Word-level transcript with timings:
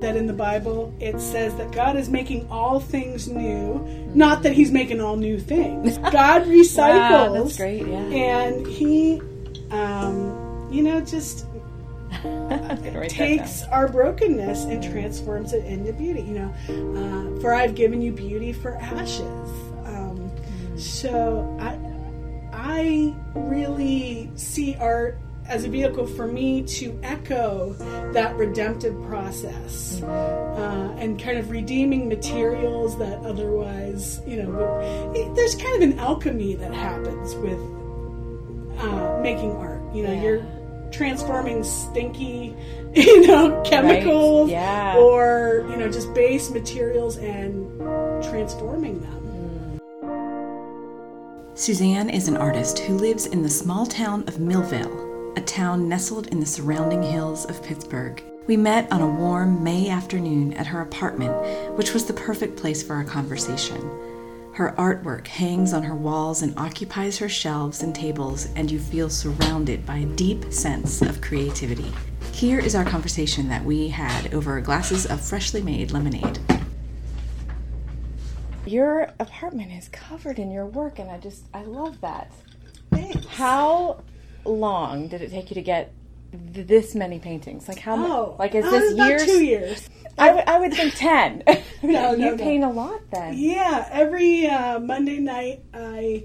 that 0.00 0.16
in 0.16 0.26
the 0.26 0.32
Bible 0.32 0.94
it 1.00 1.20
says 1.20 1.54
that 1.56 1.72
God 1.72 1.96
is 1.96 2.08
making 2.08 2.48
all 2.50 2.80
things 2.80 3.28
new, 3.28 3.78
not 4.14 4.42
that 4.42 4.52
He's 4.52 4.70
making 4.70 5.00
all 5.00 5.16
new 5.16 5.38
things. 5.38 5.98
God 6.12 6.42
recycles. 6.44 7.10
Wow, 7.10 7.32
that's 7.32 7.56
great, 7.56 7.86
yeah. 7.86 7.98
And 7.98 8.66
He, 8.66 9.20
um, 9.70 10.68
you 10.70 10.82
know, 10.82 11.00
just 11.00 11.46
I'm 12.24 12.76
gonna 12.82 13.00
write 13.00 13.10
that 13.10 13.10
takes 13.10 13.62
our 13.64 13.88
brokenness 13.88 14.64
and 14.64 14.82
transforms 14.82 15.52
it 15.52 15.64
into 15.64 15.92
beauty. 15.92 16.22
You 16.22 16.34
know, 16.34 16.54
uh, 16.96 17.40
for 17.40 17.54
I've 17.54 17.74
given 17.74 18.00
you 18.00 18.12
beauty 18.12 18.52
for 18.52 18.76
ashes. 18.76 19.22
Um, 19.86 20.30
so 20.76 21.56
I, 21.60 21.78
I 22.52 23.14
really 23.34 24.30
see 24.34 24.74
art 24.76 25.18
as 25.50 25.64
a 25.64 25.68
vehicle 25.68 26.06
for 26.06 26.26
me 26.28 26.62
to 26.62 26.96
echo 27.02 27.72
that 28.12 28.36
redemptive 28.36 28.94
process 29.02 30.00
uh, 30.02 30.94
and 30.96 31.20
kind 31.20 31.38
of 31.38 31.50
redeeming 31.50 32.08
materials 32.08 32.96
that 32.98 33.18
otherwise, 33.24 34.20
you 34.26 34.40
know, 34.40 34.48
would, 34.48 35.16
it, 35.16 35.34
there's 35.34 35.56
kind 35.56 35.82
of 35.82 35.90
an 35.90 35.98
alchemy 35.98 36.54
that 36.54 36.72
happens 36.72 37.34
with 37.34 37.58
uh, 38.80 39.18
making 39.20 39.50
art. 39.56 39.80
You 39.92 40.04
know, 40.04 40.12
Yeah. 40.12 40.22
you're 40.22 40.46
transforming 40.92 41.64
stinky, 41.64 42.54
you 42.94 43.26
know, 43.26 43.60
chemicals 43.66 44.50
Yeah. 44.50 44.96
or, 44.98 45.66
you 45.68 45.76
know, 45.76 45.90
just 45.90 46.14
base 46.14 46.50
materials 46.50 47.16
and 47.16 47.76
transforming 48.22 49.00
them. 49.00 49.80
Suzanne 51.54 52.08
is 52.08 52.28
an 52.28 52.36
artist 52.36 52.78
who 52.78 52.94
lives 52.96 53.26
in 53.26 53.42
the 53.42 53.48
small 53.50 53.84
town 53.84 54.22
of 54.28 54.34
Millvale, 54.36 55.09
a 55.36 55.40
town 55.40 55.88
nestled 55.88 56.26
in 56.28 56.40
the 56.40 56.46
surrounding 56.46 57.02
hills 57.02 57.44
of 57.44 57.62
Pittsburgh. 57.62 58.22
We 58.46 58.56
met 58.56 58.90
on 58.90 59.00
a 59.00 59.06
warm 59.06 59.62
May 59.62 59.88
afternoon 59.88 60.54
at 60.54 60.66
her 60.66 60.80
apartment, 60.80 61.32
which 61.76 61.94
was 61.94 62.04
the 62.06 62.12
perfect 62.12 62.56
place 62.56 62.82
for 62.82 62.94
our 62.94 63.04
conversation. 63.04 63.80
Her 64.52 64.74
artwork 64.76 65.28
hangs 65.28 65.72
on 65.72 65.84
her 65.84 65.94
walls 65.94 66.42
and 66.42 66.58
occupies 66.58 67.18
her 67.18 67.28
shelves 67.28 67.82
and 67.82 67.94
tables, 67.94 68.48
and 68.56 68.70
you 68.70 68.80
feel 68.80 69.08
surrounded 69.08 69.86
by 69.86 69.98
a 69.98 70.06
deep 70.06 70.52
sense 70.52 71.00
of 71.00 71.20
creativity. 71.20 71.92
Here 72.32 72.58
is 72.58 72.74
our 72.74 72.84
conversation 72.84 73.48
that 73.48 73.64
we 73.64 73.88
had 73.88 74.34
over 74.34 74.60
glasses 74.60 75.06
of 75.06 75.20
freshly 75.20 75.62
made 75.62 75.92
lemonade. 75.92 76.38
Your 78.66 79.12
apartment 79.20 79.72
is 79.72 79.88
covered 79.88 80.38
in 80.38 80.50
your 80.50 80.66
work, 80.66 80.98
and 80.98 81.10
I 81.10 81.18
just 81.18 81.44
I 81.54 81.62
love 81.62 82.00
that. 82.00 82.32
Thanks. 82.90 83.26
How 83.26 84.02
long 84.44 85.08
did 85.08 85.22
it 85.22 85.30
take 85.30 85.50
you 85.50 85.54
to 85.54 85.62
get 85.62 85.92
th- 86.54 86.66
this 86.66 86.94
many 86.94 87.18
paintings? 87.18 87.68
Like 87.68 87.78
how? 87.78 87.96
Oh, 87.96 88.36
like 88.38 88.54
is 88.54 88.64
uh, 88.64 88.70
this 88.70 88.94
years? 88.96 89.24
two 89.24 89.44
years. 89.44 89.88
I 90.18 90.32
would- 90.34 90.44
I 90.48 90.58
would 90.58 90.74
think 90.74 90.94
ten. 90.94 91.42
No, 91.82 92.12
you 92.12 92.18
no, 92.18 92.30
no. 92.32 92.36
paint 92.36 92.62
a 92.62 92.68
lot 92.68 93.00
then. 93.10 93.38
Yeah, 93.38 93.88
every 93.90 94.46
uh, 94.46 94.78
Monday 94.80 95.18
night, 95.18 95.62
I 95.72 96.24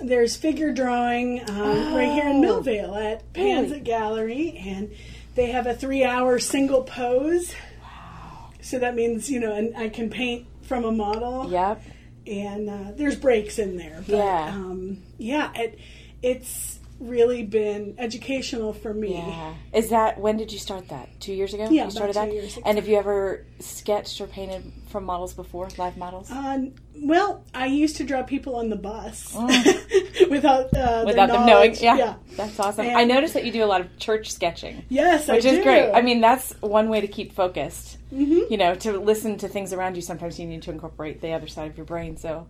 there's 0.00 0.36
figure 0.36 0.72
drawing 0.72 1.40
um, 1.50 1.94
right 1.94 2.12
here 2.12 2.28
in 2.28 2.44
Oh, 2.44 2.60
Millvale 2.62 3.12
at 3.12 3.32
Panza 3.32 3.70
really? 3.74 3.80
Gallery, 3.80 4.62
and 4.64 4.92
they 5.34 5.46
have 5.50 5.66
a 5.66 5.74
three-hour 5.74 6.38
single 6.38 6.82
pose. 6.84 7.54
Wow! 7.82 8.50
So 8.60 8.78
that 8.78 8.94
means 8.94 9.28
you 9.28 9.40
know, 9.40 9.52
and 9.52 9.76
I 9.76 9.88
can 9.88 10.10
paint 10.10 10.46
from 10.62 10.84
a 10.84 10.92
model. 10.92 11.50
Yep. 11.50 11.82
and 12.28 12.70
uh, 12.70 12.92
there's 12.96 13.16
breaks 13.16 13.58
in 13.58 13.76
there. 13.76 14.02
But, 14.06 14.16
Yeah. 14.16 14.48
um, 14.54 14.98
yeah. 15.18 15.50
It, 15.56 15.78
it's 16.22 16.78
really 17.00 17.42
been 17.42 17.94
educational 17.98 18.72
for 18.72 18.94
me. 18.94 19.14
Yeah. 19.16 19.54
Is 19.72 19.90
that 19.90 20.18
when 20.18 20.36
did 20.36 20.52
you 20.52 20.58
start 20.58 20.88
that? 20.88 21.08
Two 21.20 21.32
years 21.34 21.52
ago. 21.52 21.64
Yeah, 21.64 21.70
you 21.70 21.80
about 21.80 21.92
started 21.92 22.12
two 22.14 22.20
that. 22.20 22.32
years 22.32 22.56
ago. 22.56 22.62
And 22.66 22.78
have 22.78 22.88
you 22.88 22.96
ever 22.96 23.44
sketched 23.58 24.20
or 24.20 24.26
painted 24.26 24.72
from 24.88 25.04
models 25.04 25.34
before, 25.34 25.68
live 25.76 25.96
models? 25.96 26.30
Uh, 26.30 26.66
well, 27.02 27.44
I 27.54 27.66
used 27.66 27.96
to 27.96 28.04
draw 28.04 28.22
people 28.22 28.56
on 28.56 28.70
the 28.70 28.76
bus 28.76 29.34
without 30.30 30.72
uh, 30.76 31.02
Without 31.06 31.26
them 31.28 31.46
knowing, 31.46 31.72
knowledge. 31.72 31.80
yeah, 31.82 32.14
that's 32.36 32.58
awesome. 32.60 32.86
And- 32.86 32.96
I 32.96 33.04
noticed 33.04 33.34
that 33.34 33.44
you 33.44 33.52
do 33.52 33.64
a 33.64 33.66
lot 33.66 33.80
of 33.80 33.96
church 33.98 34.30
sketching, 34.32 34.84
Yes, 34.88 35.28
which 35.28 35.44
I 35.44 35.48
is 35.48 35.56
do. 35.58 35.62
great. 35.62 35.90
I 35.92 36.00
mean, 36.02 36.20
that's 36.20 36.52
one 36.60 36.88
way 36.88 37.00
to 37.00 37.08
keep 37.08 37.32
focused. 37.34 37.98
Mhm. 38.12 38.50
You 38.50 38.56
know, 38.56 38.74
to 38.76 38.98
listen 38.98 39.36
to 39.38 39.48
things 39.48 39.72
around 39.72 39.96
you. 39.96 40.02
Sometimes 40.02 40.38
you 40.38 40.46
need 40.46 40.62
to 40.62 40.70
incorporate 40.70 41.20
the 41.20 41.32
other 41.32 41.48
side 41.48 41.70
of 41.70 41.76
your 41.76 41.86
brain. 41.86 42.16
So, 42.16 42.46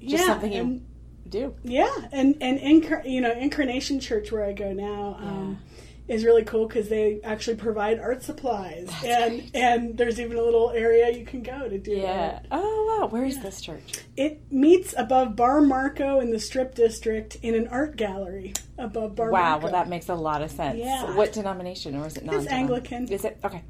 just 0.00 0.24
yeah, 0.24 0.26
something 0.26 0.52
you 0.52 0.80
do. 1.40 1.54
yeah, 1.62 1.90
and 2.12 2.36
and 2.40 2.58
incar- 2.58 3.08
you 3.08 3.20
know, 3.20 3.32
Incarnation 3.32 4.00
Church 4.00 4.32
where 4.32 4.44
I 4.44 4.52
go 4.52 4.72
now. 4.72 5.16
Um, 5.20 5.58
Is 6.06 6.22
really 6.22 6.44
cool 6.44 6.66
because 6.68 6.90
they 6.90 7.20
actually 7.24 7.56
provide 7.56 7.98
art 7.98 8.22
supplies, 8.22 8.90
and 9.06 9.50
and 9.54 9.96
there's 9.96 10.20
even 10.20 10.36
a 10.36 10.42
little 10.42 10.68
area 10.68 11.08
you 11.10 11.24
can 11.24 11.42
go 11.42 11.66
to 11.66 11.78
do 11.78 11.92
Yeah. 11.92 12.40
art. 12.42 12.46
Oh 12.52 12.98
wow, 13.00 13.06
where 13.08 13.24
is 13.24 13.40
this 13.40 13.62
church? 13.62 13.94
It 14.14 14.42
meets 14.52 14.92
above 14.98 15.34
Bar 15.34 15.62
Marco 15.62 16.20
in 16.20 16.28
the 16.30 16.38
Strip 16.38 16.74
District 16.74 17.36
in 17.40 17.54
an 17.54 17.68
art 17.68 17.96
gallery 17.96 18.52
above 18.76 19.14
Bar 19.16 19.30
Wow, 19.30 19.40
Marco. 19.52 19.62
well 19.64 19.72
that 19.72 19.88
makes 19.88 20.10
a 20.10 20.14
lot 20.14 20.42
of 20.42 20.50
sense. 20.50 20.76
Yeah. 20.78 21.16
What 21.16 21.32
denomination, 21.32 21.96
or 21.96 22.06
is 22.06 22.18
it 22.18 22.24
non? 22.26 22.46
Anglican. 22.48 23.08
Is 23.08 23.24
it 23.24 23.38
okay? 23.42 23.62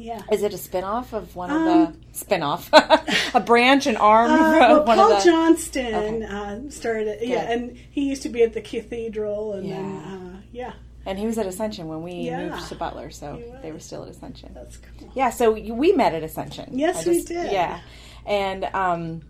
Yeah. 0.00 0.22
Is 0.32 0.42
it 0.42 0.52
a 0.54 0.58
spin-off 0.58 1.12
of 1.12 1.36
one 1.36 1.50
of 1.50 1.56
Um, 1.56 1.66
the 2.12 2.16
spin-off, 2.18 2.68
a 3.34 3.40
branch, 3.40 3.86
an 3.86 3.96
arm 3.96 4.30
Uh, 4.32 4.50
well, 4.58 4.84
one 4.84 4.96
Paul 4.98 5.12
of 5.12 5.22
the? 5.22 5.30
Johnston 5.30 5.94
Okay. 5.94 6.24
uh, 6.24 6.58
started 6.70 7.08
it. 7.08 7.26
Yeah, 7.28 7.50
and 7.50 7.76
he 7.90 8.08
used 8.08 8.22
to 8.22 8.28
be 8.28 8.42
at 8.42 8.52
the 8.54 8.60
cathedral, 8.60 9.52
and 9.52 9.70
then 9.70 9.94
Yeah. 9.94 10.14
uh, 10.16 10.40
yeah, 10.52 10.72
And 11.06 11.18
he 11.18 11.24
was 11.26 11.38
at 11.38 11.46
Ascension 11.46 11.88
when 11.88 12.02
we 12.02 12.12
Yeah. 12.12 12.48
moved 12.50 12.68
to 12.68 12.74
Butler, 12.74 13.10
so 13.10 13.40
they 13.62 13.72
were 13.72 13.78
still 13.80 14.02
at 14.04 14.08
Ascension. 14.10 14.50
that's 14.54 14.76
cool. 14.76 15.10
Yeah, 15.14 15.30
so 15.30 15.52
we 15.52 15.92
met 15.92 16.14
at 16.14 16.22
Ascension. 16.22 16.70
Yes, 16.78 17.06
I 17.06 17.10
we 17.10 17.22
did. 17.22 17.52
Yeah, 17.52 17.80
and 18.26 18.64
um, 18.74 19.22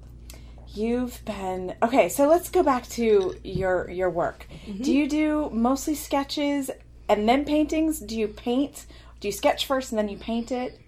you've 0.74 1.24
been 1.24 1.74
okay. 1.82 2.08
So 2.08 2.28
let's 2.28 2.48
go 2.50 2.62
back 2.62 2.86
to 2.90 3.34
your 3.44 3.90
your 3.90 4.10
work. 4.10 4.46
Mm-hmm. 4.66 4.82
Do 4.82 4.92
you 4.94 5.08
do 5.08 5.50
mostly 5.52 5.94
sketches 5.94 6.70
and 7.08 7.28
then 7.28 7.44
paintings? 7.44 8.00
Do 8.00 8.16
you 8.18 8.28
paint? 8.28 8.86
Do 9.20 9.28
you 9.28 9.32
sketch 9.32 9.66
first 9.66 9.92
and 9.92 9.98
then 9.98 10.08
you 10.08 10.16
paint 10.16 10.50
it? 10.50 10.78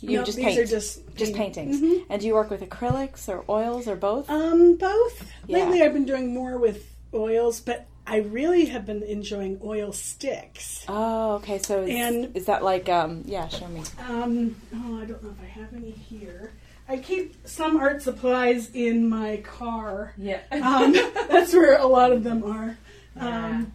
You 0.00 0.18
No, 0.18 0.24
just 0.24 0.36
these 0.36 0.44
paint. 0.46 0.58
are 0.58 0.64
just 0.66 1.00
just 1.14 1.34
painting. 1.34 1.70
paintings. 1.70 1.80
Mhm. 1.80 2.06
And 2.10 2.20
do 2.20 2.26
you 2.26 2.34
work 2.34 2.50
with 2.50 2.60
acrylics 2.62 3.28
or 3.28 3.44
oils 3.48 3.88
or 3.88 3.96
both? 3.96 4.28
Um, 4.28 4.76
both. 4.76 5.30
Yeah. 5.46 5.58
Lately, 5.58 5.82
I've 5.82 5.92
been 5.94 6.04
doing 6.04 6.34
more 6.34 6.58
with 6.58 6.84
oils, 7.14 7.60
but 7.60 7.86
I 8.06 8.18
really 8.18 8.66
have 8.66 8.84
been 8.86 9.02
enjoying 9.02 9.58
oil 9.64 9.92
sticks. 9.92 10.84
oh, 10.88 11.34
okay. 11.36 11.58
So 11.58 11.82
is, 11.82 11.90
And- 11.90 12.36
is 12.36 12.44
that 12.46 12.62
like 12.62 12.88
um? 12.88 13.22
Yeah, 13.26 13.48
show 13.48 13.66
me. 13.68 13.82
Um, 14.08 14.56
oh, 14.74 15.00
I 15.00 15.04
don't 15.06 15.22
know 15.22 15.30
if 15.30 15.42
I 15.42 15.46
have 15.60 15.72
any 15.74 15.90
here. 15.92 16.52
I 16.88 16.98
keep 16.98 17.34
some 17.48 17.78
art 17.78 18.00
supplies 18.02 18.70
in 18.74 19.08
my 19.08 19.38
car. 19.38 20.12
Yeah. 20.18 20.40
Um, 20.52 20.92
that's 21.28 21.52
where 21.52 21.78
a 21.78 21.86
lot 21.86 22.12
of 22.12 22.22
them 22.22 22.44
are. 22.44 22.76
Um, 23.18 23.72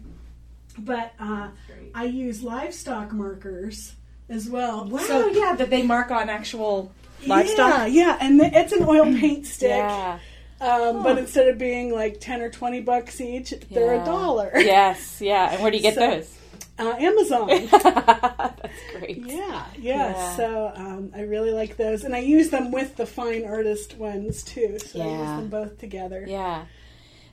but 0.78 1.12
uh, 1.20 1.48
I 1.94 2.04
use 2.04 2.42
livestock 2.42 3.12
markers 3.12 3.94
as 4.28 4.48
well. 4.48 4.86
Wow. 4.88 4.98
So- 5.00 5.28
yeah, 5.28 5.54
that 5.56 5.70
they 5.70 5.82
mark 5.82 6.10
on 6.10 6.28
actual 6.28 6.92
livestock. 7.26 7.70
yeah, 7.70 7.86
yeah, 7.86 8.18
and 8.20 8.40
the, 8.40 8.46
it's 8.58 8.72
an 8.72 8.84
oil 8.84 9.04
paint 9.04 9.46
stick. 9.56 9.68
Yeah. 9.70 10.18
Um, 10.60 11.02
But 11.02 11.18
instead 11.18 11.48
of 11.48 11.58
being 11.58 11.92
like 11.92 12.20
ten 12.20 12.40
or 12.40 12.48
twenty 12.50 12.80
bucks 12.80 13.20
each, 13.20 13.52
they're 13.70 13.94
Yeah. 13.96 14.02
a 14.02 14.04
dollar. 14.06 14.52
yes, 14.54 15.20
yeah. 15.20 15.52
And 15.52 15.62
where 15.62 15.70
do 15.72 15.76
you 15.76 15.82
get 15.82 15.94
So- 15.94 16.00
those? 16.10 16.38
Uh, 16.78 16.94
Amazon. 16.98 17.48
That's 17.70 18.80
great. 18.98 19.18
Yeah, 19.18 19.64
yeah. 19.78 20.10
Yeah. 20.12 20.36
So 20.36 20.72
um, 20.74 21.12
I 21.14 21.20
really 21.22 21.50
like 21.52 21.76
those, 21.76 22.04
and 22.04 22.14
I 22.14 22.20
use 22.20 22.50
them 22.50 22.70
with 22.72 22.96
the 22.96 23.06
fine 23.06 23.44
artist 23.44 23.96
ones 23.98 24.42
too. 24.42 24.78
So 24.78 25.00
I 25.00 25.04
use 25.06 25.26
them 25.28 25.48
both 25.48 25.78
together. 25.78 26.24
Yeah. 26.26 26.64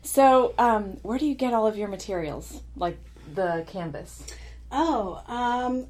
So, 0.02 0.54
um, 0.58 0.98
where 1.04 1.18
do 1.18 1.26
you 1.26 1.36
get 1.36 1.54
all 1.54 1.68
of 1.68 1.78
your 1.78 1.88
materials? 1.88 2.62
Like 2.76 2.98
the 3.36 3.66
canvas? 3.68 4.26
Oh, 4.72 5.22
um, 5.28 5.88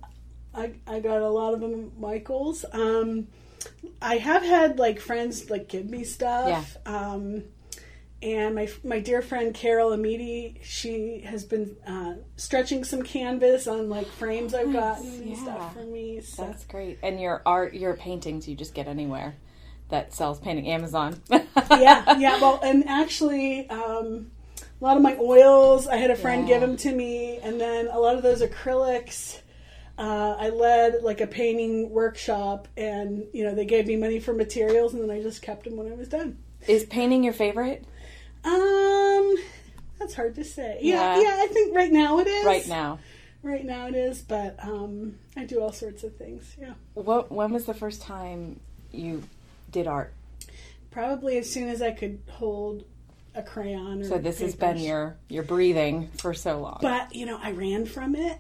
I 0.54 0.74
I 0.88 1.00
got 1.00 1.22
a 1.22 1.30
lot 1.30 1.54
of 1.54 1.62
them 1.62 1.92
Michaels. 2.00 2.66
Um, 2.72 3.28
I 4.02 4.18
have 4.18 4.44
had 4.44 4.80
like 4.80 5.00
friends 5.00 5.50
like 5.50 5.68
give 5.68 5.90
me 5.90 6.04
stuff. 6.04 6.78
Um, 6.86 7.44
and 8.22 8.56
my 8.56 8.70
my 8.84 9.00
dear 9.00 9.22
friend 9.22 9.54
Carol 9.54 9.92
Amidi, 9.92 10.58
she 10.62 11.22
has 11.22 11.46
been 11.46 11.78
uh, 11.88 12.16
stretching 12.36 12.84
some 12.84 13.02
canvas 13.02 13.68
on 13.68 13.90
like 13.90 14.08
frames 14.08 14.54
I've 14.54 14.74
gotten 14.74 15.08
and 15.08 15.26
yeah. 15.30 15.42
stuff 15.42 15.74
for 15.74 15.84
me. 15.84 16.22
So. 16.22 16.46
That's 16.46 16.66
great. 16.66 17.00
And 17.02 17.20
your 17.20 17.42
art, 17.46 17.74
your 17.74 17.96
paintings, 17.96 18.48
you 18.48 18.56
just 18.56 18.74
get 18.74 18.88
anywhere 18.88 19.36
that 19.90 20.14
sells 20.14 20.40
painting. 20.40 20.68
Amazon. 20.68 21.22
yeah, 21.30 21.40
yeah. 22.18 22.40
Well, 22.42 22.60
and 22.62 22.88
actually, 22.88 23.70
um, 23.70 24.32
a 24.80 24.84
lot 24.86 24.98
of 24.98 25.04
my 25.04 25.16
oils, 25.18 25.88
I 25.88 25.98
had 25.98 26.12
a 26.12 26.16
friend 26.16 26.48
Yeah. 26.48 26.56
give 26.56 26.62
them 26.62 26.78
to 26.78 26.92
me, 26.94 27.38
and 27.44 27.60
then 27.60 27.88
a 27.88 28.00
lot 28.00 28.16
of 28.16 28.24
those 28.24 28.42
acrylics. 28.42 29.40
Uh, 29.98 30.36
I 30.40 30.50
led 30.50 31.04
like 31.04 31.20
a 31.20 31.28
painting 31.28 31.90
workshop, 31.90 32.68
and 32.78 33.26
you 33.34 33.44
know 33.44 33.54
they 33.54 33.66
gave 33.66 33.88
me 33.88 33.98
money 33.98 34.20
for 34.20 34.34
materials, 34.34 34.94
and 34.94 35.04
then 35.04 35.10
I 35.12 35.22
just 35.22 35.42
kept 35.42 35.66
them 35.66 35.76
when 35.76 35.92
I 35.92 35.96
was 35.96 36.08
done. 36.08 36.38
Is 36.68 36.84
painting 36.86 37.24
your 37.24 37.34
favorite 37.34 37.84
Um, 38.46 39.36
that's 40.00 40.14
hard 40.14 40.36
to 40.36 40.44
say. 40.46 40.80
Yeah, 40.82 41.18
Yeah. 41.18 41.22
yeah. 41.24 41.44
I 41.44 41.48
think 41.48 41.76
right 41.76 41.92
now 41.92 42.20
it 42.20 42.28
is. 42.28 42.46
right 42.46 42.68
now? 42.68 43.00
right 43.44 43.64
now 43.66 43.88
it 43.88 43.96
is, 43.96 44.22
but 44.22 44.56
um, 44.64 45.16
I 45.38 45.46
do 45.46 45.62
all 45.62 45.72
sorts 45.72 46.04
of 46.04 46.16
things. 46.18 46.56
Yeah, 46.60 46.74
What? 46.94 47.32
When 47.32 47.52
was 47.54 47.66
the 47.66 47.74
first 47.74 48.02
time 48.02 48.60
you 48.92 49.24
did 49.72 49.88
art? 49.88 50.14
probably 50.92 51.38
as 51.38 51.48
soon 51.50 51.70
as 51.70 51.82
I 51.84 51.92
could 51.92 52.20
hold 52.32 52.84
a 53.36 53.44
crayon. 53.44 54.02
Or 54.02 54.06
So 54.06 54.18
this 54.18 54.40
has 54.40 54.56
been 54.56 54.78
your 54.78 55.18
your 55.28 55.44
breathing 55.44 56.10
for 56.18 56.34
so 56.34 56.60
long. 56.60 56.80
But 56.82 57.16
you 57.16 57.26
know, 57.26 57.40
I 57.42 57.52
ran 57.52 57.86
from 57.86 58.16
it. 58.16 58.38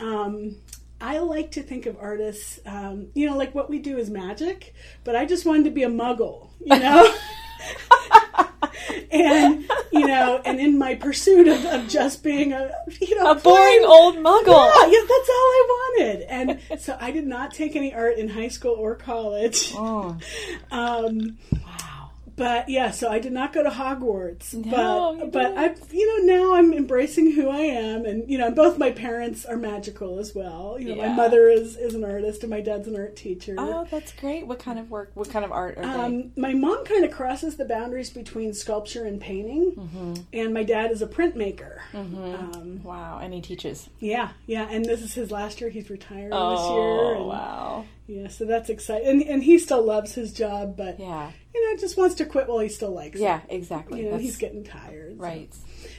Um, 0.00 0.56
I 1.00 1.18
like 1.18 1.52
to 1.52 1.62
think 1.62 1.86
of 1.86 1.96
artists, 2.00 2.58
um, 2.66 3.08
you 3.14 3.28
know, 3.28 3.36
like 3.36 3.54
what 3.54 3.70
we 3.70 3.78
do 3.78 3.98
is 3.98 4.10
magic, 4.10 4.74
but 5.04 5.14
I 5.14 5.26
just 5.26 5.46
wanted 5.46 5.64
to 5.64 5.70
be 5.70 5.84
a 5.84 5.88
muggle, 5.88 6.48
you 6.60 6.76
know? 6.78 7.14
and, 9.12 9.70
you 9.92 10.06
know, 10.06 10.40
and 10.44 10.58
in 10.58 10.76
my 10.76 10.96
pursuit 10.96 11.46
of, 11.46 11.64
of 11.66 11.88
just 11.88 12.24
being 12.24 12.52
a, 12.52 12.72
you 13.00 13.16
know, 13.16 13.30
a 13.30 13.34
boring 13.36 13.84
old 13.84 14.16
muggle. 14.16 14.46
Yeah, 14.74 14.86
yeah, 14.86 15.06
that's 15.08 15.28
all 15.28 15.34
I 15.34 15.94
wanted. 15.98 16.22
And 16.22 16.80
so 16.80 16.96
I 17.00 17.12
did 17.12 17.26
not 17.26 17.54
take 17.54 17.76
any 17.76 17.94
art 17.94 18.18
in 18.18 18.28
high 18.28 18.48
school 18.48 18.74
or 18.74 18.94
college. 18.96 19.72
Oh, 19.76 20.16
Um, 20.72 21.38
wow. 21.62 21.97
But 22.38 22.68
yeah, 22.68 22.90
so 22.92 23.10
I 23.10 23.18
did 23.18 23.32
not 23.32 23.52
go 23.52 23.62
to 23.62 23.68
Hogwarts. 23.70 24.54
No, 24.54 25.16
but 25.20 25.32
but 25.32 25.58
I, 25.58 25.74
you 25.90 26.06
know, 26.26 26.34
now 26.34 26.54
I'm 26.54 26.72
embracing 26.72 27.32
who 27.32 27.48
I 27.50 27.58
am, 27.60 28.06
and 28.06 28.30
you 28.30 28.38
know, 28.38 28.50
both 28.50 28.78
my 28.78 28.90
parents 28.90 29.44
are 29.44 29.56
magical 29.56 30.18
as 30.18 30.34
well. 30.34 30.76
You 30.78 30.90
know, 30.90 30.94
Yeah. 30.96 31.08
my 31.08 31.14
mother 31.14 31.48
is 31.48 31.76
is 31.76 31.94
an 31.94 32.04
artist, 32.04 32.42
and 32.44 32.50
my 32.50 32.60
dad's 32.60 32.88
an 32.88 32.96
art 32.96 33.16
teacher. 33.16 33.56
Oh, 33.58 33.86
that's 33.90 34.12
great. 34.12 34.46
What 34.46 34.58
kind 34.60 34.78
of 34.78 34.90
work? 34.90 35.10
What 35.14 35.28
kind 35.30 35.44
of 35.44 35.52
art 35.52 35.76
are 35.76 35.82
they? 35.82 35.88
Um, 35.88 36.32
my 36.36 36.54
mom 36.54 36.84
kind 36.84 37.04
of 37.04 37.10
crosses 37.10 37.56
the 37.56 37.64
boundaries 37.64 38.10
between 38.10 38.54
sculpture 38.54 39.04
and 39.04 39.20
painting, 39.20 39.72
Mm-hmm. 39.76 40.14
and 40.32 40.54
my 40.54 40.62
dad 40.62 40.90
is 40.92 41.02
a 41.02 41.06
printmaker. 41.06 41.78
Um, 41.94 42.80
Wow, 42.84 43.18
and 43.22 43.34
he 43.34 43.40
teaches. 43.40 43.88
yeah, 44.00 44.30
yeah, 44.46 44.66
and 44.70 44.84
this 44.84 45.02
is 45.02 45.14
his 45.14 45.30
last 45.30 45.60
year. 45.60 45.70
He's 45.70 45.90
retiring 45.90 46.30
Oh, 46.32 46.50
this 46.50 46.70
year. 46.70 47.14
And, 47.16 47.26
wow. 47.26 47.84
Yeah, 48.06 48.28
so 48.28 48.44
that's 48.46 48.70
exciting, 48.70 49.06
and, 49.08 49.22
and 49.22 49.42
he 49.42 49.58
still 49.58 49.82
loves 49.84 50.14
his 50.14 50.32
job, 50.32 50.76
but 50.76 50.98
Yeah, 50.98 51.32
you 51.58 51.74
know, 51.74 51.80
just 51.80 51.96
wants 51.96 52.14
to 52.16 52.24
quit 52.24 52.48
while 52.48 52.58
he 52.60 52.68
still 52.68 52.92
likes 52.92 53.18
yeah, 53.18 53.40
it. 53.48 53.54
exactly. 53.54 54.02
You 54.02 54.10
know, 54.12 54.18
he's 54.18 54.36
getting 54.36 54.64
tired. 54.64 55.16
so. 55.16 55.22
right. 55.22 55.54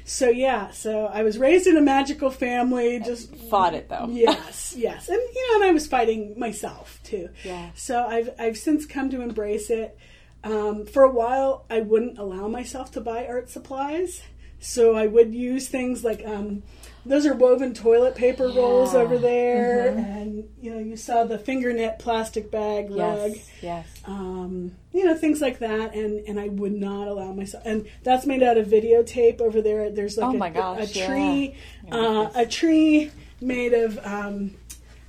So 0.06 0.30
yeah, 0.30 0.72
so 0.72 1.06
I 1.06 1.22
was 1.24 1.38
raised 1.38 1.68
in 1.68 1.78
a 1.78 1.82
magical 1.82 2.32
family. 2.32 3.00
Just 3.00 3.36
Fought 3.36 3.76
it 3.76 3.90
though. 3.90 4.08
yes, 4.10 4.74
yes, 4.76 5.08
and 5.08 5.18
you 5.18 5.48
know, 5.50 5.56
and 5.62 5.70
I 5.70 5.72
was 5.72 5.86
fighting 5.88 6.38
myself 6.38 7.00
too. 7.04 7.30
Yeah. 7.44 7.70
So 7.76 8.04
I've 8.06 8.30
I've 8.40 8.58
since 8.58 8.86
come 8.86 9.10
to 9.12 9.22
embrace 9.22 9.70
it. 9.70 9.98
Um, 10.44 10.86
for 10.86 11.04
a 11.04 11.12
while, 11.12 11.66
I 11.70 11.82
wouldn't 11.82 12.18
allow 12.18 12.48
myself 12.48 12.92
to 12.94 13.02
buy 13.02 13.28
art 13.28 13.50
supplies, 13.50 14.22
so 14.60 14.96
I 14.96 15.08
would 15.08 15.34
use 15.34 15.68
things 15.68 16.04
like 16.04 16.24
um, 16.26 16.64
those 17.06 17.26
are 17.26 17.34
woven 17.34 17.74
toilet 17.74 18.16
paper 18.16 18.48
rolls 18.50 18.94
over 18.94 19.18
there, 19.18 19.88
and 19.90 20.50
you 20.62 20.72
know, 20.74 20.80
you 20.80 20.98
saw 20.98 21.24
the 21.24 21.40
finger 21.40 21.72
knit 21.74 21.98
plastic 22.00 22.52
bag 22.52 22.90
rug. 22.92 23.32
Yes, 23.32 23.50
yes. 23.62 23.88
um, 24.06 24.76
you 24.94 25.06
know 25.06 25.16
things 25.16 25.40
like 25.42 25.60
that. 25.60 25.94
And 25.96 26.28
and 26.28 26.40
I 26.40 26.50
would 26.50 26.74
not 26.74 27.08
allow 27.08 27.32
myself 27.32 27.64
and 27.66 27.88
that's 28.04 28.26
made 28.26 28.44
out 28.44 28.58
of 28.58 28.68
videotape 28.68 29.40
over 29.42 29.62
there. 29.62 29.90
There's 29.90 30.18
like 30.18 30.36
Oh 30.36 30.44
a, 30.44 30.50
gosh, 30.50 30.96
a 30.96 31.06
tree 31.08 31.56
Yeah, 31.88 31.96
uh, 31.96 32.32
a 32.36 32.46
tree 32.46 33.12
made 33.42 33.74
of 33.74 33.98
um, 34.06 34.56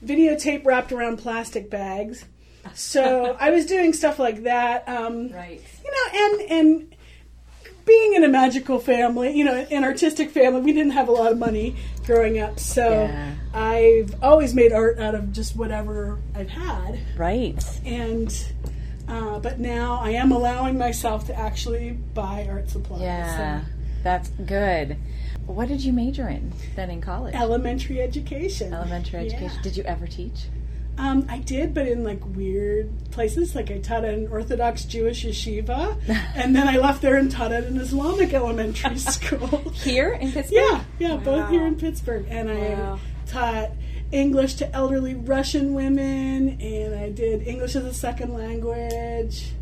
videotape 0.05 0.65
wrapped 0.65 0.93
around 0.93 1.19
plastic 1.19 1.71
bags. 1.71 2.25
So 2.75 3.37
I 3.41 3.51
was 3.51 3.65
doing 3.65 3.95
stuff 3.95 4.19
like 4.19 4.43
that 4.43 4.87
um, 4.87 5.31
Right. 5.33 5.63
you 5.83 5.91
know 5.91 6.19
and 6.21 6.51
and 6.51 6.97
being 7.85 8.15
in 8.15 8.25
a 8.25 8.29
magical 8.29 8.79
family 8.79 9.37
you 9.37 9.45
know 9.45 9.55
an 9.71 9.85
artistic 9.85 10.31
family 10.31 10.61
we 10.61 10.73
didn't 10.73 10.93
have 10.93 11.09
a 11.09 11.13
lot 11.13 11.33
of 11.33 11.39
money 11.39 11.75
growing 12.07 12.39
up 12.39 12.59
so 12.59 12.89
Yeah. 13.05 13.35
I've 13.53 14.15
always 14.23 14.55
made 14.55 14.73
art 14.73 14.99
out 15.01 15.15
of 15.15 15.33
just 15.33 15.57
whatever 15.57 16.19
I've 16.35 16.49
had 16.51 16.99
Right. 17.17 17.63
and 17.85 18.33
uh, 19.09 19.41
but 19.41 19.59
now 19.59 19.99
I 20.01 20.11
am 20.11 20.31
allowing 20.31 20.79
myself 20.79 21.27
to 21.27 21.35
actually 21.35 21.93
buy 22.15 22.47
art 22.49 22.71
supplies. 22.71 23.01
Yeah, 23.03 23.61
So, 23.63 23.67
that's 24.05 24.29
good. 24.47 24.97
What 25.47 25.67
did 25.67 25.83
you 25.83 25.93
major 25.93 26.29
in 26.29 26.53
then 26.77 26.91
in 26.91 27.01
college? 27.01 27.35
elementary 27.35 28.01
education. 28.01 28.73
Elementary 28.73 29.21
Yeah. 29.27 29.33
education. 29.33 29.59
Did 29.63 29.77
you 29.77 29.83
ever 29.83 30.07
teach? 30.07 30.43
Um, 30.99 31.25
I 31.31 31.39
did, 31.39 31.73
but 31.73 31.87
in 31.89 32.05
like 32.05 32.21
weird 32.37 32.91
places. 33.11 33.55
Like 33.55 33.71
I 33.71 33.79
taught 33.79 34.05
at 34.05 34.13
an 34.13 34.29
Orthodox 34.29 34.85
Jewish 34.85 35.25
yeshiva, 35.25 35.97
and 36.35 36.55
then 36.55 36.69
I 36.69 36.77
left 36.77 37.01
there 37.01 37.17
and 37.17 37.31
taught 37.31 37.53
at 37.53 37.65
an 37.65 37.79
Islamic 37.79 38.35
elementary 38.35 38.99
school. 38.99 39.71
Here 39.71 40.13
in 40.13 40.31
Pittsburgh? 40.33 40.59
yeah, 40.61 40.85
yeah, 40.99 41.17
both 41.17 41.49
here 41.51 41.67
in 41.67 41.77
Pittsburgh, 41.77 42.27
and 42.29 42.51
I 42.51 42.55
Wow. 42.75 42.99
taught 43.27 43.71
English 44.13 44.55
to 44.55 44.71
elderly 44.75 45.15
Russian 45.15 45.73
women, 45.73 46.61
and 46.61 46.95
I 46.95 47.11
did 47.11 47.47
English 47.47 47.77
as 47.77 47.85
a 47.85 47.95
second 47.95 48.35
language. 48.35 49.53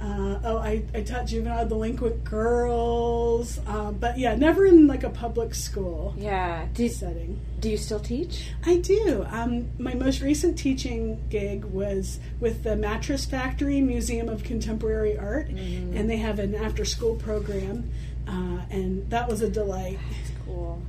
Uh, 0.00 0.38
oh, 0.44 0.58
I, 0.58 0.82
I 0.94 1.00
taught 1.02 1.26
juvenile 1.26 1.66
delinquent 1.66 2.24
girls, 2.24 3.58
um, 3.66 3.96
but 3.98 4.18
yeah, 4.18 4.34
never 4.34 4.66
in 4.66 4.86
like 4.86 5.02
a 5.02 5.08
public 5.08 5.54
school 5.54 6.14
Yeah. 6.18 6.66
Do, 6.74 6.88
setting. 6.88 7.40
do 7.60 7.70
you 7.70 7.76
still 7.78 8.00
teach? 8.00 8.50
I 8.66 8.76
do. 8.78 9.24
Um, 9.30 9.68
my 9.78 9.94
most 9.94 10.20
recent 10.20 10.58
teaching 10.58 11.22
gig 11.30 11.64
was 11.64 12.18
with 12.38 12.64
the 12.64 12.76
Mattress 12.76 13.24
Factory 13.24 13.80
Museum 13.80 14.28
of 14.28 14.44
Contemporary 14.44 15.16
Art, 15.16 15.48
and 15.48 16.10
they 16.10 16.16
have 16.18 16.38
an 16.38 16.54
after-school 16.54 17.14
program, 17.16 17.88
uh, 18.28 18.60
and 18.70 19.08
that 19.10 19.26
was 19.28 19.40
a 19.40 19.48
delight. 19.48 19.98
Cool. 20.44 20.82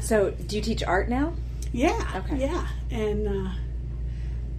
So, 0.00 0.30
do 0.30 0.54
you 0.56 0.62
teach 0.62 0.84
art 0.84 1.08
now? 1.08 1.32
Yeah. 1.72 2.22
Okay. 2.24 2.36
Yeah. 2.42 2.66
And 2.90 3.26
uh, 3.26 3.50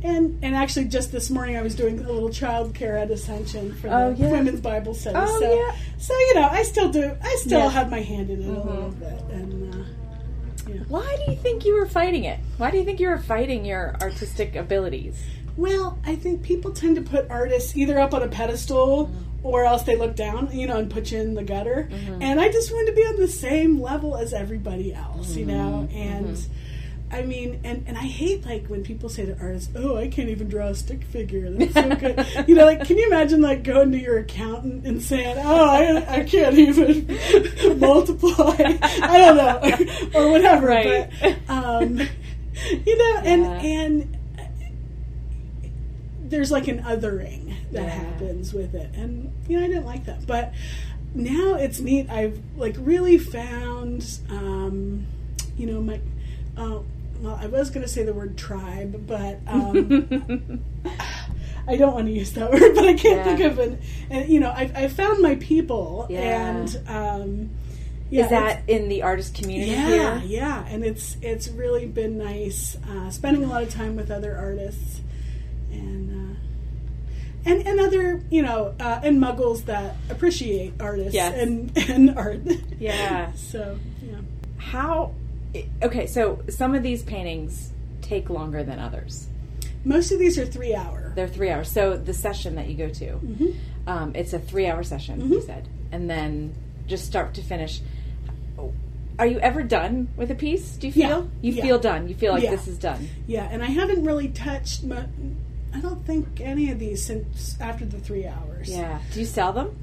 and 0.04 0.40
and 0.44 0.56
actually, 0.56 0.86
just 0.86 1.12
this 1.12 1.30
morning, 1.30 1.58
I 1.58 1.62
was 1.62 1.76
doing 1.76 2.00
a 2.00 2.04
little 2.12 2.30
child 2.30 2.74
care 2.74 2.98
at 2.98 3.12
Ascension 3.12 3.74
for 3.76 3.90
Oh, 3.90 4.14
the 4.14 4.24
yeah. 4.24 4.32
women's 4.32 4.62
Bible 4.62 4.94
study. 4.94 5.18
Oh, 5.20 5.40
so, 5.40 5.54
yeah. 5.54 5.76
so 5.98 6.14
you 6.18 6.36
know, 6.36 6.48
I 6.50 6.64
still 6.64 6.90
do. 6.90 7.16
I 7.22 7.36
still 7.42 7.60
Yeah. 7.60 7.66
Mm-hmm. 7.68 7.74
have 7.76 7.92
my 7.92 8.02
hand 8.02 8.30
in 8.30 8.42
it 8.42 8.48
a 8.48 8.62
little 8.62 8.92
bit, 8.92 9.22
and. 9.32 9.76
Uh, 9.76 9.78
Why 10.88 11.18
do 11.26 11.32
you 11.32 11.38
think 11.38 11.66
you 11.66 11.74
were 11.74 11.88
fighting 11.88 12.26
it? 12.26 12.40
Why 12.58 12.70
do 12.72 12.78
you 12.78 12.86
think 12.86 13.00
you 13.00 13.08
were 13.10 13.18
fighting 13.18 13.66
your 13.66 13.96
artistic 14.02 14.56
abilities? 14.56 15.20
Well, 15.58 15.98
I 16.06 16.16
think 16.16 16.44
people 16.44 16.72
tend 16.72 16.96
to 16.98 17.02
put 17.02 17.30
artists 17.30 17.76
either 17.76 18.00
up 18.00 18.14
on 18.14 18.22
a 18.24 18.28
pedestal 18.28 19.08
Mm-hmm. 19.08 19.46
or 19.48 19.64
else 19.66 19.84
they 19.84 19.96
look 19.96 20.16
down, 20.16 20.50
you 20.52 20.68
know, 20.68 20.78
and 20.78 20.90
put 20.92 21.12
you 21.12 21.20
in 21.20 21.34
the 21.34 21.44
gutter. 21.44 21.90
And 22.22 22.40
I 22.42 22.52
just 22.52 22.72
wanted 22.72 22.88
to 22.92 22.96
be 22.96 23.02
on 23.04 23.16
the 23.16 23.28
same 23.28 23.82
level 23.82 24.16
as 24.18 24.34
everybody 24.34 24.94
else, 24.94 25.36
you 25.36 25.46
know? 25.46 25.88
Mm-hmm. 25.90 25.98
And 25.98 26.46
I 27.12 27.24
mean, 27.24 27.60
and, 27.64 27.84
and 27.88 27.98
I 27.98 28.02
hate 28.04 28.46
like 28.46 28.68
when 28.68 28.84
people 28.84 29.10
say 29.10 29.26
to 29.26 29.38
artists, 29.40 29.72
oh, 29.76 29.98
I 29.98 30.08
can't 30.10 30.30
even 30.30 30.48
draw 30.48 30.68
a 30.68 30.76
stick 30.76 31.04
figure. 31.06 31.50
That's 31.50 31.74
so 31.74 31.96
good. 31.96 32.26
you 32.48 32.54
know, 32.56 32.66
like, 32.66 32.86
can 32.86 32.98
you 32.98 33.08
imagine 33.08 33.42
like 33.42 33.64
going 33.64 33.92
to 33.94 33.98
your 34.00 34.20
accountant 34.20 34.86
and 34.86 35.02
saying, 35.02 35.38
oh, 35.40 35.66
I, 35.70 36.18
I 36.20 36.24
can't 36.24 36.56
even 36.58 37.08
multiply? 37.80 38.56
I 38.82 39.18
don't 39.18 39.38
know. 39.38 40.10
or 40.20 40.32
whatever. 40.32 40.68
Right. 40.68 41.10
But, 41.22 41.36
um, 41.50 42.00
you 42.86 42.98
know, 42.98 43.22
and, 43.24 43.42
Yeah. 43.44 43.62
and 43.62 44.18
there's 46.24 46.52
like 46.52 46.68
an 46.68 46.84
othering 46.84 47.56
that 47.72 47.84
Yeah. 47.84 47.90
happens 47.90 48.54
with 48.54 48.76
it 48.76 48.90
and 48.96 49.32
you 49.48 49.58
know 49.58 49.64
i 49.64 49.68
didn't 49.68 49.86
like 49.86 50.06
that 50.06 50.26
but 50.28 50.54
now 51.16 51.56
it's 51.56 51.80
neat 51.80 52.08
i've 52.10 52.40
like 52.56 52.76
really 52.80 53.18
found 53.18 54.20
um 54.30 55.06
you 55.58 55.66
know 55.66 55.82
my 55.82 56.00
uh, 56.58 56.80
well 57.20 57.38
i 57.42 57.48
was 57.48 57.70
going 57.70 57.82
to 57.82 57.88
say 57.88 58.04
the 58.04 58.14
word 58.14 58.38
tribe 58.38 59.06
but 59.08 59.40
um 59.48 60.62
i 61.68 61.76
don't 61.76 61.94
want 61.94 62.08
to 62.08 62.12
use 62.14 62.32
that 62.34 62.50
word 62.52 62.74
but 62.76 62.86
i 62.86 62.94
can't 62.94 63.18
Yeah. 63.18 63.24
think 63.24 63.40
of 63.42 63.60
an 63.60 63.80
and 64.10 64.30
you 64.30 64.40
know 64.40 64.50
i 64.50 64.72
i 64.76 64.88
found 64.88 65.22
my 65.22 65.36
people 65.36 66.08
Yeah. 66.10 66.50
and 66.50 66.80
um 66.88 67.50
yeah, 68.12 68.24
Is 68.24 68.30
that 68.32 68.64
in 68.68 68.90
the 68.90 69.04
artist 69.04 69.36
community 69.36 69.70
yeah, 69.70 70.18
here? 70.20 70.40
yeah, 70.40 70.66
and 70.68 70.84
it's 70.84 71.16
it's 71.22 71.48
really 71.48 71.86
been 71.86 72.18
nice 72.18 72.76
uh, 72.90 73.12
spending 73.12 73.44
a 73.44 73.48
lot 73.48 73.62
of 73.62 73.70
time 73.70 73.96
with 73.96 74.10
other 74.10 74.36
artists 74.36 75.02
and 75.72 76.10
uh, 76.36 76.40
and 77.46 77.68
and 77.68 77.80
other 77.80 78.24
you 78.32 78.42
know 78.42 78.74
uh, 78.80 79.00
and 79.04 79.22
muggles 79.22 79.66
that 79.66 79.96
appreciate 80.10 80.74
artists 80.80 81.14
Yes. 81.14 81.36
and 81.40 81.72
and 81.88 82.18
art. 82.18 82.40
Yeah. 82.80 83.32
so 83.36 83.78
yeah, 84.02 84.16
How? 84.58 85.12
Okay, 85.82 86.06
so 86.08 86.42
some 86.50 86.76
of 86.76 86.84
these 86.84 87.02
paintings 87.04 87.72
take 88.02 88.30
longer 88.30 88.64
than 88.64 88.80
others. 88.80 89.28
most 89.86 90.12
of 90.12 90.20
these 90.20 90.38
are 90.38 90.46
three 90.46 90.76
hour. 90.76 91.14
They're 91.16 91.28
three 91.28 91.50
hours. 91.50 91.72
So 91.72 91.96
the 91.98 92.14
session 92.14 92.56
that 92.56 92.68
you 92.68 92.76
go 92.76 92.90
to, 92.90 93.06
Mm-hmm. 93.14 93.90
um, 93.90 94.12
it's 94.16 94.34
a 94.34 94.40
three-hour 94.40 94.84
session. 94.84 95.32
You 95.32 95.42
said, 95.42 95.68
and 95.92 96.10
then 96.10 96.54
just 96.86 97.06
start 97.06 97.34
to 97.36 97.42
finish. 97.42 97.82
Are 99.18 99.26
you 99.26 99.40
ever 99.40 99.64
done 99.64 100.08
with 100.16 100.32
a 100.32 100.36
piece? 100.36 100.72
Do 100.78 100.88
you 100.88 100.94
Yeah. 100.96 101.08
feel 101.08 101.30
you 101.42 101.52
Yeah. 101.54 101.64
feel 101.64 101.80
done? 101.80 102.08
You 102.08 102.16
feel 102.16 102.34
like 102.34 102.44
Yeah. 102.44 102.52
this 102.52 102.68
is 102.68 102.78
done? 102.78 103.08
Yeah, 103.28 103.48
and 103.52 103.62
I 103.64 103.68
haven't 103.68 104.04
really 104.04 104.28
touched. 104.30 104.84
Mu- 104.84 104.96
I 105.74 105.80
don't 105.82 106.06
think 106.06 106.40
any 106.42 106.72
of 106.72 106.80
these 106.80 107.04
since 107.04 107.56
after 107.60 107.86
the 107.86 108.00
three 108.00 108.26
hours. 108.28 108.70
Yeah. 108.70 109.00
Do 109.14 109.20
you 109.20 109.26
sell 109.26 109.52
them? 109.54 109.76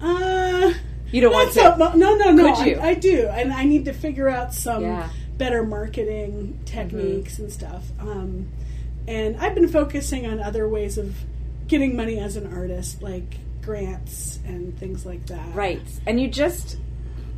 Uh, 0.00 0.72
You 1.12 1.20
don't 1.22 1.32
want 1.32 1.52
to. 1.54 1.76
mu- 1.76 1.98
no, 1.98 2.14
no, 2.16 2.30
no. 2.32 2.54
I, 2.54 2.78
I 2.80 2.94
do, 2.94 3.26
and 3.28 3.52
I 3.52 3.64
need 3.64 3.84
to 3.86 3.92
figure 3.92 4.28
out 4.28 4.54
some 4.54 4.82
Yeah. 4.82 5.08
better 5.38 5.64
marketing 5.64 6.60
techniques 6.64 7.38
and 7.38 7.52
stuff. 7.52 7.84
Um, 7.98 8.48
and 9.08 9.36
I've 9.38 9.54
been 9.54 9.68
focusing 9.68 10.26
on 10.26 10.40
other 10.40 10.68
ways 10.68 10.98
of 10.98 11.14
getting 11.66 11.96
money 11.96 12.18
as 12.18 12.36
an 12.36 12.52
artist, 12.52 13.02
like 13.02 13.36
grants 13.62 14.38
and 14.46 14.78
things 14.78 15.04
like 15.04 15.26
that. 15.26 15.54
Right. 15.54 15.80
And 16.06 16.20
you 16.20 16.28
just 16.28 16.78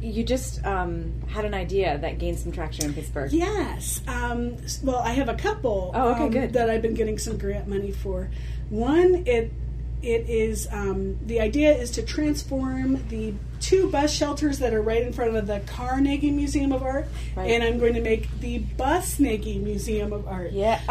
you 0.01 0.25
just 0.25 0.65
um, 0.67 1.13
had 1.29 1.45
an 1.45 1.55
idea 1.55 1.97
that 1.99 2.19
gained 2.19 2.37
some 2.39 2.51
traction 2.51 2.87
in 2.87 2.93
Pittsburgh. 2.95 3.33
Yes. 3.33 4.01
Um, 4.09 4.57
well, 4.83 4.99
I 4.99 5.13
have 5.13 5.29
a 5.29 5.35
couple. 5.35 5.93
Oh, 5.95 6.15
okay, 6.15 6.25
um, 6.25 6.31
good. 6.31 6.53
That 6.55 6.69
I've 6.69 6.83
been 6.83 6.95
getting 6.95 7.19
some 7.19 7.39
grant 7.39 7.69
money 7.69 7.93
for. 7.93 8.29
One, 8.69 9.23
it 9.27 9.53
it 10.03 10.29
is 10.29 10.67
um, 10.71 11.19
the 11.27 11.41
idea 11.41 11.73
is 11.73 11.91
to 11.93 12.03
transform 12.03 13.07
the 13.09 13.35
two 13.61 13.91
bus 13.91 14.13
shelters 14.13 14.59
that 14.59 14.75
are 14.75 14.83
right 14.83 15.03
in 15.03 15.13
front 15.13 15.37
of 15.37 15.47
the 15.47 15.61
Carnegie 15.61 16.33
Museum 16.33 16.73
of 16.73 16.83
Art, 16.83 17.07
Right. 17.37 17.51
and 17.53 17.63
I'm 17.63 17.79
going 17.79 17.95
to 17.95 18.01
make 18.01 18.29
the 18.41 18.59
Busnegi 18.77 19.63
Museum 19.63 20.13
of 20.13 20.27
Art. 20.27 20.53
Yeah. 20.53 20.81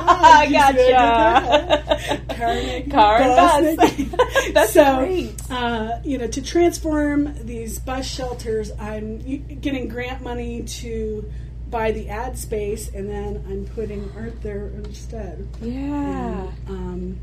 Ah, 0.00 0.40
I 0.40 0.44
you 0.44 0.50
see 0.50 0.56
what 0.56 0.94
I 0.94 1.76
gotcha. 1.76 2.34
Carnegie 2.34 2.90
Car 2.90 3.16
and 3.22 3.76
bus. 3.76 3.90
Busnegi. 3.90 4.52
That's 4.54 4.72
so, 4.72 4.96
great. 4.98 5.34
Uh, 5.50 5.98
you 6.04 6.18
know, 6.18 6.26
to 6.26 6.42
transform 6.42 7.34
these 7.46 7.78
bus 7.78 8.06
shelters, 8.06 8.70
I'm 8.78 9.18
getting 9.60 9.88
grant 9.88 10.22
money 10.22 10.62
to 10.62 11.30
buy 11.70 11.92
the 11.92 12.08
ad 12.08 12.38
space, 12.38 12.88
and 12.94 13.08
then 13.10 13.44
I'm 13.48 13.66
putting 13.74 14.10
art 14.16 14.40
there 14.42 14.68
instead. 14.68 15.46
Yeah. 15.60 16.46
Um, 16.68 17.18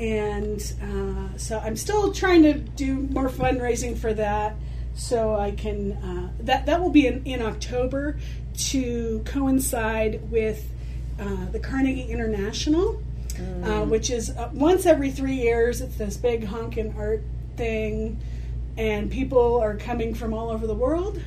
and 0.00 0.74
uh, 0.82 1.36
so 1.36 1.58
I'm 1.58 1.76
still 1.76 2.10
trying 2.12 2.42
to 2.44 2.54
do 2.54 2.94
more 2.94 3.28
fundraising 3.28 3.98
for 3.98 4.14
that, 4.14 4.56
so 4.94 5.34
I 5.34 5.50
can 5.50 5.92
uh, 5.92 6.32
that 6.40 6.64
that 6.66 6.80
will 6.80 6.90
be 6.90 7.06
in, 7.06 7.22
in 7.26 7.42
October 7.42 8.18
to 8.70 9.22
coincide 9.26 10.30
with 10.30 10.66
uh, 11.20 11.50
the 11.52 11.58
Carnegie 11.60 12.10
International, 12.10 13.00
uh, 13.62 13.84
which 13.84 14.08
is 14.10 14.30
uh, 14.30 14.48
once 14.54 14.86
every 14.86 15.10
three 15.10 15.36
years. 15.36 15.82
It's 15.82 15.96
this 15.96 16.16
big 16.16 16.46
honkin' 16.46 16.96
art 16.96 17.22
thing, 17.56 18.18
and 18.78 19.10
people 19.10 19.60
are 19.60 19.76
coming 19.76 20.14
from 20.14 20.32
all 20.32 20.48
over 20.48 20.66
the 20.66 20.74
world. 20.74 21.20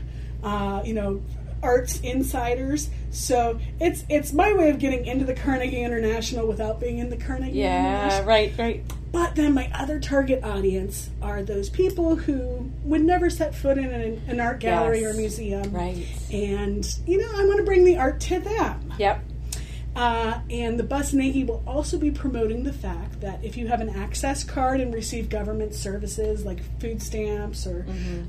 Uh, 0.44 0.82
you 0.84 0.96
know, 0.96 1.22
arts 1.64 2.00
insiders. 2.02 2.90
So 3.12 3.60
it's 3.80 4.04
it's 4.10 4.34
my 4.34 4.54
way 4.54 4.70
of 4.70 4.80
getting 4.80 5.06
into 5.06 5.26
the 5.26 5.34
Carnegie 5.34 5.82
International 5.82 6.48
without 6.48 6.80
being 6.80 7.00
in 7.00 7.10
the 7.10 7.18
Carnegie 7.18 7.60
Yeah, 7.60 8.24
right, 8.26 8.54
right. 8.58 8.84
But 9.12 9.36
then 9.36 9.54
my 9.54 9.70
other 9.76 10.00
target 10.00 10.44
audience 10.44 11.12
are 11.22 11.44
those 11.44 11.70
people 11.70 12.16
who 12.16 12.72
would 12.84 13.04
never 13.04 13.30
set 13.30 13.54
foot 13.54 13.78
in 13.78 13.86
an, 13.86 14.22
an 14.28 14.40
art 14.40 14.60
gallery 14.60 15.02
Yes. 15.02 15.14
or 15.14 15.18
museum. 15.18 15.72
Right. 15.72 16.08
And, 16.32 16.84
you 17.06 17.20
know, 17.20 17.30
I 17.36 17.46
want 17.46 17.58
to 17.58 17.64
bring 17.64 17.86
the 17.86 17.98
art 17.98 18.20
to 18.22 18.40
them. 18.40 18.92
Yep. 18.98 19.24
Uh, 19.96 20.40
and 20.50 20.80
the 20.80 20.84
Busnegi 20.84 21.46
will 21.46 21.64
also 21.68 21.98
be 22.00 22.10
promoting 22.10 22.64
the 22.64 22.74
fact 22.74 23.22
that 23.22 23.44
if 23.44 23.56
you 23.56 23.68
have 23.68 23.80
an 23.80 23.90
access 23.90 24.44
card 24.44 24.82
and 24.82 24.94
receive 24.94 25.30
government 25.30 25.74
services 25.76 26.46
like 26.46 26.62
food 26.80 27.02
stamps 27.02 27.68
or 27.68 27.86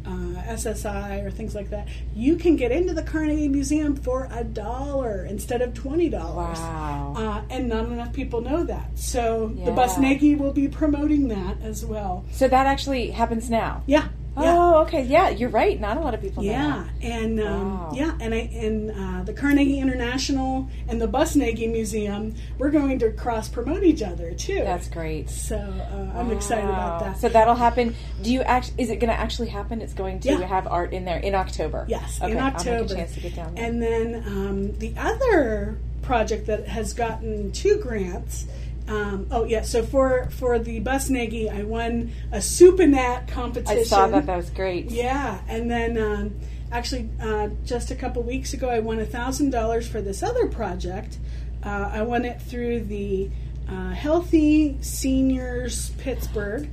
uh, 0.07 0.09
SSI 0.53 1.25
or 1.25 1.31
things 1.31 1.55
like 1.55 1.71
that, 1.71 1.89
you 2.15 2.37
can 2.37 2.57
get 2.57 2.71
into 2.71 2.93
the 2.93 3.03
Carnegie 3.03 3.49
Museum 3.49 3.97
for 3.97 4.29
a 4.31 4.45
dollar 4.45 5.25
instead 5.25 5.63
of 5.63 5.73
twenty 5.75 6.09
dollars. 6.11 6.59
Wow. 6.59 7.15
Uh, 7.17 7.43
and 7.51 7.69
not 7.69 7.87
enough 7.87 8.13
people 8.13 8.41
know 8.41 8.65
that. 8.65 8.99
So 8.99 9.53
the 9.65 9.73
Bus 9.73 9.95
Yeah. 9.97 10.03
Navy 10.09 10.35
will 10.35 10.53
be 10.53 10.69
promoting 10.69 11.29
that 11.29 11.61
as 11.63 11.85
well. 11.85 12.25
So 12.33 12.47
that 12.49 12.67
actually 12.67 13.11
happens 13.11 13.49
now. 13.49 13.83
Yeah. 13.87 14.09
Yeah. 14.37 14.43
Oh, 14.57 14.83
okay. 14.83 15.05
Yeah, 15.05 15.29
you're 15.31 15.49
right. 15.49 15.79
Not 15.81 15.97
a 15.97 16.01
lot 16.01 16.13
of 16.15 16.21
people. 16.21 16.43
Yeah, 16.43 16.87
that. 17.01 17.07
and 17.07 17.39
um, 17.41 17.79
Wow. 17.79 17.93
yeah, 17.95 18.17
and 18.21 18.35
I 18.35 18.39
and 18.53 18.91
uh, 18.91 19.23
the 19.23 19.33
Carnegie 19.33 19.79
International 19.79 20.69
and 20.89 21.01
the 21.01 21.07
Busnegi 21.07 21.71
Museum, 21.71 22.35
we're 22.59 22.71
going 22.71 22.99
to 22.99 23.13
cross 23.13 23.49
promote 23.49 23.85
each 23.85 24.03
other 24.03 24.33
too. 24.35 24.59
That's 24.65 24.89
great. 24.89 25.31
so 25.31 25.57
uh, 25.57 26.19
I'm 26.19 26.33
excited 26.33 26.65
about 26.69 27.01
that. 27.01 27.19
So 27.19 27.29
that'll 27.29 27.55
happen. 27.55 27.95
Do 28.23 28.33
you 28.33 28.43
act? 28.43 28.73
Is 28.77 28.91
it 28.91 28.97
going 28.97 29.11
to 29.13 29.19
actually 29.19 29.49
happen? 29.51 29.81
It's 29.81 29.95
going 29.95 30.19
to 30.21 30.31
Yeah. 30.31 30.41
have 30.47 30.67
art 30.67 30.93
in 30.93 31.05
there 31.05 31.19
in 31.21 31.35
October. 31.37 31.85
yes, 31.89 32.21
Okay, 32.21 32.33
in 32.33 32.39
I'll 32.39 32.47
October. 32.55 32.83
make 32.83 32.91
a 32.91 32.95
chance 32.97 33.15
to 33.15 33.21
get 33.21 33.37
down 33.37 33.55
there. 33.55 33.65
And 33.65 33.81
then 33.83 34.25
um, 34.27 34.79
the 34.79 34.95
other 34.99 35.79
project 36.03 36.47
that 36.49 36.67
has 36.69 36.93
gotten 36.93 37.51
two 37.53 37.79
grants. 37.79 38.47
Um, 38.87 39.29
oh 39.31 39.45
yeah, 39.45 39.63
so 39.63 39.83
for 39.83 40.29
for 40.31 40.59
the 40.59 40.81
Busnegi, 40.81 41.51
I 41.51 41.63
won 41.63 42.13
a 42.33 42.39
Supinat 42.39 43.29
competition. 43.29 43.79
I 43.79 43.83
saw 43.83 44.07
that. 44.09 44.27
That 44.27 44.37
was 44.37 44.51
great. 44.51 44.91
Yeah, 44.91 45.41
and 45.49 45.71
then 45.71 45.97
um, 45.97 46.41
actually, 46.71 47.09
uh, 47.21 47.49
just 47.65 47.91
a 47.91 47.95
couple 47.95 48.23
weeks 48.23 48.53
ago, 48.53 48.69
I 48.69 48.81
won 48.81 48.99
a 49.01 49.07
thousand 49.07 49.51
dollars 49.51 49.89
for 49.89 50.03
this 50.03 50.23
other 50.23 50.49
project. 50.49 51.19
Uh, 51.63 51.91
I 51.93 52.03
won 52.03 52.27
it 52.27 52.43
through 52.43 52.85
the 52.85 53.31
uh, 53.71 53.93
Healthy 53.93 54.77
Seniors 54.83 55.91
Pittsburgh, 55.93 56.69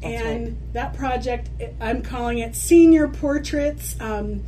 and 0.00 0.46
right. 0.46 0.72
that 0.74 0.94
project 0.96 1.50
I'm 1.80 2.02
calling 2.02 2.38
it 2.38 2.54
Senior 2.54 3.08
Portraits. 3.08 3.96
Um, 4.00 4.44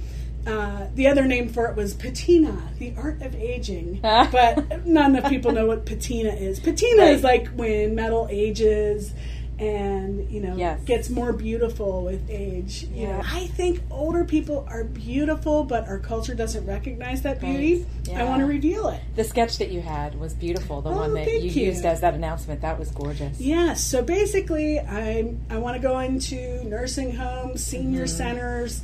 uh, 0.47 0.87
the 0.95 1.07
other 1.07 1.25
name 1.27 1.49
for 1.49 1.67
it 1.67 1.77
was 1.77 1.95
patina, 1.95 2.57
the 2.79 2.95
art 2.97 3.21
of 3.23 3.35
aging. 3.35 4.01
but 4.03 4.87
not 4.87 5.11
enough 5.11 5.29
people 5.29 5.53
know 5.53 5.67
what 5.67 5.85
patina 5.87 6.31
is. 6.31 6.61
Patina 6.61 7.05
is 7.05 7.23
like 7.23 7.49
when 7.49 7.95
metal 7.95 8.27
ages 8.31 9.13
and 9.59 10.31
you 10.31 10.41
know 10.41 10.57
Yes. 10.57 10.81
gets 10.85 11.11
more 11.11 11.35
beautiful 11.35 12.03
with 12.03 12.31
age. 12.31 12.85
You 12.95 13.09
know, 13.09 13.21
I 13.23 13.47
think 13.49 13.83
older 13.91 14.25
people 14.25 14.67
are 14.71 14.85
beautiful, 14.85 15.65
but 15.65 15.87
our 15.87 15.99
culture 15.99 16.35
doesn't 16.35 16.65
recognize 16.65 17.21
that 17.23 17.41
beauty. 17.43 17.85
Right. 18.09 18.17
I 18.17 18.25
want 18.25 18.41
to 18.41 18.47
reveal 18.47 18.89
it. 18.89 19.03
The 19.17 19.25
sketch 19.25 19.59
that 19.59 19.71
you 19.71 19.83
had 19.83 20.19
was 20.19 20.33
beautiful. 20.33 20.81
The 20.81 20.89
Oh, 20.89 20.97
one 20.97 21.13
that 21.13 21.27
you, 21.31 21.51
you. 21.51 21.67
used 21.67 21.85
as 21.85 22.01
that 22.01 22.15
announcement. 22.15 22.63
That 22.63 22.79
was 22.79 22.91
gorgeous. 22.91 23.39
Yes. 23.39 23.85
So 23.85 24.01
basically, 24.03 24.79
I 24.81 25.35
I 25.51 25.59
want 25.59 25.77
to 25.77 25.83
go 25.83 25.99
into 25.99 26.65
nursing 26.65 27.15
homes, 27.15 27.63
senior 27.63 28.05
Mm-hmm. 28.05 28.17
centers, 28.17 28.83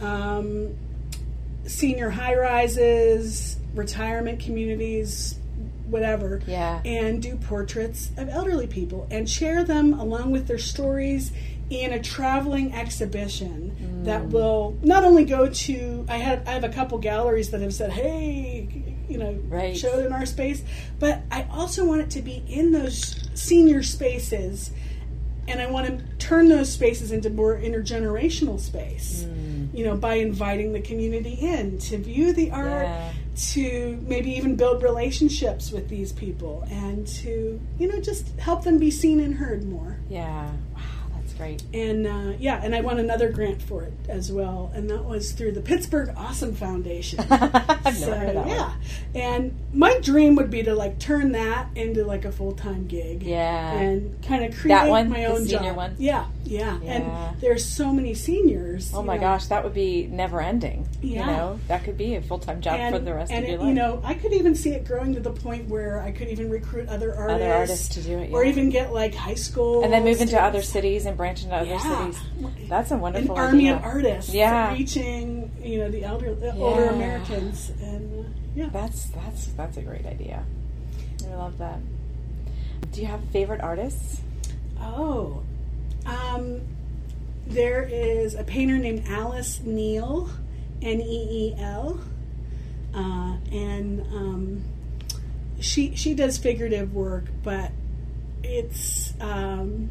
um, 0.00 0.74
senior 1.66 2.10
high 2.10 2.34
rises, 2.36 3.56
retirement 3.74 4.40
communities, 4.40 5.36
whatever. 5.88 6.40
Yeah. 6.46 6.80
And 6.84 7.22
do 7.22 7.36
portraits 7.36 8.10
of 8.16 8.28
elderly 8.28 8.66
people 8.66 9.06
and 9.10 9.28
share 9.28 9.64
them 9.64 9.98
along 9.98 10.30
with 10.32 10.46
their 10.46 10.58
stories 10.58 11.32
in 11.70 11.92
a 11.92 12.02
traveling 12.02 12.74
exhibition 12.74 13.72
Mm. 13.80 14.04
that 14.04 14.28
will 14.28 14.76
not 14.82 15.02
only 15.04 15.24
go 15.24 15.48
to 15.48 16.04
I 16.08 16.18
have 16.18 16.46
I 16.46 16.52
have 16.52 16.64
a 16.64 16.68
couple 16.68 16.98
galleries 16.98 17.50
that 17.50 17.60
have 17.62 17.72
said, 17.72 17.90
"Hey, 17.92 18.68
you 19.08 19.16
know, 19.18 19.34
Right. 19.48 19.76
show 19.76 19.98
it 19.98 20.04
in 20.06 20.12
our 20.12 20.26
space," 20.26 20.62
but 20.98 21.22
I 21.30 21.46
also 21.50 21.86
want 21.86 22.02
it 22.02 22.10
to 22.10 22.22
be 22.22 22.42
in 22.48 22.72
those 22.72 23.16
senior 23.34 23.82
spaces 23.82 24.70
and 25.48 25.60
I 25.60 25.70
want 25.70 25.86
to 25.86 26.04
turn 26.18 26.48
those 26.48 26.72
spaces 26.72 27.12
into 27.12 27.30
more 27.30 27.56
intergenerational 27.58 28.58
space. 28.58 29.24
Mm. 29.24 29.74
You 29.74 29.84
know, 29.84 29.96
by 29.96 30.14
inviting 30.16 30.72
the 30.72 30.80
community 30.80 31.34
in 31.34 31.78
to 31.78 31.98
view 31.98 32.32
the 32.32 32.50
art, 32.52 32.82
Yeah. 32.84 33.12
to 33.52 33.98
maybe 34.06 34.30
even 34.30 34.54
build 34.56 34.82
relationships 34.82 35.72
with 35.72 35.88
these 35.88 36.12
people, 36.12 36.64
and 36.70 37.06
to 37.08 37.60
you 37.78 37.88
know 37.88 38.00
just 38.00 38.28
help 38.38 38.64
them 38.64 38.78
be 38.78 38.90
seen 38.90 39.20
and 39.20 39.34
heard 39.34 39.64
more. 39.64 39.96
Yeah. 40.08 40.50
That's 41.38 41.38
great. 41.38 41.62
And 41.72 42.06
uh, 42.06 42.36
yeah, 42.38 42.60
and 42.62 42.74
I 42.74 42.80
won 42.80 42.98
another 42.98 43.30
grant 43.30 43.62
for 43.62 43.82
it 43.82 43.92
as 44.08 44.30
well, 44.30 44.70
and 44.74 44.88
that 44.90 45.04
was 45.04 45.32
through 45.32 45.52
the 45.52 45.60
Pittsburgh 45.60 46.12
Awesome 46.16 46.54
Foundation. 46.54 47.20
I've 47.30 47.96
so 47.96 48.10
never 48.10 48.18
heard 48.20 48.28
of 48.36 48.44
that 48.44 48.46
yeah, 48.48 48.68
one. 48.68 48.76
and 49.14 49.56
my 49.72 49.98
dream 50.00 50.36
would 50.36 50.50
be 50.50 50.62
to 50.62 50.74
like 50.74 50.98
turn 50.98 51.32
that 51.32 51.68
into 51.74 52.04
like 52.04 52.24
a 52.24 52.32
full 52.32 52.52
time 52.52 52.86
gig. 52.86 53.22
Yeah. 53.22 53.72
and 53.72 54.22
kind 54.22 54.44
of 54.44 54.56
create 54.58 54.74
That 54.74 54.88
one? 54.88 55.08
my 55.10 55.20
The 55.20 55.24
own 55.26 55.44
senior 55.46 55.68
job. 55.70 55.76
one? 55.76 55.96
Yeah, 55.98 56.26
yeah, 56.44 56.78
Yeah. 56.82 56.92
and 56.92 57.40
there's 57.40 57.64
so 57.64 57.92
many 57.92 58.14
seniors. 58.14 58.92
Oh 58.94 59.02
my 59.02 59.14
know. 59.16 59.20
gosh, 59.22 59.46
that 59.46 59.64
would 59.64 59.74
be 59.74 60.06
never 60.06 60.40
ending. 60.40 60.86
Yeah. 61.02 61.20
You 61.20 61.26
know, 61.26 61.60
that 61.68 61.84
could 61.84 61.96
be 61.98 62.14
a 62.16 62.22
full 62.22 62.38
time 62.38 62.60
job 62.60 62.78
and, 62.78 62.94
for 62.94 63.00
the 63.00 63.14
rest 63.14 63.32
of 63.32 63.42
your 63.44 63.48
it- 63.54 63.58
life. 63.60 63.68
you 63.68 63.74
know, 63.74 64.00
I 64.04 64.14
could 64.14 64.32
even 64.32 64.54
see 64.54 64.70
it 64.70 64.84
growing 64.84 65.14
to 65.14 65.20
the 65.20 65.30
point 65.32 65.68
where 65.68 66.00
I 66.00 66.12
could 66.12 66.28
even 66.28 66.50
recruit 66.50 66.88
other 66.88 67.14
artists, 67.14 67.42
Other 67.42 67.52
artists 67.54 67.88
to 67.94 68.02
do 68.02 68.18
it, 68.18 68.32
or 68.32 68.44
even 68.44 68.70
get 68.70 68.92
like 68.92 69.14
high 69.14 69.34
school, 69.34 69.82
and 69.84 69.92
then 69.92 70.04
move 70.04 70.20
into 70.20 70.40
other 70.40 70.62
cities 70.62 71.06
and 71.06 71.16
branch 71.24 71.42
into 71.44 71.54
other 71.56 71.64
Yeah. 71.64 72.10
cities. 72.10 72.20
That's 72.68 72.90
a 72.90 72.98
wonderful 72.98 73.34
An 73.34 73.40
army 73.40 73.68
idea. 73.70 73.76
of 73.76 73.82
artists, 73.84 74.34
Yeah. 74.34 74.72
reaching 74.74 75.50
you 75.62 75.78
know 75.78 75.90
the 75.90 76.04
elder, 76.04 76.34
the 76.34 76.54
older 76.54 76.84
Americans, 76.88 77.72
and 77.80 78.26
uh, 78.26 78.28
yeah. 78.54 78.68
That's 78.70 79.04
that's 79.06 79.46
that's 79.56 79.76
a 79.78 79.82
great 79.82 80.04
idea. 80.04 80.44
I 81.30 81.34
love 81.36 81.56
that. 81.58 81.80
Do 82.92 83.00
you 83.00 83.06
have 83.06 83.24
favorite 83.32 83.62
artists? 83.62 84.20
Oh, 84.78 85.40
um, 86.04 86.60
there 87.46 87.82
is 87.90 88.34
a 88.34 88.44
painter 88.44 88.76
named 88.76 89.04
Alice 89.08 89.60
Neel, 89.64 90.28
N 90.82 91.00
E 91.00 91.54
E 91.54 91.54
L, 91.58 91.98
uh, 92.94 93.36
and 93.50 94.00
um, 94.12 94.62
she 95.58 95.96
she 95.96 96.12
does 96.14 96.36
figurative 96.36 96.94
work, 96.94 97.24
but 97.42 97.72
it's 98.42 99.14
um, 99.22 99.90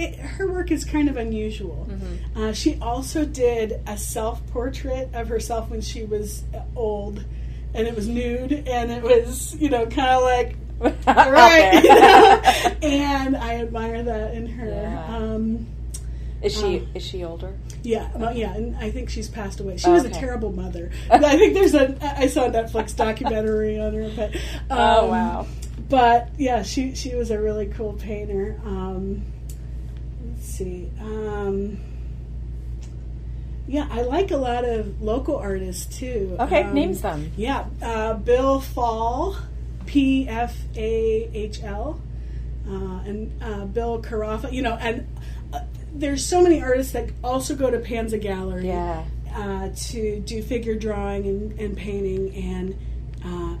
it, 0.00 0.18
her 0.18 0.50
work 0.50 0.70
is 0.70 0.84
kind 0.84 1.08
of 1.08 1.16
unusual. 1.16 1.86
Mm-hmm. 1.90 2.42
Uh, 2.42 2.52
she 2.52 2.78
also 2.80 3.24
did 3.24 3.80
a 3.86 3.96
self 3.98 4.44
portrait 4.48 5.10
of 5.14 5.28
herself 5.28 5.70
when 5.70 5.80
she 5.80 6.04
was 6.04 6.42
uh, 6.54 6.62
old, 6.74 7.24
and 7.74 7.86
it 7.86 7.94
was 7.94 8.08
nude, 8.08 8.52
and 8.66 8.90
it 8.90 9.02
was 9.02 9.54
you 9.60 9.68
know 9.68 9.86
kind 9.86 10.10
of 10.10 10.22
like 10.22 10.56
Out 11.06 11.30
right, 11.30 11.74
you 11.82 11.88
know? 11.90 12.42
and 12.88 13.36
I 13.36 13.56
admire 13.56 14.02
that 14.02 14.34
in 14.34 14.46
her. 14.46 14.66
Yeah. 14.66 15.14
Um, 15.14 15.66
Is 16.42 16.54
she 16.56 16.78
Um, 16.78 16.88
is 16.94 17.02
she 17.04 17.22
older? 17.22 17.54
yeah, 17.82 18.08
well, 18.14 18.34
yeah, 18.34 18.54
and 18.54 18.74
I 18.76 18.90
think 18.90 19.10
she's 19.10 19.28
passed 19.28 19.60
away. 19.60 19.76
She 19.76 19.90
was 19.90 20.04
a 20.06 20.10
terrible 20.10 20.52
mother. 20.52 20.90
I 21.10 21.36
think 21.36 21.52
there's 21.52 21.74
a. 21.74 21.96
I 22.18 22.28
saw 22.28 22.46
a 22.46 22.50
Netflix 22.50 22.96
documentary 22.96 23.78
on 23.78 23.92
her, 23.92 24.10
but 24.16 24.34
um, 24.70 24.78
oh 24.78 25.06
wow. 25.08 25.46
But 25.90 26.30
yeah, 26.38 26.62
she 26.62 26.94
she 26.94 27.14
was 27.14 27.30
a 27.30 27.38
really 27.38 27.66
cool 27.66 27.92
painter. 27.94 28.58
Um, 28.64 29.22
Um, 30.60 31.78
yeah, 33.66 33.86
I 33.90 34.02
like 34.02 34.30
a 34.30 34.36
lot 34.36 34.64
of 34.64 35.00
local 35.00 35.36
artists 35.36 35.96
too. 35.98 36.36
Okay, 36.40 36.64
Um, 36.64 36.74
name 36.74 36.94
some. 36.94 37.30
Yeah, 37.36 37.66
uh, 37.82 38.14
Bill 38.14 38.60
Pfahl, 38.60 39.36
P 39.86 40.28
F 40.28 40.56
A 40.76 41.30
H 41.32 41.62
L, 41.62 42.00
uh, 42.68 42.72
and 43.06 43.30
uh, 43.42 43.64
Bill 43.66 44.02
Carafa. 44.02 44.52
You 44.52 44.62
know, 44.62 44.74
and 44.74 45.06
uh, 45.52 45.60
there's 45.94 46.24
so 46.24 46.42
many 46.42 46.60
artists 46.60 46.92
that 46.92 47.10
also 47.22 47.54
go 47.54 47.70
to 47.70 47.78
Panza 47.78 48.18
Gallery 48.18 48.66
Yeah. 48.66 49.04
uh, 49.34 49.68
to 49.74 50.20
do 50.20 50.42
figure 50.42 50.74
drawing 50.74 51.26
and, 51.26 51.58
and 51.60 51.76
painting 51.76 52.34
and 52.34 52.76
uh, 53.24 53.56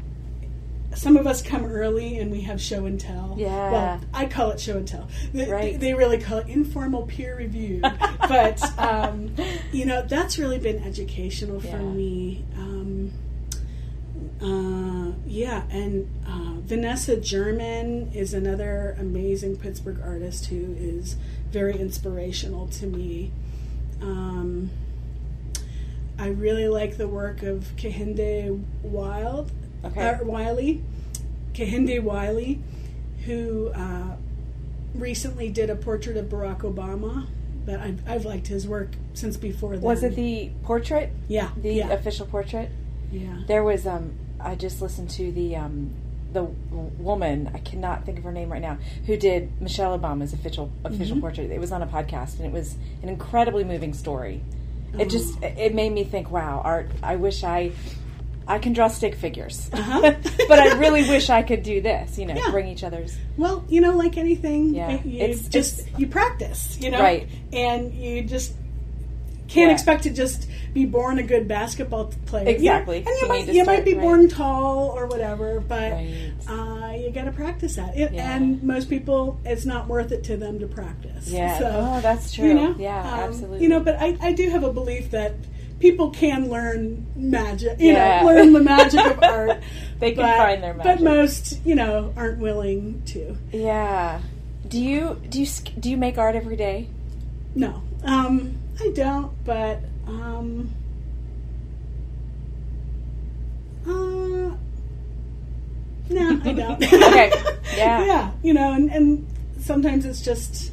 some 0.94 1.16
of 1.16 1.26
us 1.26 1.40
come 1.42 1.64
early 1.64 2.18
and 2.18 2.30
we 2.30 2.40
have 2.42 2.60
show 2.60 2.84
and 2.86 2.98
tell. 3.00 3.34
Yeah. 3.38 3.70
Well, 3.70 4.00
I 4.12 4.26
call 4.26 4.50
it 4.50 4.60
show 4.60 4.76
and 4.76 4.86
tell. 4.88 5.08
They, 5.32 5.48
Right. 5.48 5.78
they 5.80 5.94
really 5.94 6.18
call 6.18 6.38
it 6.38 6.48
informal 6.48 7.06
peer 7.06 7.36
review. 7.36 7.80
but, 8.28 8.62
um, 8.78 9.34
you 9.72 9.84
know, 9.84 10.02
that's 10.02 10.38
really 10.38 10.58
been 10.58 10.82
educational 10.82 11.60
for 11.60 11.78
me. 11.78 12.44
Um, 12.56 13.12
uh, 14.42 15.12
yeah, 15.26 15.62
and 15.70 16.08
uh, 16.26 16.60
Vanessa 16.60 17.16
German 17.16 18.10
is 18.12 18.32
another 18.34 18.96
amazing 18.98 19.56
Pittsburgh 19.56 20.00
artist 20.02 20.46
who 20.46 20.74
is 20.78 21.16
very 21.50 21.78
inspirational 21.78 22.66
to 22.68 22.86
me. 22.86 23.32
Um, 24.00 24.70
I 26.18 26.28
really 26.28 26.68
like 26.68 26.96
the 26.96 27.08
work 27.08 27.42
of 27.42 27.64
Kehinde 27.76 28.62
Wild, 28.82 29.52
Okay. 29.84 30.00
uh, 30.08 30.22
Wiley, 30.24 30.82
Kehinde 31.54 32.02
Wiley, 32.02 32.60
who 33.26 33.68
uh, 33.68 34.16
recently 34.94 35.48
did 35.48 35.70
a 35.70 35.76
portrait 35.76 36.16
of 36.16 36.26
Barack 36.26 36.60
Obama. 36.60 37.26
But 37.66 37.80
I've, 37.80 38.08
I've 38.08 38.24
liked 38.24 38.46
his 38.48 38.66
work 38.66 38.88
since 39.14 39.36
before 39.36 39.72
then. 39.74 39.82
Was 39.82 40.02
it 40.02 40.16
the 40.16 40.50
portrait? 40.62 41.10
yeah 41.28 41.50
The 41.58 41.72
yeah 41.74 41.90
official 41.90 42.26
portrait? 42.26 42.70
yeah 43.12 43.42
There 43.46 43.62
was 43.62 43.86
um 43.86 44.12
I 44.40 44.54
just 44.54 44.80
listened 44.80 45.10
to 45.10 45.30
the 45.30 45.56
um 45.56 45.90
the 46.32 46.44
woman 46.44 47.50
I 47.52 47.58
cannot 47.58 48.06
think 48.06 48.16
of 48.18 48.24
her 48.24 48.32
name 48.32 48.50
right 48.50 48.62
now 48.62 48.78
who 49.04 49.16
did 49.18 49.60
Michelle 49.60 49.96
Obama's 49.98 50.32
official 50.32 50.70
official 50.84 51.18
Mhm. 51.18 51.20
portrait. 51.20 51.50
It 51.50 51.60
was 51.60 51.70
on 51.70 51.82
a 51.82 51.86
podcast 51.86 52.38
and 52.38 52.46
it 52.46 52.52
was 52.52 52.76
an 53.02 53.10
incredibly 53.10 53.62
moving 53.62 53.92
story. 53.92 54.40
It 54.98 55.10
just 55.10 55.34
Oh. 55.42 55.46
it 55.46 55.74
made 55.74 55.92
me 55.92 56.02
think, 56.02 56.30
wow, 56.30 56.62
art. 56.64 56.90
I 57.02 57.16
wish 57.16 57.44
I 57.44 57.72
I 58.50 58.58
can 58.58 58.72
draw 58.72 58.88
stick 58.88 59.14
figures, 59.14 59.70
Uh-huh. 59.72 60.00
but 60.48 60.58
I 60.58 60.76
really 60.78 61.08
wish 61.08 61.30
I 61.30 61.42
could 61.42 61.62
do 61.62 61.80
this. 61.80 62.18
You 62.18 62.26
know, 62.26 62.34
Yeah. 62.34 62.50
bring 62.50 62.66
each 62.68 62.82
other's. 62.84 63.16
Well, 63.36 63.64
you 63.68 63.80
know, 63.80 63.96
like 63.96 64.16
anything, 64.16 64.74
Yeah, 64.74 65.00
you 65.04 65.20
it's- 65.22 65.48
just 65.48 65.80
it's- 65.80 65.98
you 66.00 66.06
practice, 66.08 66.76
you 66.80 66.90
know, 66.90 67.00
Right. 67.00 67.28
And 67.52 67.94
you 67.94 68.22
just 68.22 68.52
can't 69.48 69.68
Yeah. 69.68 69.74
expect 69.74 70.02
to 70.04 70.10
just 70.10 70.48
be 70.72 70.84
born 70.84 71.18
a 71.18 71.22
good 71.24 71.48
basketball 71.48 72.12
player. 72.26 72.46
Exactly. 72.48 72.98
and 72.98 73.06
you, 73.06 73.12
You 73.22 73.28
might 73.28 73.46
you 73.48 73.62
start, 73.64 73.66
might 73.78 73.84
be 73.84 73.94
right. 73.94 74.02
born 74.02 74.28
tall 74.28 74.90
or 74.96 75.06
whatever, 75.06 75.58
but 75.60 75.92
Right. 75.92 76.32
uh, 76.48 76.92
you 76.96 77.10
got 77.10 77.24
to 77.24 77.32
practice 77.32 77.74
that. 77.76 77.96
It, 77.98 78.12
Yeah. 78.12 78.36
And 78.36 78.62
most 78.62 78.88
people, 78.88 79.38
it's 79.44 79.66
not 79.66 79.88
worth 79.88 80.12
it 80.12 80.22
to 80.24 80.36
them 80.36 80.58
to 80.60 80.66
practice. 80.68 81.28
Yeah. 81.28 81.58
So, 81.58 81.66
oh, 81.96 82.00
that's 82.00 82.32
true. 82.32 82.46
you 82.48 82.54
know, 82.54 82.74
yeah, 82.78 83.00
um, 83.00 83.20
absolutely. 83.30 83.62
You 83.62 83.68
know, 83.70 83.80
but 83.80 83.96
I, 84.00 84.16
I 84.20 84.32
do 84.32 84.48
have 84.50 84.62
a 84.64 84.72
belief 84.72 85.10
that 85.10 85.34
people 85.80 86.10
can 86.10 86.48
learn 86.48 87.06
magic. 87.16 87.80
You 87.80 87.92
Yeah. 87.92 88.20
know, 88.20 88.26
learn 88.28 88.52
the 88.52 88.60
magic 88.76 89.04
of 89.04 89.22
art. 89.22 89.60
They 89.98 90.12
can 90.12 90.22
but, 90.22 90.36
find 90.38 90.62
their 90.62 90.74
magic, 90.74 90.98
But 90.98 91.02
most, 91.04 91.60
you 91.66 91.74
know, 91.74 92.12
aren't 92.16 92.38
willing 92.38 93.02
to. 93.06 93.36
yeah. 93.52 94.20
Do 94.68 94.78
you 94.80 95.20
do 95.28 95.40
you 95.40 95.46
sk- 95.46 95.72
do 95.80 95.90
you 95.90 95.96
make 95.96 96.16
art 96.16 96.36
every 96.36 96.54
day? 96.54 96.86
No, 97.56 97.82
um, 98.04 98.56
I 98.78 98.92
don't. 98.94 99.32
But 99.44 99.80
um, 100.06 100.72
uh, 103.84 103.90
no, 106.10 106.40
I 106.44 106.52
don't. 106.52 106.82
Okay. 106.92 107.32
Yeah. 107.76 108.04
yeah. 108.04 108.30
You 108.42 108.52
know, 108.54 108.72
and, 108.72 108.90
and 108.90 109.26
sometimes 109.60 110.04
it's 110.04 110.20
just 110.20 110.72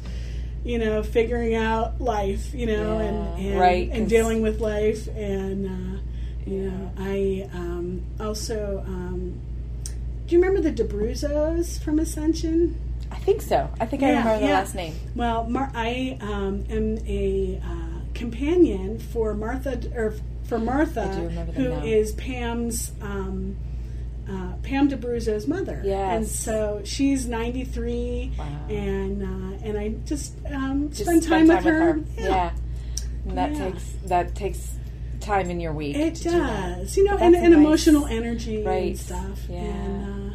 you 0.64 0.78
know 0.78 1.02
figuring 1.02 1.54
out 1.54 2.00
life. 2.00 2.52
You 2.54 2.66
know, 2.66 2.98
and 2.98 3.38
Yeah. 3.38 3.50
and, 3.52 3.60
Right, 3.60 3.88
and 3.92 4.08
dealing 4.08 4.42
with 4.42 4.60
life, 4.60 5.08
and 5.08 5.66
uh, 5.66 6.00
you 6.46 6.70
know, 6.70 6.90
I 6.98 7.48
um, 7.52 8.02
also. 8.20 8.82
Um, 8.86 9.40
do 10.26 10.34
you 10.36 10.42
remember 10.42 10.60
the 10.70 10.84
DeBruzos 10.84 11.80
from 11.82 11.98
Ascension? 11.98 12.78
I 13.10 13.16
think 13.16 13.40
so. 13.40 13.70
I 13.80 13.86
think 13.86 14.02
I 14.02 14.08
Yeah, 14.10 14.18
remember 14.18 14.40
the 14.40 14.46
yeah. 14.46 14.58
last 14.58 14.74
name. 14.74 14.94
Well, 15.14 15.44
Mar- 15.48 15.72
I 15.74 16.18
um, 16.20 16.64
am 16.68 16.98
a 17.06 17.58
uh, 17.64 18.00
companion 18.12 18.98
for 18.98 19.32
Martha, 19.32 19.80
or 19.94 20.12
for 20.44 20.58
Martha, 20.58 21.10
I 21.10 21.14
do 21.16 21.22
remember 21.28 21.52
them 21.52 21.62
who 21.62 21.70
now. 21.70 21.82
is 21.82 22.12
Pam's 22.12 22.92
um, 23.00 23.56
uh, 24.30 24.52
Pam 24.62 24.88
DeBruzzo's 24.90 25.46
mother. 25.46 25.80
Yes. 25.84 26.16
and 26.16 26.26
so 26.26 26.80
she's 26.84 27.26
ninety 27.26 27.64
three, 27.64 28.32
Wow. 28.38 28.46
and 28.68 29.22
uh, 29.22 29.64
and 29.66 29.78
I 29.78 29.88
just 30.06 30.34
um, 30.50 30.88
Just 30.90 31.04
spend 31.04 31.22
time, 31.22 31.48
with, 31.48 31.64
her. 31.64 32.00
Yeah. 32.16 32.52
And 33.26 33.36
that 33.38 33.52
Yeah. 33.52 33.64
takes 33.70 33.84
that 34.06 34.34
takes 34.34 34.74
time 35.20 35.50
in 35.50 35.60
your 35.60 35.72
week. 35.72 35.96
It 35.96 36.14
to 36.16 36.22
do 36.24 36.30
does, 36.38 36.96
you 36.96 37.04
know, 37.04 37.16
and, 37.18 37.34
and 37.34 37.52
nice- 37.52 37.52
emotional 37.54 38.06
energy 38.06 38.62
Right. 38.64 38.88
and 38.90 38.98
stuff. 38.98 39.40
Yeah. 39.48 39.58
And, 39.58 40.30
uh, 40.30 40.34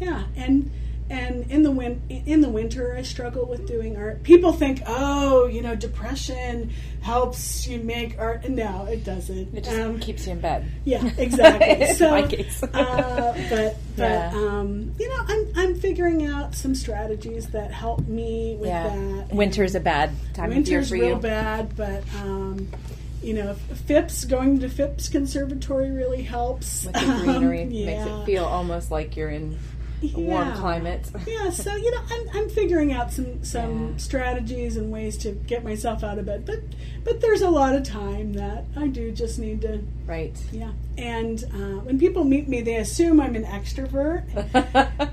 yeah, 0.00 0.22
and 0.36 0.70
and 1.10 1.50
in 1.50 1.62
the 1.62 1.70
win- 1.70 2.00
in 2.08 2.40
the 2.40 2.48
winter, 2.48 2.94
I 2.96 3.02
struggle 3.02 3.44
with 3.46 3.66
doing 3.66 3.96
art. 3.96 4.22
People 4.22 4.52
think, 4.52 4.82
oh, 4.86 5.46
you 5.46 5.60
know, 5.62 5.74
depression 5.74 6.70
helps 7.02 7.66
you 7.66 7.78
make 7.80 8.18
art. 8.18 8.48
No, 8.48 8.86
it 8.86 9.04
doesn't. 9.04 9.54
It 9.54 9.64
just 9.64 9.76
Um, 9.78 10.00
keeps 10.00 10.26
you 10.26 10.32
in 10.32 10.40
bed. 10.40 10.64
yeah, 10.84 11.04
exactly. 11.18 11.86
So, 11.94 12.10
my 12.10 12.22
case. 12.26 12.62
uh, 12.62 12.68
but 13.50 13.76
but 13.96 14.02
Yeah. 14.02 14.32
um, 14.34 14.94
you 14.98 15.08
know, 15.08 15.24
I'm 15.28 15.46
I'm 15.56 15.74
figuring 15.74 16.24
out 16.26 16.54
some 16.54 16.74
strategies 16.74 17.48
that 17.48 17.70
help 17.70 18.06
me 18.08 18.56
with 18.58 18.68
yeah. 18.68 18.88
that. 18.88 19.34
Winter's 19.34 19.74
a 19.74 19.80
bad 19.80 20.10
time 20.32 20.48
Winter's 20.50 20.90
of 20.90 20.96
year 20.96 21.06
for 21.06 21.10
real 21.12 21.18
bad, 21.20 21.76
but 21.76 22.02
um, 22.22 22.68
you 23.22 23.32
know, 23.34 23.54
Phipps 23.86 24.24
going 24.26 24.60
to 24.60 24.68
Phipps 24.68 25.08
Conservatory 25.08 25.90
really 25.90 26.22
helps 26.22 26.84
With 26.84 26.94
the 26.94 27.00
greenery 27.24 27.62
Um, 27.62 27.70
makes 27.70 28.04
it 28.06 28.24
feel 28.26 28.44
almost 28.44 28.90
like 28.90 29.16
you're 29.16 29.30
in 29.30 29.58
a 30.14 30.18
warm 30.20 30.48
Yeah. 30.48 30.56
climate. 30.56 31.10
yeah, 31.26 31.50
so 31.50 31.74
you 31.76 31.90
know, 31.90 32.00
I'm, 32.10 32.28
I'm 32.34 32.48
figuring 32.48 32.92
out 32.92 33.12
some 33.12 33.42
some 33.44 33.90
Yeah. 33.92 33.96
strategies 33.96 34.76
and 34.76 34.90
ways 34.90 35.16
to 35.18 35.32
get 35.32 35.62
myself 35.64 36.02
out 36.04 36.18
of 36.18 36.26
bed, 36.26 36.44
but 36.44 36.60
but 37.04 37.20
there's 37.20 37.42
a 37.42 37.50
lot 37.50 37.74
of 37.74 37.82
time 37.84 38.32
that 38.34 38.64
I 38.76 38.88
do 38.88 39.10
just 39.12 39.38
need 39.38 39.60
to 39.62 39.80
Right. 40.06 40.36
yeah. 40.52 40.72
And 40.98 41.42
uh, 41.54 41.80
when 41.86 41.98
people 41.98 42.24
meet 42.24 42.48
me, 42.48 42.60
they 42.60 42.76
assume 42.76 43.20
I'm 43.20 43.34
an 43.36 43.44
extrovert, 43.44 44.24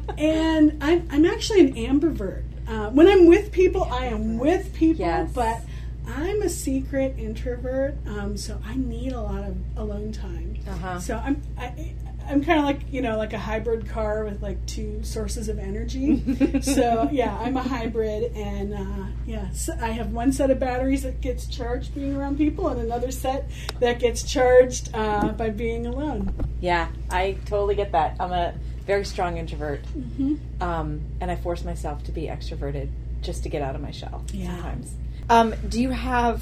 and 0.18 0.78
I'm 0.84 1.08
I'm 1.12 1.26
actually 1.26 1.62
an 1.62 1.74
ambivert. 1.76 2.44
Uh, 2.68 2.90
when 2.92 3.08
I'm 3.08 3.26
with 3.26 3.52
people, 3.52 3.84
I 3.86 4.06
am 4.06 4.38
with 4.38 4.74
people, 4.74 5.06
Yes. 5.06 5.32
but 5.34 5.62
I'm 6.08 6.42
a 6.42 6.50
secret 6.50 7.16
introvert, 7.18 7.96
um, 8.08 8.38
so 8.38 8.60
I 8.66 8.76
need 8.76 9.14
a 9.14 9.22
lot 9.22 9.44
of 9.44 9.56
alone 9.78 10.12
time. 10.12 10.58
Uh-huh. 10.68 11.00
So 11.00 11.16
I'm 11.18 11.42
I, 11.58 11.94
I'm 12.32 12.44
kind 12.44 12.60
of 12.60 12.66
like 12.66 12.82
you 12.92 13.02
know 13.02 13.18
like 13.18 13.34
a 13.34 13.38
hybrid 13.38 13.90
car 13.90 14.24
with 14.24 14.42
like 14.42 14.64
two 14.66 15.04
sources 15.04 15.50
of 15.50 15.60
energy. 15.60 16.62
so 16.62 17.10
yeah, 17.12 17.38
I'm 17.40 17.58
a 17.58 17.62
hybrid, 17.64 18.32
and 18.36 18.74
uh, 18.74 19.06
yeah, 19.26 19.50
so 19.52 19.74
I 19.82 19.90
have 19.92 20.12
one 20.12 20.32
set 20.32 20.50
of 20.50 20.60
batteries 20.60 21.04
that 21.04 21.22
gets 21.22 21.46
charged 21.48 21.94
being 21.94 22.16
around 22.16 22.38
people, 22.38 22.68
and 22.70 22.80
another 22.82 23.12
set 23.12 23.50
that 23.80 24.00
gets 24.00 24.24
charged 24.24 24.90
uh, 24.94 25.30
by 25.34 25.50
being 25.50 25.86
alone. 25.88 26.34
Yeah, 26.62 26.88
I 27.10 27.38
totally 27.46 27.76
get 27.76 27.92
that. 27.92 28.16
I'm 28.20 28.32
a 28.32 28.54
very 28.86 29.06
strong 29.06 29.38
introvert, 29.38 29.84
Mm-hmm. 29.98 30.36
um, 30.64 31.02
and 31.20 31.30
I 31.30 31.36
force 31.36 31.64
myself 31.64 32.04
to 32.06 32.12
be 32.12 32.24
extroverted 32.24 32.90
just 33.22 33.44
to 33.44 33.50
get 33.50 33.62
out 33.62 33.76
of 33.76 33.82
my 33.82 33.92
shell 33.92 34.24
Yeah. 34.34 34.56
sometimes. 34.56 34.94
Um, 35.30 35.54
do 35.70 35.80
you 35.82 35.92
have 35.92 36.42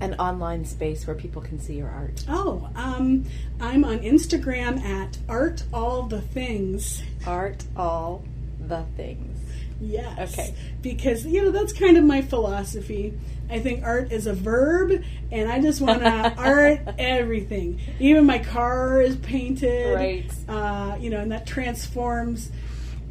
an 0.00 0.14
online 0.14 0.64
space 0.64 1.06
where 1.06 1.16
people 1.16 1.42
can 1.42 1.60
see 1.60 1.74
your 1.74 1.88
art? 1.88 2.24
Oh, 2.28 2.68
um, 2.74 3.24
I'm 3.60 3.84
on 3.84 4.00
Instagram 4.00 4.82
at 4.82 5.18
art 5.28 5.62
all 5.72 6.02
the 6.04 6.20
things, 6.20 7.02
Art 7.26 7.64
all 7.76 8.24
the 8.58 8.84
things. 8.96 9.38
Yes. 9.80 10.32
Okay. 10.32 10.54
Because 10.82 11.24
you 11.24 11.42
know 11.42 11.50
that's 11.50 11.72
kind 11.72 11.96
of 11.96 12.04
my 12.04 12.22
philosophy. 12.22 13.14
I 13.48 13.58
think 13.58 13.84
art 13.84 14.12
is 14.12 14.26
a 14.26 14.32
verb, 14.32 15.02
and 15.32 15.50
I 15.50 15.60
just 15.60 15.80
want 15.80 16.00
to 16.02 16.34
art 16.38 16.80
everything. 16.98 17.80
Even 17.98 18.26
my 18.26 18.38
car 18.38 19.00
is 19.00 19.16
painted. 19.16 19.94
Right. 19.94 20.32
Uh, 20.48 20.96
you 21.00 21.10
know, 21.10 21.20
and 21.20 21.32
that 21.32 21.46
transforms 21.46 22.50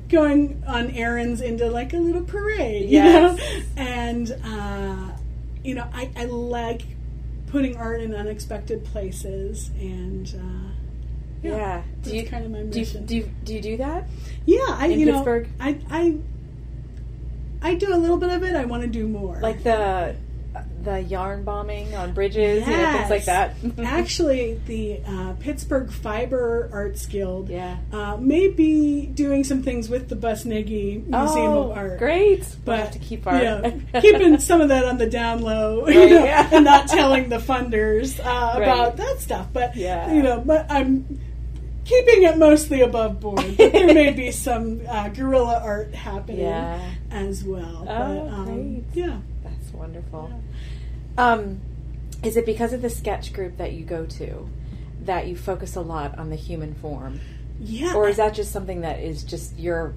going 0.08 0.64
on 0.68 0.92
errands 0.92 1.42
into 1.42 1.70
like 1.70 1.94
a 1.94 1.98
little 1.98 2.24
parade. 2.24 2.90
Yes. 2.90 3.40
You 3.40 3.58
know? 3.58 3.64
And 3.78 4.32
uh, 4.44 5.18
you 5.64 5.76
know, 5.76 5.88
I, 5.94 6.10
I 6.16 6.26
like 6.26 6.84
putting 7.48 7.76
art 7.78 8.02
in 8.02 8.14
unexpected 8.14 8.86
places, 8.86 9.72
and 9.80 10.28
uh, 10.40 10.70
Yeah. 11.44 11.82
that's 11.98 12.10
Do 12.10 12.16
you 12.16 12.26
kind 12.26 12.46
of 12.46 12.52
my 12.52 12.60
do 12.64 12.80
you, 12.80 12.86
mission. 12.86 13.06
do 13.06 13.16
you 13.18 13.30
do 13.44 13.54
you 13.54 13.62
do 13.62 13.78
that? 13.78 14.08
Yeah, 14.46 14.60
I 14.70 14.88
In 14.88 15.00
you 15.00 15.06
Pittsburgh? 15.12 15.48
know, 15.60 15.66
I 15.66 15.80
I 15.90 16.18
I 17.62 17.76
do 17.76 17.94
a 17.94 17.98
little 17.98 18.18
bit 18.18 18.30
of 18.30 18.44
it. 18.44 18.56
I 18.56 18.66
want 18.66 18.84
to 18.84 18.88
do 18.90 19.08
more. 19.08 19.38
Like 19.42 19.64
the 19.64 20.16
the 20.82 21.02
yarn 21.02 21.44
bombing 21.44 21.94
on 21.96 22.14
bridges, 22.14 22.66
you 22.66 22.78
know, 22.78 22.92
things 22.94 23.10
like 23.10 23.26
that. 23.26 23.56
Actually, 23.80 24.60
the 24.66 25.00
uh, 25.06 25.34
Pittsburgh 25.40 25.92
Fiber 25.92 26.70
Arts 26.74 27.06
Guild 27.06 27.50
yeah. 27.50 27.78
uh, 27.92 28.18
may 28.18 28.48
be 28.48 29.06
doing 29.06 29.44
some 29.44 29.62
things 29.62 29.90
with 29.90 30.10
the 30.10 30.16
Busnegi 30.16 31.06
Museum 31.06 31.12
oh, 31.14 31.72
of 31.72 31.78
Art. 31.78 32.00
great! 32.00 32.46
But 32.66 32.80
have 32.80 32.92
to 32.92 33.00
keep 33.00 33.28
our 33.28 33.42
yeah, 33.42 33.72
keeping 34.02 34.40
some 34.40 34.62
of 34.62 34.70
that 34.70 34.86
on 34.86 34.98
the 34.98 35.08
down 35.08 35.42
low, 35.42 35.88
you 35.88 36.10
know, 36.10 36.24
yeah. 36.24 36.50
and 36.52 36.66
not 36.66 36.88
telling 36.88 37.30
the 37.30 37.38
funders 37.38 38.20
uh, 38.20 38.60
Right. 38.60 38.64
about 38.64 38.98
that 38.98 39.20
stuff. 39.20 39.48
But 39.54 39.76
Yeah. 39.76 40.12
you 40.14 40.24
know, 40.24 40.40
but 40.40 40.66
I'm 40.70 41.20
keeping 41.86 42.24
it 42.24 42.38
mostly 42.38 42.82
above 42.82 43.20
board. 43.20 43.58
But 43.58 43.72
there 43.74 43.94
may 43.94 44.12
be 44.12 44.32
some 44.32 44.82
uh, 44.88 45.10
guerrilla 45.10 45.60
art 45.64 45.94
happening 45.94 46.42
Yeah. 46.42 46.80
as 47.12 47.44
well. 47.44 47.82
Oh, 47.82 47.86
but, 47.86 48.34
um, 48.34 48.46
great. 48.46 48.84
Yeah. 48.94 49.18
Wonderful. 49.94 50.32
Um, 51.18 51.62
is 52.24 52.38
it 52.38 52.46
because 52.46 52.74
of 52.74 52.82
the 52.82 52.90
sketch 52.90 53.34
group 53.34 53.58
that 53.58 53.74
you 53.74 53.84
go 53.86 54.06
to 54.06 54.48
that 55.06 55.28
you 55.28 55.36
focus 55.36 55.76
a 55.76 55.82
lot 55.82 56.18
on 56.20 56.30
the 56.30 56.36
human 56.36 56.76
form, 56.76 57.20
Yeah. 57.60 57.94
or 57.96 58.08
is 58.08 58.18
that 58.18 58.34
just 58.34 58.52
something 58.52 58.82
that 58.82 59.00
is 59.00 59.24
just 59.24 59.58
your 59.58 59.94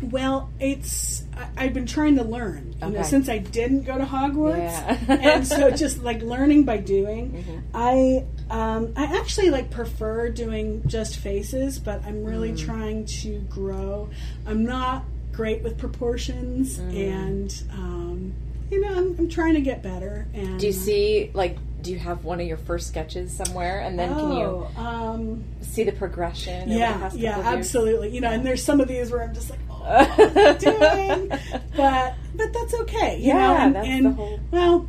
Well, 0.00 0.48
it's 0.60 1.24
I, 1.36 1.64
I've 1.64 1.74
been 1.74 1.86
trying 1.86 2.16
to 2.16 2.22
learn. 2.24 2.76
You 2.80 2.90
know, 2.90 3.02
since 3.02 3.28
I 3.28 3.38
didn't 3.38 3.82
go 3.82 3.98
to 3.98 4.04
Hogwarts, 4.04 5.08
Yeah. 5.08 5.32
and 5.34 5.46
so 5.46 5.70
just 5.84 6.02
like 6.04 6.22
learning 6.22 6.62
by 6.64 6.76
doing. 6.78 7.32
Mhm. 7.44 7.62
I 7.74 8.24
um, 8.48 8.92
I 8.96 9.18
actually 9.18 9.50
like 9.50 9.70
prefer 9.70 10.28
doing 10.30 10.82
just 10.86 11.16
faces, 11.16 11.78
but 11.80 12.04
I'm 12.06 12.22
really 12.24 12.52
Mm. 12.52 12.58
trying 12.58 13.04
to 13.22 13.40
grow. 13.50 14.08
I'm 14.46 14.64
not 14.64 15.04
great 15.32 15.62
with 15.64 15.76
proportions, 15.76 16.78
Mm. 16.78 16.96
and 17.12 17.62
um, 17.72 18.32
you 18.70 18.80
know, 18.80 18.88
I'm, 18.94 19.16
I'm 19.18 19.28
trying 19.28 19.54
to 19.54 19.60
get 19.60 19.82
better. 19.82 20.26
And 20.34 20.58
Do 20.60 20.66
you 20.66 20.72
see 20.72 21.30
like 21.34 21.56
do 21.80 21.92
you 21.92 21.98
have 22.00 22.24
one 22.24 22.40
of 22.40 22.46
your 22.46 22.56
first 22.56 22.88
sketches 22.88 23.32
somewhere, 23.32 23.80
and 23.80 23.96
then 23.98 24.12
can 24.14 24.32
you 24.32 24.68
Oh, 24.76 24.82
um, 24.82 25.44
see 25.60 25.84
the 25.84 25.92
progression? 25.92 26.62
over 26.62 26.72
the 26.72 26.76
yeah, 26.76 27.10
yeah, 27.14 27.38
absolutely. 27.38 28.10
You 28.12 28.20
know, 28.20 28.30
and 28.30 28.44
there's 28.44 28.64
some 28.64 28.80
of 28.80 28.88
these 28.88 29.12
where 29.12 29.22
I'm 29.22 29.32
just 29.32 29.48
like, 29.48 29.60
oh, 29.70 29.78
what 29.80 30.20
am 30.20 30.38
I 30.38 30.52
doing? 30.58 31.28
But 31.76 32.14
but 32.34 32.52
that's 32.52 32.74
okay. 32.82 33.18
You 33.20 33.32
know, 33.32 33.38
Yeah, 33.38 33.64
and, 33.66 33.74
that's 33.76 33.86
and, 33.88 34.06
the 34.06 34.10
whole- 34.10 34.40
well, 34.50 34.88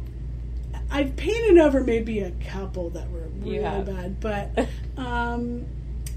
I've 0.91 1.15
painted 1.15 1.59
over 1.59 1.83
maybe 1.83 2.21
a 2.21 2.31
couple 2.49 2.89
that 2.91 3.09
were 3.11 3.27
really 3.41 3.59
bad, 3.59 4.19
but 4.19 4.67
um, 4.97 5.67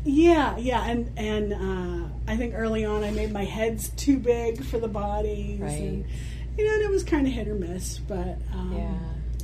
yeah, 0.05 0.57
yeah, 0.57 0.85
and 0.89 1.13
and 1.19 1.53
uh, 1.53 2.09
I 2.27 2.37
think 2.39 2.55
early 2.57 2.87
on 2.87 3.05
I 3.05 3.11
made 3.11 3.31
my 3.31 3.45
heads 3.45 3.91
too 3.91 4.19
big 4.19 4.65
for 4.65 4.79
the 4.79 4.89
bodies, 4.89 5.61
Right. 5.61 5.71
and 5.73 6.05
you 6.57 6.65
know, 6.65 6.75
and 6.75 6.83
it 6.83 6.91
was 6.91 7.03
kind 7.03 7.27
of 7.27 7.33
hit 7.33 7.49
or 7.49 7.55
miss, 7.55 7.99
but 7.99 8.39
um, 8.53 8.73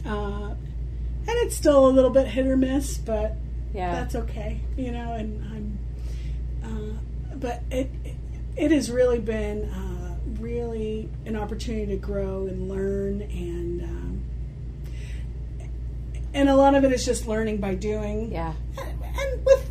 Yeah, 0.04 0.12
uh, 0.12 0.48
and 0.50 1.36
it's 1.46 1.56
still 1.56 1.86
a 1.86 1.90
little 1.90 2.10
bit 2.10 2.26
hit 2.26 2.46
or 2.46 2.56
miss, 2.56 2.96
but 2.98 3.36
yeah. 3.74 3.92
that's 3.92 4.14
okay, 4.14 4.60
you 4.76 4.90
know. 4.90 5.12
And 5.12 5.44
I'm, 5.44 5.78
uh, 6.64 7.36
but 7.36 7.62
it 7.70 7.90
it 8.56 8.70
has 8.70 8.90
really 8.90 9.18
been 9.18 9.64
uh, 9.70 10.16
really 10.40 11.08
an 11.26 11.36
opportunity 11.36 11.86
to 11.86 11.96
grow 11.96 12.46
and 12.46 12.68
learn, 12.68 13.22
and 13.22 13.82
um, 13.82 14.24
and 16.34 16.48
a 16.48 16.56
lot 16.56 16.74
of 16.74 16.84
it 16.84 16.92
is 16.92 17.04
just 17.04 17.26
learning 17.26 17.58
by 17.58 17.74
doing, 17.74 18.32
yeah. 18.32 18.54
and 18.78 19.44
with 19.46 19.67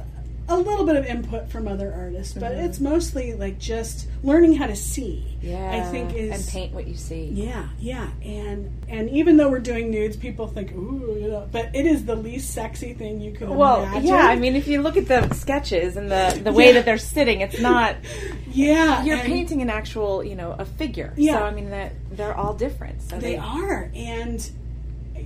a 0.50 0.56
little 0.56 0.86
bit 0.86 0.96
of 0.96 1.06
input 1.06 1.50
from 1.50 1.68
other 1.68 1.94
artists, 1.94 2.34
but 2.34 2.54
Mhm. 2.54 2.66
it's 2.66 2.80
mostly 2.80 3.34
like 3.34 3.60
just 3.60 4.08
learning 4.24 4.54
how 4.54 4.66
to 4.68 4.76
see. 4.78 5.26
Yeah, 5.42 5.72
I 5.72 5.82
think 5.92 6.16
is 6.16 6.32
and 6.32 6.48
paint 6.48 6.74
what 6.74 6.88
you 6.88 6.96
see. 6.96 7.30
yeah, 7.34 7.68
yeah, 7.80 8.08
and 8.24 8.72
and 8.90 9.10
even 9.10 9.36
though 9.38 9.50
we're 9.50 9.60
doing 9.60 9.92
nudes, 9.92 10.16
people 10.16 10.48
think, 10.48 10.72
ooh, 10.74 11.18
you 11.22 11.28
know, 11.28 11.48
but 11.52 11.70
it 11.76 11.86
is 11.86 12.06
the 12.06 12.16
least 12.16 12.52
sexy 12.52 12.94
thing 12.94 13.20
you 13.20 13.32
could 13.34 13.50
Well, 13.50 13.84
imagine. 13.84 14.08
yeah. 14.08 14.16
I 14.28 14.36
mean, 14.38 14.56
if 14.56 14.68
you 14.68 14.82
look 14.82 14.96
at 14.98 15.08
the 15.08 15.34
sketches 15.36 15.98
and 15.98 16.10
the 16.10 16.40
the 16.44 16.52
way 16.54 16.68
Yeah. 16.68 16.74
that 16.74 16.86
they're 16.86 16.98
sitting, 16.98 17.42
it's 17.42 17.60
not. 17.60 17.96
yeah, 18.54 19.04
You're 19.04 19.18
painting 19.20 19.62
an 19.62 19.70
actual, 19.70 20.24
you 20.24 20.36
know, 20.36 20.56
a 20.58 20.64
figure. 20.66 21.14
Yeah. 21.18 21.34
So 21.40 21.44
I 21.44 21.52
mean, 21.52 21.70
that 21.72 21.92
they're 22.12 22.36
all 22.36 22.54
different. 22.54 23.02
So 23.04 23.18
They 23.20 23.36
are, 23.38 23.90
and 23.96 24.50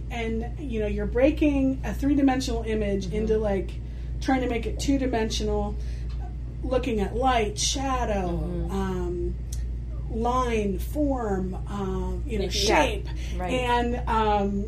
and 0.09 0.45
you 0.59 0.79
know, 0.79 0.87
you're 0.87 1.05
breaking 1.05 1.79
a 1.83 1.93
three 1.93 2.15
dimensional 2.15 2.63
image 2.63 3.05
Mm-hmm. 3.07 3.15
into 3.15 3.37
like 3.37 3.71
trying 4.21 4.41
to 4.41 4.47
make 4.49 4.65
it 4.65 4.79
two 4.79 4.97
dimensional, 4.97 5.75
looking 6.63 6.99
at 7.01 7.15
light, 7.15 7.57
shadow. 7.59 8.27
Mm-hmm. 8.29 8.71
Um, 8.71 9.35
line 10.13 10.77
form 10.77 11.53
um, 11.69 12.21
you 12.27 12.37
know 12.37 12.43
Yeah, 12.43 12.49
shape 12.49 13.07
right. 13.37 13.49
and 13.53 14.01
um, 14.09 14.65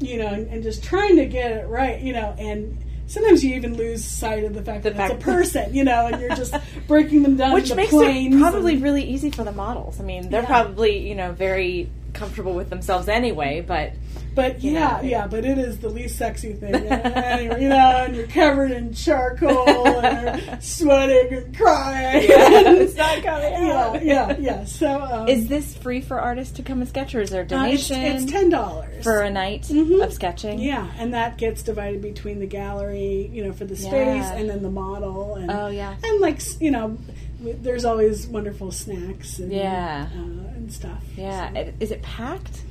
you 0.00 0.18
know 0.18 0.26
and, 0.26 0.48
and 0.48 0.62
just 0.64 0.82
trying 0.82 1.14
to 1.14 1.26
get 1.26 1.52
it 1.52 1.68
right 1.68 2.00
you 2.00 2.12
know 2.12 2.34
and 2.40 2.76
sometimes 3.06 3.44
you 3.44 3.54
even 3.54 3.76
lose 3.76 4.04
sight 4.04 4.42
of 4.42 4.52
the 4.52 4.62
fact 4.62 4.82
The 4.82 4.90
that 4.90 4.96
fact- 4.96 5.14
it's 5.14 5.22
a 5.22 5.24
person 5.24 5.74
you 5.74 5.84
know 5.84 6.06
and 6.08 6.20
you're 6.20 6.34
just 6.34 6.56
breaking 6.88 7.22
them 7.22 7.36
down 7.36 7.52
which 7.52 7.72
makes 7.72 7.92
it 7.92 8.32
probably 8.40 8.72
and- 8.74 8.82
really 8.82 9.04
easy 9.04 9.30
for 9.30 9.44
the 9.44 9.52
models. 9.52 10.00
I 10.00 10.02
mean, 10.02 10.28
they're 10.28 10.42
Yeah. 10.42 10.46
probably 10.48 11.08
you 11.08 11.14
know 11.14 11.30
very 11.30 11.88
comfortable 12.12 12.54
with 12.54 12.68
themselves 12.68 13.06
anyway. 13.08 13.64
But 13.64 13.92
But 14.34 14.62
you 14.64 14.72
yeah, 14.72 14.98
know. 15.00 15.08
yeah, 15.08 15.26
but 15.26 15.44
it 15.44 15.58
is 15.58 15.78
the 15.78 15.88
least 15.88 16.16
sexy 16.18 16.52
thing. 16.54 16.74
anyway, 16.74 17.62
you 17.62 17.68
know, 17.68 17.76
and 18.04 18.16
you're 18.16 18.26
covered 18.26 18.72
in 18.72 18.92
charcoal 18.92 19.68
and 20.00 20.42
you're 20.46 20.60
sweating 20.60 21.38
and 21.38 21.56
crying. 21.56 22.24
it's 22.28 22.96
not 22.96 23.22
coming 23.22 23.52
yeah, 23.66 23.78
out. 23.84 24.04
yeah, 24.04 24.36
yeah. 24.38 24.64
So 24.64 25.00
um, 25.00 25.28
Is 25.28 25.46
this 25.48 25.76
free 25.76 26.00
for 26.00 26.18
artists 26.20 26.56
to 26.56 26.62
come 26.62 26.80
and 26.80 26.88
sketch, 26.88 27.14
or 27.14 27.20
is 27.20 27.30
there 27.30 27.42
a 27.42 27.44
uh, 27.44 27.64
it's, 27.66 27.88
donation 27.88 28.00
it's 28.00 28.30
ten 28.32 28.48
dollars 28.48 29.04
for 29.04 29.20
a 29.20 29.30
night 29.30 29.62
Mhm. 29.62 30.02
of 30.04 30.12
sketching? 30.12 30.58
Yeah, 30.58 30.90
and 30.98 31.14
that 31.14 31.38
gets 31.38 31.62
divided 31.62 32.02
between 32.02 32.40
the 32.40 32.46
gallery, 32.46 33.30
you 33.32 33.44
know, 33.44 33.52
for 33.52 33.64
the 33.66 33.76
space, 33.76 33.92
Yeah. 33.92 34.32
and 34.34 34.50
then 34.50 34.62
the 34.62 34.70
model, 34.70 35.36
and 35.36 35.50
Oh 35.50 35.68
yeah. 35.68 35.94
and 36.02 36.20
like 36.20 36.40
you 36.60 36.70
know, 36.72 36.98
there's 37.40 37.84
always 37.84 38.26
wonderful 38.26 38.72
snacks 38.72 39.38
and 39.38 39.52
Yeah. 39.52 40.08
uh, 40.12 40.18
and 40.56 40.72
stuff. 40.72 41.02
Yeah. 41.16 41.52
So- 41.52 41.58
It- 41.60 41.74
Is 41.80 41.90
it 41.92 42.02
packed? 42.02 42.62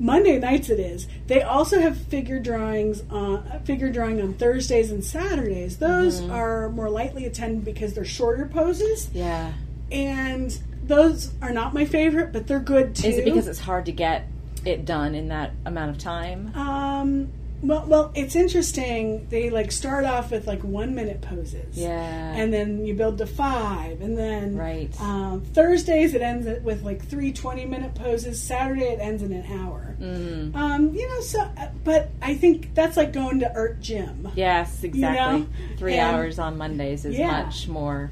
Monday 0.00 0.38
nights 0.38 0.70
it 0.70 0.80
is. 0.80 1.06
They 1.28 1.42
also 1.42 1.78
have 1.78 1.96
figure 1.96 2.40
drawings 2.40 3.02
on 3.10 3.60
figure 3.64 3.92
drawing 3.92 4.20
on 4.20 4.32
Thursdays 4.34 4.90
and 4.90 5.04
Saturdays. 5.04 5.76
Those 5.76 6.20
Mm-hmm. 6.22 6.32
are 6.32 6.70
more 6.70 6.88
lightly 6.90 7.26
attended 7.26 7.64
because 7.64 7.92
they're 7.94 8.04
shorter 8.04 8.46
poses, 8.46 9.08
Yeah. 9.12 9.52
and 9.92 10.58
those 10.84 11.32
are 11.42 11.52
not 11.52 11.74
my 11.74 11.84
favorite, 11.84 12.32
but 12.32 12.46
they're 12.46 12.58
good 12.58 12.96
too. 12.96 13.08
Is 13.08 13.18
it 13.18 13.24
because 13.26 13.46
it's 13.46 13.60
hard 13.60 13.86
to 13.86 13.92
get 13.92 14.26
it 14.64 14.84
done 14.84 15.14
in 15.14 15.28
that 15.28 15.52
amount 15.66 15.90
of 15.90 15.98
time? 15.98 16.50
um 16.56 17.28
well 17.62 17.84
well 17.86 18.12
it's 18.14 18.34
interesting. 18.36 19.26
They 19.28 19.50
like 19.50 19.70
start 19.72 20.04
off 20.04 20.30
with 20.30 20.46
like 20.46 20.62
one 20.62 20.94
minute 20.94 21.20
poses, 21.20 21.76
Yeah. 21.76 21.90
and 22.34 22.52
then 22.52 22.84
you 22.86 22.94
build 22.94 23.18
to 23.18 23.26
five, 23.26 24.00
and 24.00 24.16
then 24.16 24.56
Right. 24.56 24.90
Um, 25.00 25.42
Thursdays 25.42 26.14
it 26.14 26.22
ends 26.22 26.46
with 26.62 26.82
like 26.82 27.04
three 27.04 27.32
20 27.32 27.66
minute 27.66 27.94
poses. 27.94 28.40
Saturday 28.42 28.84
it 28.92 28.98
ends 29.00 29.22
in 29.22 29.32
an 29.32 29.44
hour. 29.60 29.96
Mm. 30.00 30.54
Um, 30.56 30.94
you 30.94 31.06
know, 31.06 31.20
so 31.20 31.40
uh, 31.40 31.68
but 31.84 32.10
I 32.22 32.34
think 32.34 32.74
that's 32.74 32.96
like 32.96 33.12
going 33.12 33.40
to 33.40 33.54
art 33.54 33.80
gym. 33.80 34.28
Yes, 34.34 34.82
exactly. 34.82 35.40
know? 35.40 35.46
Three 35.76 35.94
And- 35.98 36.16
hours 36.16 36.38
on 36.38 36.56
Mondays 36.56 37.04
is 37.04 37.18
Yeah. 37.18 37.42
much 37.42 37.68
more. 37.68 38.10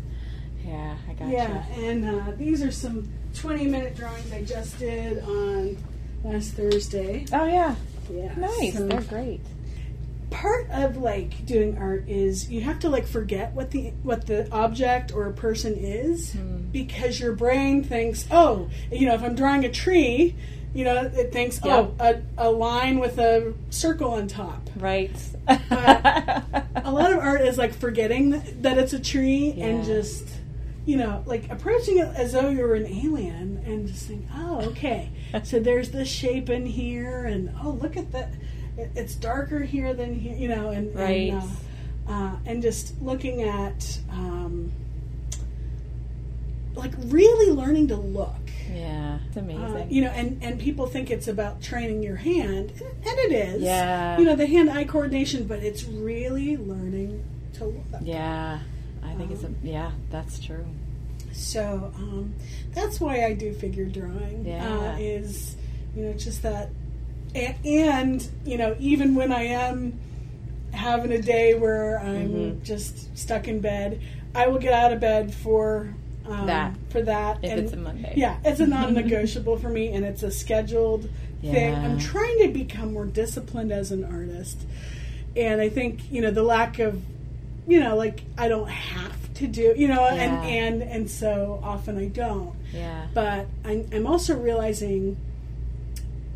Yeah, 0.66 0.96
I 1.08 1.12
got 1.14 1.28
Yeah, 1.30 1.64
and 1.78 2.04
uh, 2.04 2.32
these 2.36 2.62
are 2.62 2.70
some 2.70 3.08
20 3.34 3.66
minute 3.66 3.96
drawings 3.96 4.30
I 4.32 4.42
just 4.42 4.78
did 4.78 5.22
on 5.24 5.78
last 6.24 6.52
Thursday. 6.52 7.24
Oh 7.32 7.46
yeah, 7.46 7.74
Yeah, 8.10 8.34
nice. 8.36 8.74
so 8.76 8.86
They're 8.86 9.00
great. 9.02 9.40
part 10.30 10.68
of 10.70 10.96
like 10.98 11.46
doing 11.46 11.78
art 11.78 12.04
is 12.08 12.50
you 12.50 12.60
have 12.62 12.78
to 12.80 12.88
like 12.88 13.06
forget 13.06 13.52
what 13.54 13.70
the 13.70 13.90
what 14.02 14.26
the 14.26 14.50
object 14.52 15.12
or 15.12 15.26
a 15.26 15.32
person 15.32 15.74
is 15.76 16.32
Hmm. 16.32 16.58
because 16.72 17.18
your 17.18 17.32
brain 17.32 17.82
thinks, 17.84 18.26
oh, 18.30 18.68
you 18.92 19.06
know, 19.06 19.14
if 19.14 19.22
I'm 19.22 19.34
drawing 19.34 19.64
a 19.64 19.70
tree. 19.70 20.34
You 20.74 20.84
know, 20.84 20.96
it 21.14 21.32
thinks, 21.32 21.58
Yep. 21.64 21.94
oh, 21.98 22.04
a, 22.38 22.48
a 22.48 22.50
line 22.50 22.98
with 22.98 23.18
a 23.18 23.54
circle 23.70 24.10
on 24.12 24.28
top. 24.28 24.68
Right. 24.76 25.10
a 25.48 26.90
lot 26.92 27.10
of 27.10 27.18
art 27.18 27.40
is 27.40 27.56
like 27.56 27.72
forgetting 27.74 28.42
that 28.62 28.76
it's 28.76 28.92
a 28.92 29.00
tree 29.00 29.54
and 29.58 29.82
just 29.84 30.24
you 30.84 30.96
know, 30.96 31.22
like 31.26 31.50
approaching 31.50 31.98
it 31.98 32.08
as 32.16 32.32
though 32.32 32.48
you 32.50 32.60
were 32.62 32.74
an 32.74 32.86
alien 32.86 33.62
and 33.66 33.88
just 33.88 34.06
think, 34.06 34.26
oh, 34.34 34.60
okay, 34.68 35.10
so 35.42 35.58
there's 35.60 35.90
this 35.90 36.08
shape 36.08 36.48
in 36.50 36.66
here, 36.66 37.24
and 37.24 37.50
oh, 37.62 37.70
look 37.70 37.96
at 37.96 38.12
that, 38.12 38.30
it's 38.76 39.14
darker 39.14 39.60
here 39.60 39.92
than 39.94 40.14
here, 40.14 40.34
you 40.36 40.48
know, 40.48 40.70
and 40.70 40.94
Right. 40.94 41.32
and, 41.32 41.42
uh, 42.08 42.12
uh, 42.12 42.36
and 42.46 42.62
just 42.62 43.00
looking 43.02 43.42
at 43.42 43.98
um, 44.10 44.72
like 46.74 46.92
really 47.06 47.52
learning 47.52 47.88
to 47.88 47.96
look. 47.96 48.34
Yeah, 48.72 49.18
it's 49.26 49.36
amazing. 49.36 49.62
Uh, 49.64 49.86
you 49.88 50.02
know, 50.02 50.10
and, 50.10 50.42
and 50.42 50.58
people 50.60 50.86
think 50.86 51.10
it's 51.10 51.26
about 51.26 51.60
training 51.62 52.02
your 52.02 52.16
hand, 52.16 52.70
and 52.80 53.18
it 53.18 53.32
is. 53.32 53.62
Yeah. 53.62 54.18
You 54.18 54.24
know, 54.26 54.36
the 54.36 54.46
hand-eye 54.46 54.84
coordination, 54.84 55.46
but 55.46 55.60
it's 55.60 55.84
really 55.84 56.56
learning 56.56 57.24
to 57.54 57.64
look. 57.64 57.84
yeah, 58.02 58.60
I 59.02 59.14
think 59.14 59.30
it's 59.32 59.42
a, 59.42 59.50
yeah, 59.62 59.92
that's 60.10 60.38
true. 60.38 60.66
So 61.38 61.92
um, 61.96 62.34
that's 62.74 63.00
why 63.00 63.24
I 63.24 63.32
do 63.32 63.52
figure 63.54 63.84
drawing. 63.86 64.44
Yeah. 64.44 64.66
Uh, 64.94 64.96
is 64.98 65.56
you 65.96 66.04
know 66.06 66.12
just 66.14 66.42
that, 66.42 66.70
and, 67.34 67.54
and 67.64 68.28
you 68.44 68.58
know 68.58 68.74
even 68.80 69.14
when 69.14 69.32
I 69.32 69.44
am 69.44 69.98
having 70.72 71.12
a 71.12 71.22
day 71.22 71.54
where 71.54 71.98
I'm 72.00 72.28
Mhm. 72.30 72.62
just 72.62 73.16
stuck 73.16 73.46
in 73.48 73.60
bed, 73.60 74.00
I 74.34 74.48
will 74.48 74.58
get 74.58 74.72
out 74.72 74.92
of 74.92 75.00
bed 75.00 75.32
for 75.32 75.94
um, 76.26 76.46
That. 76.46 76.74
for 76.90 77.00
that. 77.02 77.38
If 77.42 77.50
and 77.52 77.60
it's 77.60 77.72
a 77.72 77.76
Monday. 77.76 78.12
Yeah, 78.16 78.36
it's 78.44 78.60
a 78.60 78.66
non-negotiable 78.76 79.56
for 79.58 79.68
me, 79.70 79.88
and 79.92 80.04
it's 80.04 80.22
a 80.24 80.30
scheduled 80.30 81.08
thing. 81.40 81.72
Yeah. 81.72 81.82
I'm 81.84 81.98
trying 81.98 82.38
to 82.40 82.48
become 82.48 82.92
more 82.92 83.06
disciplined 83.06 83.72
as 83.72 83.92
an 83.92 84.04
artist, 84.04 84.58
and 85.36 85.60
I 85.60 85.68
think 85.68 86.10
you 86.10 86.20
know 86.20 86.30
the 86.32 86.42
lack 86.42 86.80
of, 86.80 87.00
you 87.68 87.80
know, 87.80 87.94
like 87.96 88.22
I 88.36 88.48
don't 88.48 88.68
have 88.68 89.34
to 89.34 89.46
do, 89.46 89.74
you 89.76 89.86
know, 89.88 90.02
Yeah. 90.06 90.14
and 90.42 90.80
and 90.82 90.82
and 90.82 91.10
so 91.10 91.60
often 91.62 91.96
I 91.98 92.06
don't. 92.08 92.54
Yeah. 92.72 93.06
But 93.14 93.46
I'm, 93.64 93.86
I'm 93.92 94.06
also 94.06 94.36
realizing 94.36 95.16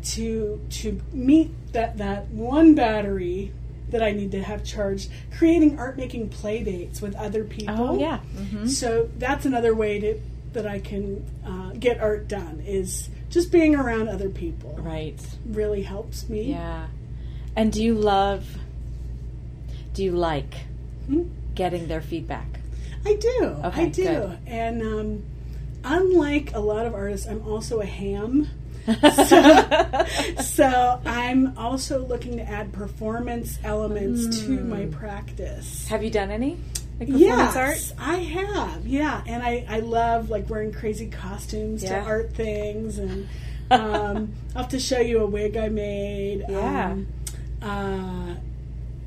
to 0.03 0.61
to 0.69 1.01
meet 1.11 1.51
that 1.73 1.97
that 1.97 2.27
one 2.29 2.75
battery 2.75 3.51
that 3.89 4.01
I 4.01 4.11
need 4.11 4.31
to 4.31 4.41
have 4.41 4.63
charged, 4.63 5.09
creating 5.37 5.77
art 5.79 5.97
making 5.97 6.29
play 6.29 6.63
dates 6.63 7.01
with 7.01 7.15
other 7.15 7.43
people. 7.43 7.75
Oh 7.91 7.99
yeah. 7.99 8.17
hmm 8.19 8.67
So 8.67 9.09
that's 9.17 9.45
another 9.45 9.73
way 9.75 9.99
to 9.99 10.19
that 10.53 10.67
I 10.67 10.79
can 10.79 11.25
uh, 11.45 11.71
get 11.79 11.99
art 11.99 12.27
done 12.27 12.61
is 12.65 13.09
just 13.29 13.51
being 13.51 13.75
around 13.75 14.07
other 14.07 14.29
people. 14.29 14.77
Right. 14.79 15.19
Really 15.47 15.81
helps 15.81 16.29
me. 16.29 16.51
Yeah. 16.51 16.87
And 17.55 17.71
do 17.71 17.83
you 17.83 17.95
love? 17.95 18.45
Do 19.93 20.03
you 20.03 20.11
like 20.11 20.55
Hmm? 21.07 21.23
getting 21.55 21.87
their 21.87 22.01
feedback? 22.01 22.47
I 23.05 23.15
do. 23.15 23.43
Okay, 23.65 23.83
I 23.83 23.89
do. 23.89 24.03
good. 24.03 24.37
And 24.47 24.81
um, 24.81 25.23
unlike 25.83 26.53
a 26.55 26.59
lot 26.59 26.85
of 26.85 26.93
artists, 26.93 27.27
I'm 27.27 27.45
also 27.47 27.79
a 27.81 27.85
ham. 27.85 28.47
so, 29.27 30.05
so 30.41 31.01
I'm 31.05 31.57
also 31.57 32.05
looking 32.05 32.37
to 32.37 32.43
add 32.43 32.73
performance 32.73 33.57
elements 33.63 34.39
to 34.41 34.57
Hmm. 34.57 34.69
my 34.69 34.85
practice. 34.87 35.87
Have 35.87 36.03
you 36.03 36.09
done 36.09 36.31
any 36.31 36.57
like 36.99 37.09
performance 37.09 37.55
Yes, 37.55 37.93
art? 37.97 37.99
I 37.99 38.15
have. 38.17 38.85
Yeah, 38.87 39.21
and 39.25 39.41
I, 39.43 39.65
I 39.69 39.79
love 39.79 40.29
like 40.29 40.49
wearing 40.49 40.71
crazy 40.73 41.07
costumes 41.07 41.83
Yeah. 41.83 42.01
to 42.01 42.05
art 42.05 42.33
things, 42.33 42.97
and 42.97 43.27
um, 43.71 44.33
I'll 44.55 44.63
have 44.63 44.71
to 44.71 44.79
show 44.79 44.99
you 44.99 45.19
a 45.19 45.25
wig 45.25 45.55
I 45.55 45.69
made. 45.69 46.43
Yeah. 46.49 46.91
Um, 46.91 47.07
uh, 47.61 48.35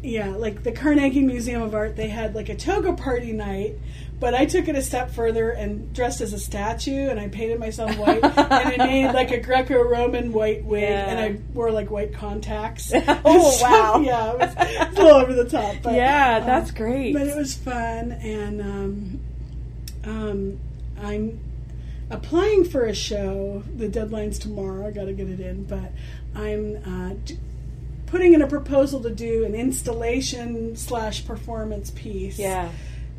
yeah, 0.02 0.30
like 0.37 0.62
the 0.62 0.72
Carnegie 0.72 1.22
Museum 1.22 1.62
of 1.62 1.74
Art, 1.74 1.96
they 1.96 2.09
had 2.09 2.35
like 2.35 2.48
a 2.48 2.54
toga 2.56 2.92
party 2.92 3.32
night, 3.32 3.74
but 4.20 4.35
I 4.35 4.46
took 4.46 4.68
it 4.68 4.76
a 4.76 4.82
step 4.82 5.11
further 5.11 5.50
and 5.50 5.92
dressed 5.92 6.20
as 6.20 6.32
a 6.32 6.38
statue, 6.38 7.09
and 7.11 7.18
I 7.20 7.28
painted 7.28 7.59
myself 7.61 7.96
white, 7.98 8.22
and 8.24 8.52
I 8.72 8.76
made 8.78 9.12
like 9.12 9.30
a 9.30 9.40
Greco-Roman 9.40 10.32
white 10.32 10.64
wig, 10.64 10.82
Yeah. 10.82 11.06
and 11.06 11.20
I 11.20 11.40
wore 11.54 11.70
like 11.70 11.90
white 11.90 12.14
contacts. 12.14 12.92
Oh, 13.24 13.50
So, 13.50 13.62
wow. 13.64 14.00
yeah, 14.04 14.32
it 14.32 14.38
was, 14.38 14.54
it 14.59 14.88
was 14.90 14.98
a 14.98 15.02
little 15.02 15.20
over 15.20 15.32
the 15.35 15.48
top, 15.48 15.76
but 15.82 15.94
yeah, 15.94 16.38
um, 16.40 16.46
that's 16.46 16.70
great. 16.70 17.12
but 17.12 17.26
it 17.26 17.37
was 17.37 17.54
fun, 17.54 18.12
and 18.12 18.61
um, 18.62 19.20
um, 20.04 20.59
I'm 21.02 21.40
applying 22.11 22.64
for 22.64 22.85
a 22.87 22.94
show. 22.94 23.64
The 23.76 23.88
deadline's 23.88 24.38
tomorrow. 24.38 24.87
I 24.87 24.92
got 24.92 25.06
to 25.06 25.12
get 25.12 25.28
it 25.28 25.40
in, 25.40 25.64
but 25.64 25.90
I'm 26.35 26.76
uh, 26.87 27.14
d- 27.24 27.38
putting 28.07 28.33
in 28.35 28.42
a 28.42 28.47
proposal 28.47 29.01
to 29.03 29.11
do 29.11 29.45
an 29.45 29.55
installation 29.55 30.77
slash 30.77 31.27
performance 31.27 31.90
piece. 31.90 32.38
yeah. 32.38 32.71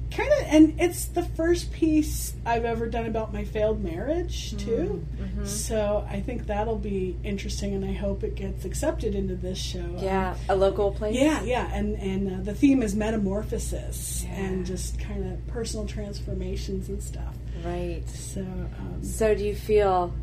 kind 0.10 0.32
of, 0.32 0.40
and 0.48 0.80
it's 0.80 1.06
the 1.10 1.22
first 1.22 1.70
piece 1.74 2.34
I've 2.46 2.64
ever 2.64 2.88
done 2.88 3.06
about 3.08 3.34
my 3.34 3.44
failed 3.44 3.84
marriage 3.84 4.56
too. 4.58 5.06
Mhm. 5.20 5.46
So 5.46 6.08
I 6.10 6.22
think 6.22 6.48
that'll 6.48 6.78
be 6.78 7.18
interesting, 7.26 7.76
and 7.76 7.84
I 7.84 7.92
hope 7.92 8.24
it 8.24 8.34
gets 8.36 8.64
accepted 8.64 9.14
into 9.16 9.36
this 9.36 9.58
show. 9.60 9.82
Um, 9.82 9.98
Yeah, 10.00 10.36
a 10.48 10.56
local 10.56 10.92
place. 10.92 11.14
yeah, 11.18 11.44
yeah, 11.44 11.70
and 11.74 11.96
and 12.00 12.32
uh, 12.42 12.44
the 12.44 12.54
theme 12.54 12.82
is 12.82 12.96
metamorphosis 12.96 14.24
Yeah. 14.24 14.36
and 14.46 14.66
just 14.66 14.98
kind 14.98 15.26
of 15.30 15.46
personal 15.48 15.86
transformations 15.86 16.88
and 16.88 17.04
stuff. 17.04 17.36
Right. 17.66 18.04
So 18.10 18.42
um, 18.42 19.04
So 19.04 19.36
do 19.36 19.44
you 19.44 19.56
feel 19.56 20.14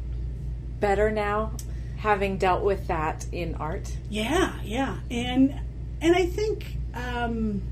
better 0.81 1.11
now 1.11 1.53
having 2.05 2.37
dealt 2.37 2.63
with 2.63 2.87
that 2.89 3.25
in 3.33 3.55
art? 3.57 3.91
yeah, 4.11 4.53
yeah, 4.63 4.99
and 5.11 5.55
and 6.03 6.15
I 6.15 6.27
think 6.27 6.77
um, 6.95 7.63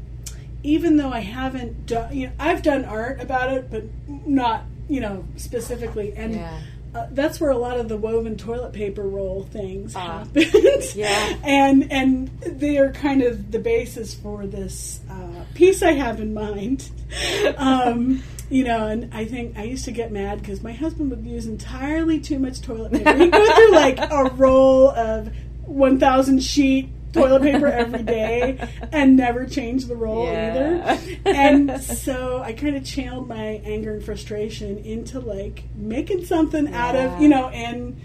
even 0.63 0.97
though 0.97 1.11
I 1.13 1.21
haven't 1.21 1.87
done, 1.87 2.17
you 2.17 2.27
know, 2.29 2.33
I've 2.41 2.63
done 2.63 2.85
art 2.87 3.21
about 3.21 3.53
it, 3.53 3.71
but 3.71 3.85
not 4.27 4.65
you 4.89 5.01
know 5.01 5.25
specifically, 5.37 6.15
and 6.17 6.35
Yeah. 6.35 6.59
uh, 6.95 7.07
that's 7.13 7.41
where 7.41 7.51
a 7.51 7.59
lot 7.59 7.77
of 7.79 7.89
the 7.89 7.97
woven 7.99 8.37
toilet 8.37 8.73
paper 8.73 9.03
roll 9.03 9.43
things 9.53 9.95
Ah. 9.95 10.25
happened. 10.25 10.47
Yeah. 10.95 11.37
and 11.45 11.93
and 11.93 12.29
they 12.41 12.79
are 12.79 12.91
kind 12.93 13.23
of 13.23 13.51
the 13.53 13.59
basis 13.59 14.15
for 14.15 14.47
this 14.47 15.01
uh, 15.11 15.45
piece 15.55 15.83
I 15.83 15.93
have 15.93 16.21
in 16.21 16.33
mind. 16.35 16.89
um, 17.57 18.23
you 18.53 18.65
know, 18.65 18.87
and 18.87 19.13
I 19.15 19.25
think 19.25 19.57
I 19.59 19.63
used 19.65 19.85
to 19.87 19.93
get 19.93 20.13
mad 20.13 20.41
because 20.41 20.63
my 20.63 20.73
husband 20.73 21.11
would 21.11 21.25
use 21.25 21.47
entirely 21.47 22.21
too 22.21 22.39
much 22.39 22.61
toilet 22.61 22.93
paper. 22.93 23.15
He'd 23.15 23.33
go 23.33 23.55
through 23.55 23.73
like 23.73 23.99
a 23.99 24.25
roll 24.35 24.91
of 24.91 25.33
one 25.65 25.99
thousand 25.99 26.43
sheet 26.43 26.89
toilet 27.13 27.43
paper 27.43 27.67
every 27.67 28.03
day 28.03 28.59
and 28.91 29.17
never 29.17 29.45
change 29.47 29.85
the 29.87 29.95
roll 29.97 30.27
Yeah. 30.27 30.99
either. 30.99 31.19
And 31.27 31.83
so 31.83 32.41
I 32.43 32.53
kind 32.55 32.75
of 32.77 32.85
channeled 32.85 33.29
my 33.29 33.61
anger 33.65 33.93
and 33.93 34.03
frustration 34.05 34.79
into 34.79 35.21
like 35.21 35.65
making 35.77 36.25
something 36.25 36.73
out 36.75 36.97
of, 36.97 37.21
you 37.21 37.29
know, 37.29 37.49
and 37.49 38.01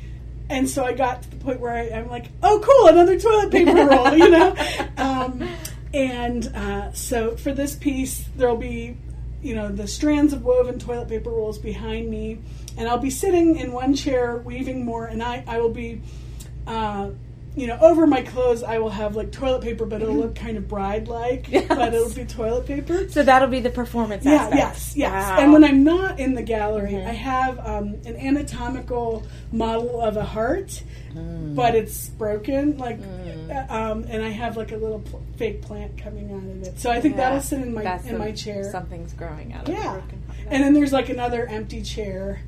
and 0.49 0.69
so 0.69 0.85
I 0.85 0.93
got 0.93 1.23
to 1.23 1.29
the 1.29 1.35
point 1.37 1.59
where 1.59 1.73
I, 1.73 1.89
I'm 1.89 2.09
like, 2.09 2.27
oh, 2.43 2.61
cool, 2.63 2.87
another 2.87 3.19
toilet 3.19 3.51
paper 3.51 3.85
roll, 3.85 4.15
you 4.15 4.29
know? 4.29 4.55
Um, 4.97 5.47
and 5.93 6.47
uh, 6.55 6.91
so 6.93 7.35
for 7.37 7.51
this 7.53 7.75
piece, 7.75 8.25
there'll 8.35 8.55
be, 8.57 8.97
you 9.41 9.55
know, 9.55 9.69
the 9.69 9.87
strands 9.87 10.33
of 10.33 10.43
woven 10.43 10.79
toilet 10.79 11.07
paper 11.07 11.29
rolls 11.29 11.57
behind 11.57 12.09
me, 12.09 12.39
and 12.77 12.87
I'll 12.87 12.97
be 12.97 13.09
sitting 13.09 13.57
in 13.57 13.71
one 13.71 13.93
chair 13.93 14.37
weaving 14.37 14.83
more, 14.83 15.05
and 15.05 15.21
I, 15.21 15.43
I 15.47 15.59
will 15.59 15.73
be. 15.73 16.01
Uh, 16.65 17.11
you 17.57 17.65
know, 17.65 17.77
over 17.81 18.05
my 18.05 18.21
clothes, 18.21 18.61
I 18.61 18.77
will 18.77 18.91
have 18.91 19.15
like 19.15 19.31
toilet 19.31 19.63
paper, 19.63 19.85
but 19.85 20.01
it'll 20.03 20.13
look 20.15 20.35
kind 20.35 20.57
of 20.57 20.67
bride-like. 20.67 21.47
Yes. 21.57 21.65
But 21.67 21.93
it'll 21.93 22.09
be 22.13 22.23
toilet 22.23 22.67
paper. 22.67 23.09
So 23.09 23.23
that'll 23.23 23.47
be 23.47 23.59
the 23.61 23.71
performance 23.71 24.23
Yeah, 24.25 24.33
aspect. 24.33 24.55
yes, 24.55 24.93
yes. 24.95 25.11
Wow. 25.29 25.37
And 25.39 25.53
when 25.53 25.63
I'm 25.63 25.83
not 25.83 26.19
in 26.19 26.35
the 26.35 26.43
gallery, 26.43 26.91
Mhm. 26.91 27.07
I 27.07 27.13
have 27.13 27.57
um, 27.59 27.95
an 28.05 28.15
anatomical 28.15 29.25
model 29.51 29.99
of 29.99 30.17
a 30.17 30.23
heart, 30.23 30.83
Mm. 31.15 31.55
but 31.55 31.73
it's 31.73 32.09
broken. 32.09 32.77
Like, 32.77 32.99
Mm. 33.01 33.49
uh, 33.71 33.73
um, 33.73 34.05
and 34.07 34.21
I 34.23 34.29
have 34.29 34.55
like 34.55 34.71
a 34.71 34.77
little 34.77 34.99
pl- 34.99 35.23
fake 35.37 35.61
plant 35.63 35.97
coming 35.97 36.31
out 36.31 36.43
of 36.43 36.63
it. 36.73 36.79
So 36.79 36.91
I 36.91 37.01
think 37.01 37.15
Yeah. 37.15 37.21
that'll 37.29 37.41
sit 37.41 37.59
in 37.61 37.73
my 37.73 37.81
That's 37.81 38.05
in 38.05 38.13
the- 38.13 38.19
my 38.19 38.31
chair. 38.33 38.69
Something's 38.71 39.13
growing 39.13 39.53
out 39.53 39.67
of 39.67 39.73
Yeah. 39.73 39.81
the 39.93 39.99
broken 39.99 40.21
heart. 40.27 40.37
And 40.51 40.63
then 40.63 40.73
there's 40.73 40.93
like 40.93 41.09
another 41.09 41.47
empty 41.47 41.81
chair. 41.81 42.41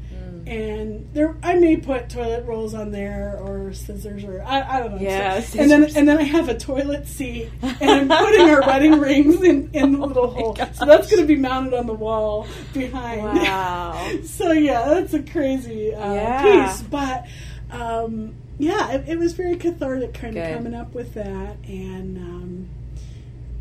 And 0.50 1.08
there, 1.14 1.36
I 1.44 1.54
may 1.56 1.78
put 1.78 2.10
toilet 2.10 2.46
rolls 2.46 2.74
on 2.74 2.92
there 2.92 3.38
or 3.40 3.72
scissors 3.74 4.24
or 4.24 4.42
I, 4.42 4.78
I 4.78 4.80
don't 4.80 4.96
know. 4.96 5.02
Yeah, 5.02 5.42
So- 5.42 5.60
and 5.60 5.70
then 5.70 5.84
and 5.96 6.08
then 6.08 6.18
I 6.18 6.24
have 6.24 6.50
a 6.50 6.58
toilet 6.58 7.08
seat, 7.08 7.50
and 7.62 8.10
I'm 8.12 8.26
putting 8.26 8.50
our 8.50 8.62
wedding 8.62 9.00
rings 9.00 9.44
in, 9.44 9.70
in 9.74 9.92
the 9.94 10.00
Oh 10.00 10.06
little 10.08 10.28
my 10.32 10.40
hole. 10.40 10.54
gosh. 10.54 10.76
So 10.76 10.86
that's 10.86 11.08
going 11.10 11.22
to 11.22 11.28
be 11.28 11.36
mounted 11.36 11.76
on 11.76 11.86
the 11.86 11.94
wall 11.94 12.48
behind. 12.74 13.22
Wow. 13.24 14.12
so 14.24 14.52
yeah, 14.52 14.86
that's 14.90 15.14
a 15.14 15.22
crazy 15.22 15.94
uh, 15.94 16.14
Yeah. 16.14 16.66
piece, 16.68 16.82
but 16.82 17.28
um, 17.72 18.34
yeah, 18.58 18.92
it, 18.94 19.08
it 19.08 19.20
was 19.20 19.34
very 19.34 19.56
cathartic, 19.56 20.16
kind 20.16 20.34
Good. 20.34 20.50
of 20.50 20.58
coming 20.58 20.74
up 20.74 20.96
with 20.96 21.14
that, 21.14 21.58
and 21.68 22.18
um, 22.18 22.70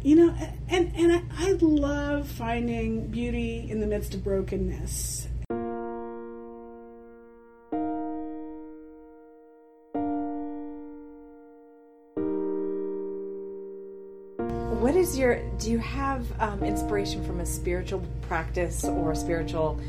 you 0.03 0.17
know, 0.17 0.35
and 0.71 0.91
and 0.97 1.13
I, 1.13 1.23
I 1.39 1.53
love 1.61 2.29
finding 2.29 3.09
beauty 3.09 3.67
in 3.71 3.81
the 3.81 3.87
midst 3.87 4.15
of 4.15 4.25
brokenness. 4.25 5.28
Your? 15.29 15.59
Do 15.59 15.71
you 15.71 15.79
have 15.79 16.27
um, 16.41 16.63
inspiration 16.63 17.25
from 17.25 17.41
a 17.41 17.47
spiritual 17.47 18.03
practice 18.23 18.85
or 18.85 19.13
a 19.13 19.17
spiritual 19.17 19.81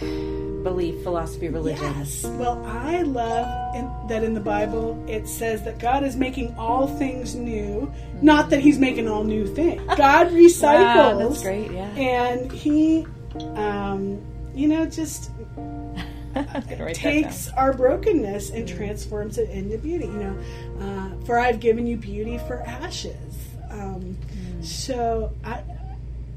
belief, 0.00 1.02
philosophy, 1.02 1.48
religion. 1.48 1.84
Yes. 1.84 2.24
Well, 2.24 2.64
I 2.66 3.02
love 3.02 3.76
in, 3.76 4.08
that 4.08 4.24
in 4.24 4.34
the 4.34 4.40
Bible 4.40 5.02
it 5.08 5.28
says 5.28 5.62
that 5.64 5.78
God 5.78 6.02
is 6.02 6.16
making 6.16 6.54
all 6.56 6.86
things 6.86 7.34
new. 7.34 7.92
Not 8.22 8.50
that 8.50 8.60
He's 8.60 8.78
making 8.78 9.08
all 9.08 9.24
new 9.24 9.46
things. 9.46 9.82
God 9.96 10.28
recycles. 10.28 10.94
Wow, 10.94 11.28
that's 11.28 11.42
great, 11.42 11.70
yeah. 11.70 11.88
And 11.90 12.50
He, 12.50 13.06
um, 13.54 14.20
you 14.54 14.68
know, 14.68 14.86
just 14.86 15.30
I'm 15.56 16.44
gonna 16.68 16.84
write 16.84 16.94
that 16.94 16.96
takes 16.96 17.48
our 17.50 17.72
brokenness 17.72 18.50
and 18.50 18.66
transforms 18.66 19.38
it 19.38 19.50
into 19.50 19.78
beauty. 19.78 20.06
You 20.06 20.12
know, 20.12 20.38
uh, 20.80 21.24
for 21.24 21.38
I've 21.38 21.60
given 21.60 21.86
you 21.86 21.96
beauty 21.96 22.38
for 22.38 22.62
ashes. 22.62 23.33
Um, 23.74 24.16
So 24.62 25.32
I, 25.44 25.62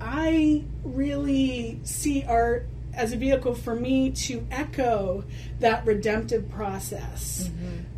I 0.01 0.63
really 0.83 1.79
see 1.83 2.23
art 2.27 2.67
as 2.93 3.13
a 3.13 3.15
vehicle 3.17 3.53
for 3.53 3.75
me 3.75 4.09
to 4.11 4.45
echo 4.51 5.23
that 5.59 5.85
redemptive 5.85 6.49
process 6.49 7.49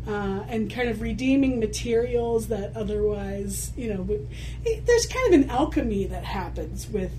uh, 0.06 0.44
and 0.48 0.70
kind 0.70 0.88
of 0.90 1.00
redeeming 1.00 1.58
materials 1.58 2.48
that 2.48 2.76
otherwise, 2.76 3.72
you 3.76 3.92
know, 3.94 4.02
would, 4.02 4.28
it, 4.64 4.84
there's 4.86 5.06
kind 5.06 5.32
of 5.34 5.40
an 5.40 5.50
alchemy 5.50 6.04
that 6.06 6.22
happens 6.24 6.86
with 6.88 7.12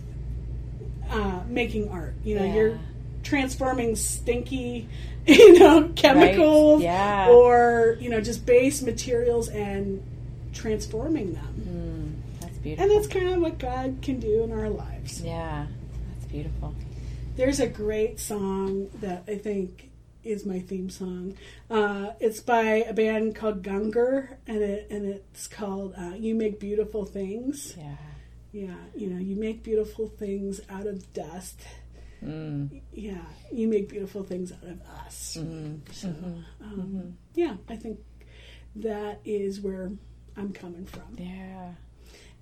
uh, 1.09 1.41
making 1.47 1.89
art. 1.89 2.13
You 2.23 2.35
know, 2.35 2.45
Yeah. 2.45 2.53
you're 2.55 2.79
transforming 3.23 3.95
stinky, 3.95 4.87
you 5.25 5.57
know, 5.59 5.89
chemicals 5.95 6.81
Yeah. 6.83 7.29
or, 7.29 7.97
you 7.99 8.09
know, 8.09 8.21
just 8.21 8.45
base 8.45 8.81
materials 8.83 9.49
and 9.49 10.01
transforming 10.53 11.33
them. 11.33 11.47
Mm, 11.59 11.90
beautiful. 12.61 12.83
And 12.83 12.95
that's 12.95 13.07
kind 13.11 13.29
of 13.29 13.41
what 13.41 13.57
God 13.59 13.99
can 14.01 14.19
do 14.19 14.43
in 14.43 14.51
our 14.51 14.69
lives. 14.69 15.21
yeah, 15.21 15.67
that's 16.13 16.25
beautiful. 16.31 16.75
There's 17.35 17.59
a 17.59 17.67
great 17.67 18.19
song 18.19 18.89
that 19.01 19.23
I 19.27 19.35
think 19.37 19.89
is 20.23 20.45
my 20.45 20.59
theme 20.59 20.89
song. 20.89 21.35
Uh, 21.69 22.11
it's 22.19 22.41
by 22.41 22.63
a 22.63 22.93
band 22.93 23.35
called 23.35 23.63
Gungor, 23.63 24.37
and 24.47 24.57
it 24.57 24.87
and 24.91 25.05
it's 25.05 25.47
called 25.47 25.95
uh, 25.97 26.13
"You 26.15 26.35
Make 26.35 26.59
Beautiful 26.59 27.05
Things." 27.05 27.75
Yeah. 27.77 27.95
Yeah, 28.53 28.75
you 28.93 29.07
know, 29.07 29.17
you 29.17 29.37
make 29.37 29.63
beautiful 29.63 30.09
things 30.09 30.59
out 30.69 30.85
of 30.85 31.13
dust. 31.13 31.61
Mm. 32.21 32.81
Yeah, 32.91 33.23
you 33.49 33.67
make 33.69 33.87
beautiful 33.87 34.23
things 34.23 34.51
out 34.51 34.69
of 34.69 34.81
us. 35.05 35.37
Mm. 35.39 35.79
So, 35.93 36.09
um, 36.61 37.17
yeah, 37.33 37.55
I 37.69 37.77
think 37.77 37.99
that 38.75 39.21
is 39.23 39.61
where 39.61 39.91
I'm 40.35 40.51
coming 40.51 40.85
from. 40.85 41.15
Yeah. 41.17 41.71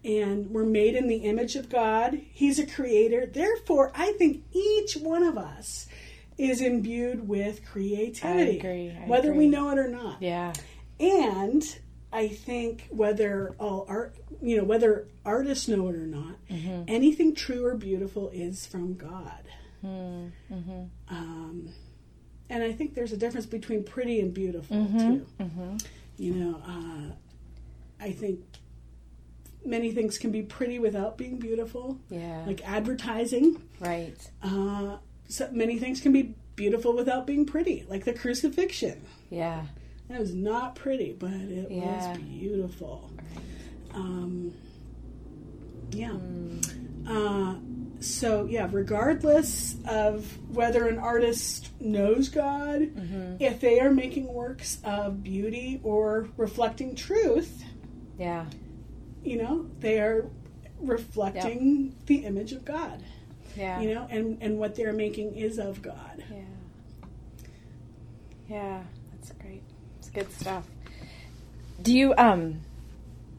And 0.03 0.49
we're 0.51 0.63
made 0.65 0.95
in 0.95 1.07
the 1.07 1.17
image 1.17 1.55
of 1.55 1.69
God. 1.69 2.19
He's 2.31 2.59
a 2.59 2.65
creator. 2.65 3.25
Therefore, 3.25 3.91
I 3.95 4.13
think 4.13 4.43
each 4.53 4.95
one 4.95 5.23
of 5.23 5.37
us 5.37 5.87
is 6.37 6.61
imbued 6.61 7.27
with 7.27 7.65
creativity, 7.65 8.51
I 8.51 8.55
agree, 8.55 8.89
I 8.91 9.07
whether 9.07 9.33
we 9.33 9.47
know 9.49 9.69
it 9.71 9.77
or 9.77 9.89
not. 9.89 10.21
Yeah. 10.21 10.53
And 10.99 11.63
I 12.13 12.29
think 12.29 12.87
whether 12.91 13.55
all 13.59 13.85
art, 13.89 14.15
you 14.41 14.57
know, 14.57 14.63
whether 14.63 15.07
artists 15.25 15.67
know 15.67 15.87
it 15.89 15.95
or 15.95 16.07
not, 16.07 16.35
Mm-hmm. 16.49 16.83
anything 16.87 17.35
true 17.35 17.65
or 17.65 17.75
beautiful 17.75 18.29
is 18.29 18.65
from 18.65 18.95
God. 18.95 19.43
Mm-hmm. 19.85 20.83
Um, 21.09 21.69
and 22.49 22.63
I 22.63 22.71
think 22.71 22.95
there's 22.95 23.11
a 23.11 23.17
difference 23.17 23.45
between 23.45 23.83
pretty 23.83 24.19
and 24.19 24.33
beautiful 24.33 24.75
Mm-hmm. 24.77 25.17
too. 25.43 25.77
You 26.17 26.33
know, 26.33 26.61
uh, 26.65 27.13
I 28.03 28.11
think 28.11 28.39
many 29.65 29.91
things 29.91 30.17
can 30.17 30.31
be 30.31 30.41
pretty 30.41 30.79
without 30.79 31.17
being 31.17 31.37
beautiful, 31.37 31.99
Yeah. 32.09 32.43
like 32.47 32.61
advertising. 32.67 33.61
right. 33.79 34.15
Uh, 34.41 34.97
so 35.27 35.49
many 35.51 35.77
things 35.77 36.01
can 36.01 36.11
be 36.11 36.33
beautiful 36.55 36.95
without 36.95 37.27
being 37.27 37.45
pretty, 37.45 37.85
like 37.87 38.03
the 38.05 38.13
crucifixion. 38.13 38.99
Yeah. 39.29 39.65
That 40.09 40.19
was 40.19 40.33
not 40.33 40.75
pretty, 40.75 41.13
but 41.17 41.31
it 41.33 41.69
Yeah. 41.71 42.09
was 42.11 42.17
beautiful. 42.19 43.11
Um, 43.93 44.53
yeah. 45.91 46.09
Mm. 46.11 46.63
Uh, 47.07 47.55
so 48.01 48.45
yeah, 48.45 48.67
regardless 48.71 49.75
of 49.87 50.25
whether 50.53 50.87
an 50.87 50.97
artist 50.99 51.69
knows 51.79 52.29
God, 52.29 52.81
Mm-hmm. 52.81 53.35
if 53.39 53.59
they 53.59 53.79
are 53.79 53.91
making 53.91 54.33
works 54.33 54.79
of 54.83 55.23
beauty 55.23 55.79
or 55.83 56.29
reflecting 56.37 56.95
truth, 56.95 57.63
Yeah. 58.17 58.45
You 59.23 59.37
know, 59.37 59.65
they 59.79 59.99
are 59.99 60.25
reflecting 60.79 61.95
the 62.05 62.25
image 62.25 62.51
of 62.53 62.63
God. 62.65 63.03
Yeah. 63.55 63.79
You 63.81 63.93
know, 63.93 64.07
and 64.09 64.37
and 64.41 64.57
what 64.59 64.75
they're 64.75 64.93
making 64.93 65.35
is 65.35 65.57
of 65.59 65.81
God. 65.81 66.23
Yeah. 66.31 67.05
Yeah, 68.47 68.83
that's 69.11 69.31
great. 69.33 69.61
It's 69.99 70.09
good 70.09 70.31
stuff. 70.31 70.65
Do 71.81 71.95
you 71.95 72.13
um 72.17 72.61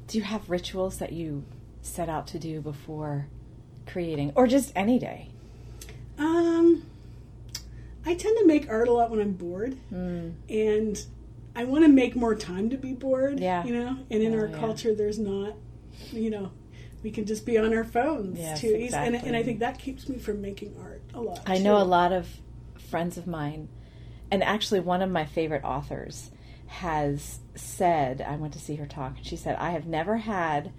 do 0.06 0.18
you 0.18 0.24
have 0.24 0.48
rituals 0.50 0.98
that 0.98 1.12
you 1.12 1.44
set 1.82 2.08
out 2.08 2.26
to 2.28 2.38
do 2.38 2.60
before 2.60 3.26
creating 3.86 4.32
or 4.34 4.46
just 4.46 4.72
any 4.76 4.98
day? 4.98 5.28
Um, 6.18 6.84
I 8.04 8.14
tend 8.14 8.36
to 8.38 8.46
make 8.46 8.68
art 8.68 8.88
a 8.88 8.92
lot 8.92 9.10
when 9.10 9.20
I'm 9.20 9.32
bored, 9.32 9.76
Mm. 9.92 10.34
and 10.48 11.04
I 11.56 11.64
want 11.64 11.84
to 11.84 11.88
make 11.88 12.14
more 12.14 12.34
time 12.34 12.68
to 12.70 12.76
be 12.76 12.92
bored. 12.92 13.40
Yeah. 13.40 13.64
you 13.64 13.72
know, 13.72 13.96
and 14.10 14.22
in 14.22 14.34
Oh, 14.34 14.38
our 14.40 14.46
yeah. 14.48 14.58
culture, 14.58 14.94
there's 14.94 15.18
not, 15.18 15.54
you 16.12 16.30
know, 16.30 16.50
we 17.02 17.10
can 17.10 17.26
just 17.26 17.46
be 17.46 17.58
on 17.58 17.74
our 17.74 17.84
phones 17.84 18.38
Yes, 18.38 18.60
too 18.60 18.74
easy, 18.76 18.94
and, 18.96 19.14
and 19.14 19.36
I 19.36 19.42
think 19.42 19.60
that 19.60 19.78
keeps 19.78 20.08
me 20.08 20.18
from 20.18 20.40
making 20.40 20.76
art 20.80 21.02
a 21.14 21.20
lot. 21.20 21.42
I 21.46 21.58
know 21.58 21.78
a 21.78 21.84
lot 21.84 22.12
of 22.12 22.28
friends 22.78 23.16
of 23.16 23.26
mine, 23.26 23.68
and 24.30 24.42
actually, 24.42 24.80
one 24.80 25.02
of 25.02 25.10
my 25.10 25.24
favorite 25.24 25.64
authors 25.64 26.30
has 26.66 27.40
said, 27.54 28.20
I 28.20 28.36
went 28.36 28.52
to 28.52 28.60
see 28.60 28.76
her 28.76 28.86
talk, 28.86 29.16
and 29.16 29.26
she 29.26 29.36
said, 29.36 29.56
I 29.56 29.70
have 29.70 29.86
never 29.86 30.18
had 30.18 30.72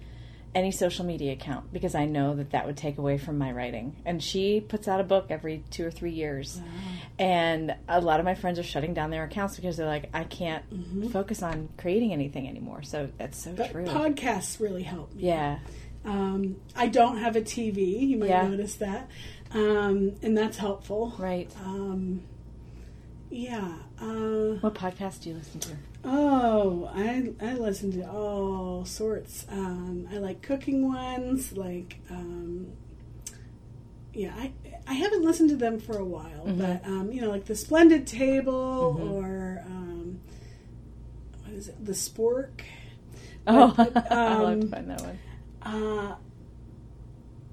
any 0.54 0.70
social 0.70 1.04
media 1.04 1.32
account 1.32 1.72
because 1.72 1.94
I 1.94 2.04
know 2.04 2.34
that 2.34 2.50
that 2.50 2.66
would 2.66 2.76
take 2.76 2.98
away 2.98 3.16
from 3.18 3.38
my 3.38 3.52
writing. 3.52 3.96
And 4.04 4.22
she 4.22 4.60
puts 4.60 4.86
out 4.86 5.00
a 5.00 5.04
book 5.04 5.26
every 5.30 5.64
two 5.70 5.86
or 5.86 5.90
three 5.90 6.12
years. 6.12 6.60
And 7.18 7.74
a 7.88 8.00
lot 8.00 8.20
of 8.20 8.24
my 8.26 8.34
friends 8.34 8.58
are 8.58 8.62
shutting 8.62 8.92
down 8.94 9.10
their 9.10 9.24
accounts 9.24 9.56
because 9.56 9.76
they're 9.76 9.86
like, 9.86 10.10
I 10.12 10.24
can't 10.24 10.64
focus 11.10 11.42
on 11.42 11.68
creating 11.78 12.12
anything 12.12 12.48
anymore. 12.48 12.82
So 12.82 13.08
that's 13.18 13.42
so 13.42 13.52
But 13.54 13.70
true. 13.70 13.84
podcasts 13.84 14.60
really 14.60 14.82
help 14.82 15.14
me. 15.14 15.24
yeah. 15.24 15.58
Um, 16.04 16.56
I 16.74 16.88
don't 16.88 17.18
have 17.18 17.36
a 17.36 17.40
TV. 17.42 18.00
You 18.08 18.18
might 18.18 18.28
Yeah. 18.30 18.48
notice 18.48 18.74
that, 18.76 19.08
um, 19.54 20.12
and 20.20 20.36
that's 20.36 20.56
helpful. 20.58 21.12
Right. 21.16 21.48
Um, 21.64 22.22
yeah. 23.32 23.72
Uh, 24.00 24.56
What 24.60 24.74
podcast 24.74 25.22
do 25.22 25.30
you 25.30 25.36
listen 25.36 25.60
to? 25.60 25.76
Oh, 26.04 26.90
I 26.94 27.32
I 27.40 27.54
listen 27.54 27.92
to 27.92 28.08
all 28.10 28.84
sorts. 28.84 29.46
Um, 29.50 30.08
I 30.12 30.18
like 30.18 30.42
cooking 30.42 30.92
ones, 30.92 31.52
like 31.56 31.98
um, 32.10 32.72
yeah. 34.12 34.34
I 34.36 34.52
I 34.86 34.94
haven't 34.94 35.22
listened 35.24 35.50
to 35.50 35.56
them 35.56 35.78
for 35.78 35.96
a 35.96 36.04
while, 36.04 36.44
Mm-hmm. 36.46 36.58
but 36.58 36.84
um, 36.86 37.12
you 37.12 37.20
know, 37.20 37.30
like 37.30 37.46
the 37.46 37.54
Splendid 37.54 38.06
Table 38.06 39.00
or 39.00 39.62
um, 39.66 40.20
what 41.44 41.52
is 41.54 41.68
it, 41.68 41.84
the 41.84 41.92
Spork. 41.92 42.62
Oh, 43.46 43.72
But, 43.76 44.12
I 44.12 44.38
love 44.38 44.52
um, 44.54 44.60
to 44.62 44.66
find 44.68 44.90
that 44.90 45.00
one. 45.00 45.18
Uh, 45.62 46.16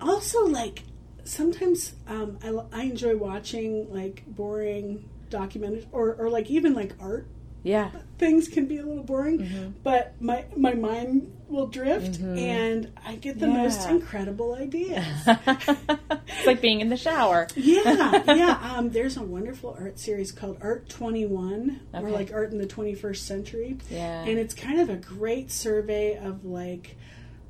also, 0.01 0.45
like 0.47 0.83
sometimes 1.23 1.93
um, 2.07 2.39
I, 2.43 2.79
I 2.79 2.83
enjoy 2.83 3.15
watching 3.15 3.93
like 3.93 4.23
boring 4.27 5.07
documentaries 5.29 5.85
or, 5.91 6.13
or 6.15 6.29
like 6.29 6.49
even 6.49 6.73
like 6.73 6.93
art 6.99 7.27
Yeah. 7.63 7.91
things 8.17 8.47
can 8.47 8.65
be 8.67 8.77
a 8.77 8.85
little 8.85 9.03
boring, 9.03 9.39
Mm-hmm. 9.39 9.69
but 9.83 10.13
my 10.21 10.45
my 10.55 10.73
mind 10.73 11.33
will 11.47 11.65
drift, 11.67 12.19
and 12.19 12.91
I 13.03 13.15
get 13.15 13.39
the 13.39 13.47
most 13.47 13.87
incredible 13.89 14.53
ideas. 14.53 15.03
it's 15.27 16.45
like 16.45 16.61
being 16.61 16.79
in 16.81 16.89
the 16.89 16.97
shower. 16.97 17.47
yeah, 17.55 18.23
yeah. 18.35 18.75
Um, 18.75 18.91
there's 18.91 19.17
a 19.17 19.23
wonderful 19.23 19.75
art 19.77 19.97
series 19.99 20.31
called 20.31 20.57
Art 20.61 20.89
Twenty 20.89 21.25
One, 21.25 21.81
or 21.93 22.09
like 22.11 22.31
Art 22.33 22.51
in 22.51 22.59
the 22.59 22.67
Twenty 22.67 22.93
First 22.95 23.25
Century, 23.25 23.77
Yeah. 23.89 24.23
and 24.25 24.37
it's 24.37 24.53
kind 24.53 24.79
of 24.79 24.89
a 24.89 24.95
great 24.97 25.51
survey 25.51 26.17
of 26.17 26.45
like 26.45 26.95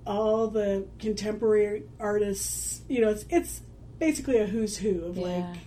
all 0.08 0.48
the 0.48 0.88
contemporary 1.00 1.84
artists. 2.00 2.82
You 2.88 3.02
know, 3.02 3.10
it's 3.10 3.26
it's 3.30 3.62
basically 4.00 4.38
a 4.38 4.46
who's 4.48 4.78
who 4.78 5.04
of 5.06 5.18
Yeah. 5.18 5.28
like 5.28 5.58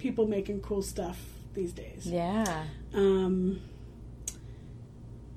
people 0.00 0.26
making 0.26 0.60
cool 0.62 0.82
stuff 0.82 1.18
these 1.54 1.72
days. 1.72 2.06
Yeah. 2.06 2.64
Um, 2.92 3.60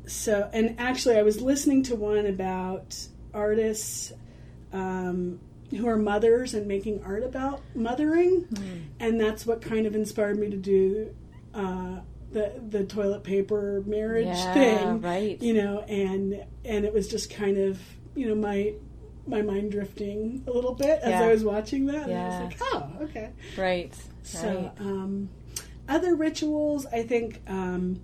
so, 0.05 0.49
and 0.51 0.75
actually, 0.79 1.17
I 1.17 1.21
was 1.21 1.41
listening 1.41 1.83
to 1.83 1.95
one 1.95 2.25
about 2.25 2.97
artists 3.33 4.11
um, 4.71 5.39
who 5.71 5.87
are 5.87 5.97
mothers 5.97 6.53
and 6.53 6.67
making 6.67 7.03
art 7.03 7.23
about 7.23 7.61
mothering, 7.75 8.47
and 8.99 9.19
that's 9.19 9.45
what 9.45 9.61
kind 9.61 9.85
of 9.85 9.95
inspired 9.95 10.37
me 10.39 10.49
to 10.49 10.57
do 10.57 11.15
uh, 11.53 11.99
the 12.31 12.61
the 12.69 12.83
toilet 12.83 13.23
paper 13.23 13.83
marriage 13.85 14.25
Yeah, 14.25 14.53
thing, 14.53 15.01
right. 15.01 15.41
You 15.41 15.53
know, 15.53 15.79
and 15.81 16.43
and 16.65 16.85
it 16.85 16.93
was 16.93 17.07
just 17.07 17.29
kind 17.33 17.57
of 17.57 17.79
you 18.15 18.27
know 18.27 18.35
my 18.35 18.73
my 19.25 19.41
mind 19.41 19.71
drifting 19.71 20.43
a 20.47 20.51
little 20.51 20.73
bit 20.73 20.99
as 21.01 21.11
Yeah. 21.11 21.23
I 21.23 21.31
was 21.31 21.45
watching 21.45 21.85
that. 21.85 22.09
And 22.09 22.13
I 22.13 22.27
was 22.27 22.39
like, 22.41 22.57
oh, 22.73 22.89
okay. 23.03 23.29
Right. 23.57 23.95
So, 24.23 24.47
right. 24.49 24.71
um, 24.79 25.29
other 25.87 26.15
rituals, 26.15 26.85
I 26.87 27.03
think, 27.03 27.41
um, 27.47 27.99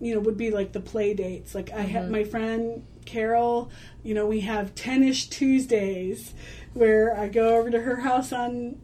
you 0.00 0.14
know, 0.14 0.20
would 0.20 0.36
be 0.36 0.50
like 0.50 0.72
the 0.72 0.80
play 0.80 1.14
dates. 1.14 1.54
Like 1.54 1.70
I 1.72 1.76
Mm-hmm. 1.82 1.88
have 1.88 2.10
my 2.10 2.24
friend 2.24 2.84
Carol. 3.06 3.70
You 4.02 4.14
know, 4.14 4.26
we 4.26 4.40
have 4.40 4.74
ten-ish 4.74 5.28
Tuesdays 5.28 6.34
where 6.74 7.16
I 7.18 7.28
go 7.28 7.56
over 7.56 7.70
to 7.70 7.80
her 7.80 7.96
house 8.00 8.32
on 8.32 8.76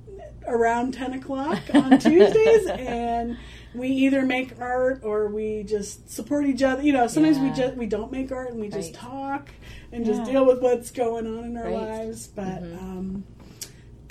around 0.49 0.95
ten 0.95 1.13
o'clock 1.13 1.59
on 1.75 1.99
Tuesdays, 1.99 2.67
and 2.77 3.39
we 3.75 3.89
either 3.89 4.23
make 4.25 4.59
art 4.61 5.01
or 5.05 5.29
we 5.29 5.63
just 5.65 6.11
support 6.11 6.47
each 6.47 6.63
other. 6.63 6.83
You 6.83 6.93
know, 6.95 7.07
sometimes 7.07 7.39
we 7.39 7.51
just 7.51 7.77
we 7.77 7.87
don't 7.87 8.11
make 8.11 8.33
art 8.33 8.51
and 8.53 8.61
we 8.61 8.69
just 8.69 8.95
talk 8.95 9.51
and 9.93 10.05
just 10.07 10.25
deal 10.25 10.47
with 10.47 10.61
what's 10.63 10.91
going 10.91 11.27
on 11.27 11.45
in 11.45 11.57
our 11.59 11.65
Right. 11.65 11.75
lives. 11.75 12.27
But 12.29 12.63
Mhm. 12.63 12.79
um, 12.83 13.25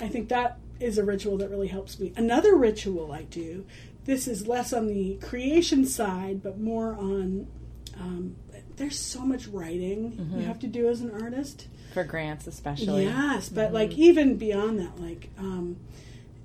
I 0.00 0.08
think 0.08 0.28
that 0.28 0.58
is 0.82 0.98
a 0.98 1.04
ritual 1.04 1.36
that 1.38 1.50
really 1.50 1.68
helps 1.68 1.98
me. 1.98 2.12
Another 2.16 2.54
ritual 2.56 3.12
I 3.12 3.22
do, 3.22 3.64
this 4.04 4.26
is 4.26 4.46
less 4.46 4.72
on 4.72 4.86
the 4.88 5.14
creation 5.22 5.84
side, 5.86 6.42
but 6.42 6.58
more 6.60 6.94
on. 6.94 7.46
Um, 8.00 8.36
there's 8.76 8.98
so 8.98 9.20
much 9.20 9.46
writing 9.48 10.12
Mm-hmm. 10.12 10.40
you 10.40 10.46
have 10.46 10.58
to 10.60 10.66
do 10.66 10.88
as 10.88 11.00
an 11.02 11.10
artist. 11.22 11.68
For 11.92 12.04
grants, 12.04 12.46
especially. 12.46 13.04
Yes, 13.04 13.48
but 13.50 13.66
Mm-hmm. 13.66 13.74
like 13.74 13.92
even 13.92 14.36
beyond 14.38 14.78
that, 14.80 14.98
like 15.00 15.28
um, 15.38 15.76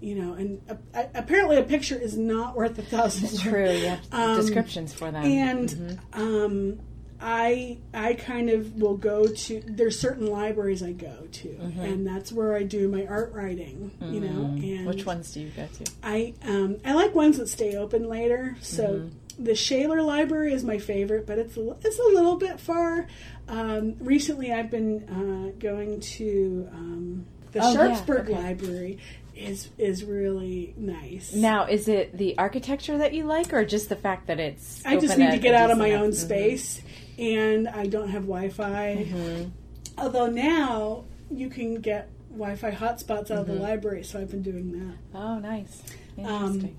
you 0.02 0.14
know, 0.16 0.34
and 0.34 0.62
uh, 0.70 1.04
apparently 1.16 1.56
a 1.58 1.64
picture 1.64 1.96
is 1.98 2.18
not 2.18 2.56
worth 2.56 2.78
a 2.78 2.82
thousand 2.84 3.24
It's 3.26 3.34
words. 3.34 3.44
true. 3.44 3.88
Have 3.88 4.00
Um, 4.12 4.36
descriptions 4.36 4.94
for 4.94 5.10
them. 5.10 5.24
And 5.24 5.70
Mhm. 5.70 6.00
um, 6.14 6.80
I 7.20 7.78
I 7.94 8.14
kind 8.14 8.50
of 8.50 8.76
will 8.76 8.96
go 8.98 9.26
to 9.28 9.64
there's 9.66 10.00
certain 10.00 10.28
libraries 10.28 10.84
I 10.84 10.92
go 10.92 11.28
to, 11.32 11.50
and 11.82 12.06
that's 12.06 12.32
where 12.32 12.56
I 12.56 12.64
do 12.64 12.88
my 12.88 13.06
art 13.08 13.34
writing. 13.34 13.92
You 14.02 14.22
know, 14.22 14.46
and 14.46 14.62
Mm-hmm. 14.62 14.86
Which 14.88 15.06
ones 15.06 15.32
do 15.34 15.42
you 15.42 15.50
go 15.50 15.66
to? 15.66 15.92
I 16.04 16.34
um, 16.44 16.78
I 16.86 16.94
like 16.94 17.16
ones 17.16 17.38
that 17.38 17.50
stay 17.50 17.76
open 17.76 18.08
later. 18.08 18.56
So 18.62 18.84
Mm-hmm. 18.84 19.44
the 19.46 19.56
Shaler 19.56 20.02
Library 20.02 20.54
is 20.54 20.64
my 20.64 20.78
favorite, 20.78 21.26
but 21.28 21.38
it's 21.40 21.58
a, 21.58 21.76
it's 21.84 22.00
a 22.00 22.04
little 22.04 22.36
bit 22.38 22.60
far. 22.60 23.08
Um, 23.48 23.96
recently, 24.00 24.52
I've 24.54 24.70
been 24.70 25.04
uh, 25.10 25.58
going 25.60 26.00
to 26.02 26.68
um, 26.72 27.26
the 27.52 27.60
Oh, 27.64 27.72
yeah, 27.72 27.74
Sharpsburg 27.74 28.26
okay. 28.30 28.34
Library. 28.34 28.98
is 29.36 29.70
is 29.78 30.04
really 30.04 30.74
nice. 30.78 31.32
Now, 31.34 31.66
is 31.66 31.88
it 31.88 32.18
the 32.18 32.38
architecture 32.40 32.98
that 32.98 33.14
you 33.14 33.24
like, 33.26 33.54
or 33.54 33.64
just 33.66 33.88
the 33.90 33.96
fact 33.96 34.28
that 34.28 34.40
it's? 34.40 34.84
I 34.86 34.98
just 34.98 35.18
need 35.18 35.32
to 35.32 35.38
get 35.40 35.54
out 35.56 35.70
of 35.72 35.78
my 35.78 35.94
own 35.94 36.10
Mhm. 36.10 36.16
space, 36.16 36.82
and 37.18 37.68
I 37.68 37.88
don't 37.88 38.10
have 38.10 38.24
Wi-Fi. 38.24 39.06
Mhm. 39.10 39.52
Although 39.98 40.28
now 40.28 41.04
you 41.32 41.50
can 41.50 41.76
get 41.82 42.10
Wi-Fi 42.32 42.72
hotspots 42.72 43.32
out 43.32 43.40
of 43.40 43.48
the 43.48 43.54
Mhm. 43.54 43.62
library, 43.62 44.04
so 44.04 44.20
I've 44.20 44.30
been 44.32 44.44
doing 44.44 44.72
that. 44.74 44.98
Oh, 45.18 45.40
nice. 45.40 45.82
Um, 46.20 46.26
Interesting. 46.26 46.76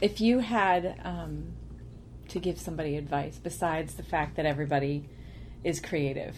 if 0.00 0.20
you 0.20 0.38
had 0.40 0.98
um, 1.04 1.52
to 2.28 2.38
give 2.40 2.58
somebody 2.58 2.96
advice 2.96 3.38
besides 3.42 3.94
the 3.94 4.02
fact 4.02 4.36
that 4.36 4.46
everybody 4.46 5.04
is 5.64 5.80
creative, 5.80 6.34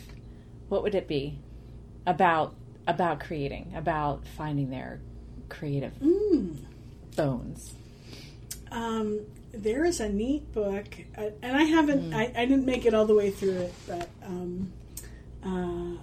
what 0.69 0.83
would 0.83 0.95
it 0.95 1.07
be 1.09 1.39
about 2.07 2.55
about 2.87 3.21
creating, 3.21 3.71
about 3.77 4.27
finding 4.27 4.71
their 4.71 4.99
creative 5.51 5.93
Mm. 6.01 6.57
bones? 7.17 7.75
Um, 8.73 9.21
there 9.53 9.85
is 9.85 10.01
a 10.01 10.09
neat 10.09 10.53
book, 10.53 10.87
uh, 11.17 11.31
and 11.43 11.57
I 11.57 11.65
haven't, 11.65 12.11
Mm. 12.11 12.15
I, 12.15 12.33
I 12.43 12.45
didn't 12.47 12.67
make 12.67 12.85
it 12.87 12.95
all 12.95 13.07
the 13.07 13.15
way 13.15 13.31
through 13.31 13.59
it, 13.59 13.75
but 13.87 14.09
um, 14.25 14.73
uh, 15.45 15.99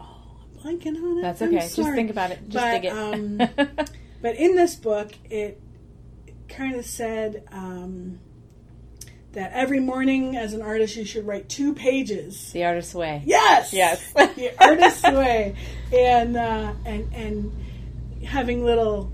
I'm 0.42 0.78
blanking 0.78 0.96
on 1.02 1.18
it. 1.18 1.22
That's 1.22 1.42
okay. 1.42 1.56
Just 1.58 1.76
think 1.76 2.10
about 2.10 2.30
it. 2.30 2.48
Just 2.48 2.54
But, 2.64 2.70
dig 2.82 2.84
it. 2.86 2.92
um, 2.92 3.86
But 4.22 4.36
in 4.36 4.54
this 4.54 4.76
book, 4.76 5.12
it, 5.30 5.60
kind 6.48 6.76
of 6.76 6.84
said 6.84 7.42
um, 7.50 8.20
that 9.32 9.50
every 9.52 9.80
morning, 9.80 10.36
as 10.36 10.52
an 10.54 10.62
artist, 10.62 10.94
you 10.96 11.04
should 11.04 11.26
write 11.26 11.48
two 11.48 11.74
pages. 11.74 12.52
the 12.52 12.64
artist's 12.64 12.94
way. 12.94 13.22
Yes, 13.26 13.72
Yes. 13.72 14.12
the 14.12 14.52
artist's 14.60 15.02
way, 15.04 15.56
and 15.92 16.36
uh, 16.36 16.72
and 16.84 17.12
and 17.14 17.52
having 18.24 18.64
little 18.64 19.10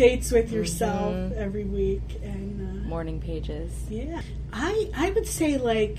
dates 0.00 0.32
with 0.32 0.50
yourself 0.50 1.12
Mhm. 1.14 1.36
every 1.36 1.64
week, 1.64 2.02
and 2.22 2.84
uh, 2.86 2.88
Morning 2.88 3.20
pages. 3.20 3.70
yeah, 3.90 4.22
I 4.52 4.88
I 4.96 5.10
would 5.10 5.26
say 5.26 5.58
like 5.58 5.98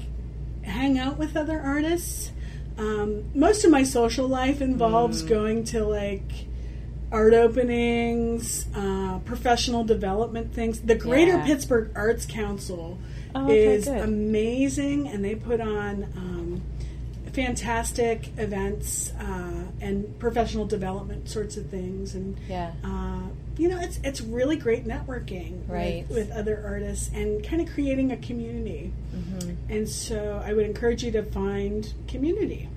hang 0.63 0.97
out 0.97 1.17
with 1.19 1.37
other 1.37 1.59
artists. 1.59 2.31
Um, 2.79 3.25
most 3.35 3.63
of 3.65 3.69
my 3.71 3.83
social 3.83 4.27
life 4.27 4.59
involves 4.61 5.21
Mm. 5.23 5.27
going 5.29 5.63
to 5.65 5.83
like 5.85 6.31
art 7.11 7.33
openings, 7.33 8.65
uh, 8.73 9.19
professional 9.25 9.83
development 9.83 10.53
things. 10.53 10.79
The 10.79 10.95
Greater 10.95 11.33
Yeah. 11.37 11.45
Pittsburgh 11.45 11.89
Arts 11.95 12.25
Council 12.25 12.97
Oh, 13.35 13.43
okay, 13.45 13.65
is 13.75 13.85
good. 13.85 13.97
amazing, 14.01 15.07
and 15.09 15.23
they 15.23 15.35
put 15.35 15.59
on 15.61 16.05
um, 16.17 16.61
fantastic 17.33 18.29
events 18.37 19.13
uh, 19.19 19.63
and 19.79 20.17
professional 20.19 20.65
development 20.65 21.29
sorts 21.29 21.55
of 21.57 21.65
things. 21.67 22.15
And 22.15 22.35
yeah. 22.49 22.71
uh, 22.83 23.21
you 23.57 23.67
know, 23.69 23.79
it's 23.79 23.99
it's 24.03 24.21
really 24.21 24.55
great 24.57 24.85
networking 24.85 25.67
Right. 25.67 26.05
with, 26.09 26.17
with 26.29 26.31
other 26.31 26.61
artists 26.65 27.09
and 27.13 27.43
kind 27.43 27.61
of 27.61 27.73
creating 27.73 28.11
a 28.11 28.17
community. 28.17 28.91
hmm 29.13 29.51
And 29.69 29.87
so, 29.87 30.41
I 30.45 30.53
would 30.53 30.65
encourage 30.65 31.03
you 31.03 31.11
to 31.11 31.23
find 31.23 31.91
community 32.07 32.69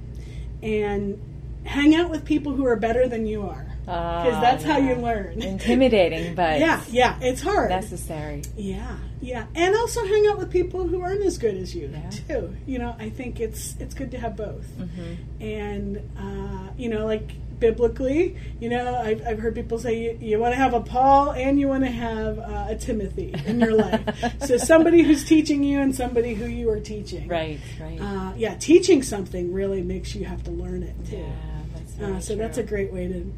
and 0.62 1.20
hang 1.64 1.94
out 1.94 2.10
with 2.10 2.24
people 2.24 2.52
who 2.54 2.66
are 2.66 2.76
better 2.76 3.08
than 3.08 3.26
you 3.26 3.42
are, 3.42 3.66
because 3.84 4.40
that's 4.40 4.64
how 4.64 4.76
you 4.78 4.94
learn. 4.96 5.40
Intimidating, 5.42 6.34
but 6.42 6.58
yeah, 6.58 6.82
yeah, 6.90 7.18
it's 7.22 7.40
hard. 7.42 7.70
necessary. 7.70 8.42
Yeah, 8.56 8.96
yeah, 9.20 9.46
and 9.54 9.74
also 9.74 10.04
hang 10.04 10.26
out 10.26 10.38
with 10.38 10.50
people 10.50 10.86
who 10.86 11.00
aren't 11.00 11.22
as 11.24 11.38
good 11.38 11.54
as 11.56 11.74
you 11.74 11.88
Yeah. 11.92 12.10
too. 12.10 12.54
You 12.66 12.78
know, 12.78 12.94
I 12.98 13.08
think 13.10 13.40
it's 13.40 13.76
it's 13.80 13.94
good 13.94 14.10
to 14.12 14.18
have 14.18 14.36
both. 14.36 14.66
hmm 14.76 15.14
And 15.40 15.98
uh, 16.18 16.68
you 16.76 16.88
know, 16.88 17.06
like 17.06 17.32
biblically, 17.64 18.36
you 18.60 18.68
know, 18.68 18.94
I've, 18.94 19.26
I've 19.26 19.38
heard 19.38 19.54
people 19.54 19.78
say 19.78 19.98
you, 19.98 20.18
you 20.20 20.38
want 20.38 20.52
to 20.52 20.58
have 20.58 20.74
a 20.74 20.80
Paul 20.80 21.30
and 21.32 21.58
you 21.58 21.68
want 21.68 21.82
to 21.84 21.90
have 21.90 22.38
uh, 22.38 22.66
a 22.68 22.76
Timothy 22.76 23.34
in 23.46 23.58
your 23.58 23.72
life. 23.72 24.02
so 24.46 24.58
somebody 24.58 25.02
who's 25.02 25.24
teaching 25.24 25.64
you 25.64 25.80
and 25.80 25.94
somebody 25.94 26.34
who 26.34 26.44
you 26.44 26.68
are 26.68 26.80
teaching. 26.80 27.26
Right, 27.26 27.58
right. 27.80 27.98
Uh, 27.98 28.32
yeah, 28.36 28.54
teaching 28.56 29.02
something 29.02 29.50
really 29.54 29.82
makes 29.82 30.14
you 30.14 30.26
have 30.26 30.42
to 30.44 30.50
learn 30.50 30.82
it 30.82 30.94
too. 31.08 31.16
yeah, 31.16 31.32
that's 31.74 32.00
Uh, 32.00 32.20
so 32.20 32.36
that's 32.36 32.58
a 32.58 32.62
great 32.62 32.92
way 32.92 33.08
to 33.08 33.32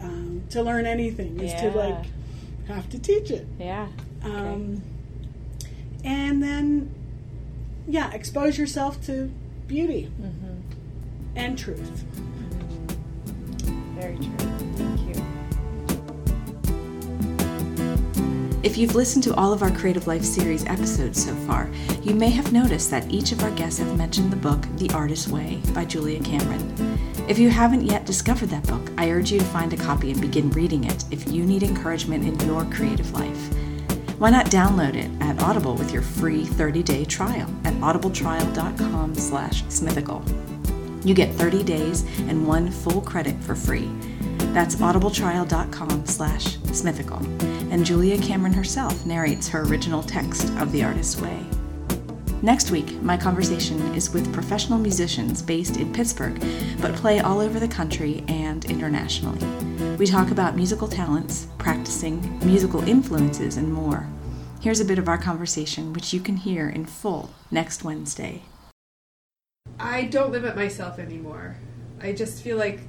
um, 0.00 0.42
to 0.50 0.62
learn 0.62 0.86
anything 0.86 1.40
is 1.40 1.52
to 1.60 1.70
like 1.70 2.04
have 2.68 2.88
to 2.90 2.98
teach 2.98 3.30
it. 3.30 3.46
yeah. 3.58 3.88
Um, 4.22 4.82
and 6.04 6.40
then, 6.42 6.94
yeah, 7.88 8.12
expose 8.12 8.56
yourself 8.56 9.04
to 9.06 9.32
beauty 9.66 10.04
hmm 10.04 10.60
and 11.36 11.58
truth. 11.58 12.04
Very 14.04 14.16
true. 14.16 14.36
Thank 14.76 15.00
you. 15.00 15.14
If 18.62 18.76
you've 18.76 18.94
listened 18.94 19.24
to 19.24 19.34
all 19.34 19.54
of 19.54 19.62
our 19.62 19.70
Creative 19.70 20.06
Life 20.06 20.24
series 20.24 20.66
episodes 20.66 21.24
so 21.24 21.34
far, 21.46 21.70
you 22.02 22.14
may 22.14 22.28
have 22.28 22.52
noticed 22.52 22.90
that 22.90 23.10
each 23.10 23.32
of 23.32 23.42
our 23.42 23.50
guests 23.52 23.78
have 23.78 23.96
mentioned 23.96 24.30
the 24.30 24.36
book 24.36 24.62
The 24.76 24.90
Artist's 24.90 25.28
Way 25.28 25.62
by 25.72 25.86
Julia 25.86 26.20
Cameron. 26.20 26.98
If 27.28 27.38
you 27.38 27.48
haven't 27.48 27.86
yet 27.86 28.04
discovered 28.04 28.50
that 28.50 28.66
book, 28.66 28.90
I 28.98 29.10
urge 29.10 29.32
you 29.32 29.38
to 29.38 29.44
find 29.46 29.72
a 29.72 29.76
copy 29.78 30.10
and 30.10 30.20
begin 30.20 30.50
reading 30.50 30.84
it 30.84 31.04
if 31.10 31.26
you 31.32 31.46
need 31.46 31.62
encouragement 31.62 32.24
in 32.26 32.38
your 32.46 32.66
creative 32.66 33.10
life. 33.12 33.54
Why 34.18 34.28
not 34.28 34.46
download 34.46 34.96
it 34.96 35.10
at 35.22 35.42
Audible 35.42 35.76
with 35.76 35.92
your 35.92 36.02
free 36.02 36.44
30-day 36.44 37.06
trial 37.06 37.48
at 37.64 37.72
audibletrial.com 37.74 39.14
slash 39.14 39.64
smithical. 39.68 40.22
You 41.04 41.14
get 41.14 41.34
30 41.34 41.62
days 41.62 42.04
and 42.20 42.46
one 42.46 42.70
full 42.70 43.00
credit 43.02 43.36
for 43.42 43.54
free. 43.54 43.90
That's 44.52 44.76
audibletrial.com 44.76 46.06
slash 46.06 46.58
smithical. 46.72 47.18
And 47.70 47.84
Julia 47.84 48.18
Cameron 48.18 48.52
herself 48.52 49.04
narrates 49.04 49.48
her 49.48 49.62
original 49.62 50.02
text 50.02 50.48
of 50.58 50.72
The 50.72 50.84
Artist's 50.84 51.20
Way. 51.20 51.44
Next 52.40 52.70
week, 52.70 53.00
my 53.02 53.16
conversation 53.16 53.80
is 53.94 54.12
with 54.12 54.32
professional 54.32 54.78
musicians 54.78 55.40
based 55.40 55.78
in 55.78 55.92
Pittsburgh, 55.92 56.38
but 56.80 56.94
play 56.94 57.20
all 57.20 57.40
over 57.40 57.58
the 57.58 57.68
country 57.68 58.22
and 58.28 58.64
internationally. 58.66 59.44
We 59.96 60.06
talk 60.06 60.30
about 60.30 60.54
musical 60.54 60.86
talents, 60.86 61.46
practicing, 61.58 62.38
musical 62.44 62.86
influences, 62.86 63.56
and 63.56 63.72
more. 63.72 64.06
Here's 64.60 64.80
a 64.80 64.84
bit 64.84 64.98
of 64.98 65.08
our 65.08 65.18
conversation, 65.18 65.92
which 65.92 66.12
you 66.12 66.20
can 66.20 66.36
hear 66.36 66.68
in 66.68 66.84
full 66.84 67.30
next 67.50 67.82
Wednesday. 67.82 68.42
I 69.84 70.04
don't 70.04 70.32
limit 70.32 70.56
myself 70.56 70.98
anymore. 70.98 71.56
I 72.00 72.12
just 72.12 72.42
feel 72.42 72.56
like 72.56 72.80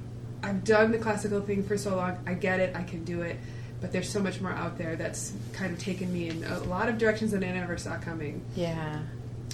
I've 0.42 0.64
done 0.64 0.92
the 0.92 0.98
classical 0.98 1.40
thing 1.40 1.62
for 1.62 1.76
so 1.76 1.96
long. 1.96 2.18
I 2.26 2.34
get 2.34 2.60
it. 2.60 2.74
I 2.74 2.82
can 2.82 3.04
do 3.04 3.22
it. 3.22 3.36
But 3.80 3.92
there's 3.92 4.08
so 4.08 4.20
much 4.20 4.40
more 4.40 4.52
out 4.52 4.78
there 4.78 4.96
that's 4.96 5.34
kind 5.52 5.72
of 5.72 5.78
taken 5.78 6.12
me 6.12 6.28
in 6.28 6.42
a 6.44 6.60
lot 6.60 6.88
of 6.88 6.96
directions 6.98 7.30
that 7.32 7.44
I 7.44 7.50
never 7.52 7.76
saw 7.76 7.98
coming. 7.98 8.42
Yeah. 8.54 9.00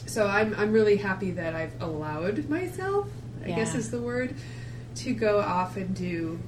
So 0.07 0.27
I'm 0.27 0.55
I'm 0.55 0.73
really 0.73 0.97
happy 0.97 1.33
that 1.33 1.55
I've 1.55 1.81
allowed 1.81 2.49
myself 2.49 3.09
I 3.45 3.49
guess 3.49 3.75
is 3.75 3.91
the 3.91 4.01
word, 4.01 4.35
to 4.97 5.15
go 5.15 5.41
off 5.41 5.77
and 5.77 5.95
do 5.95 6.39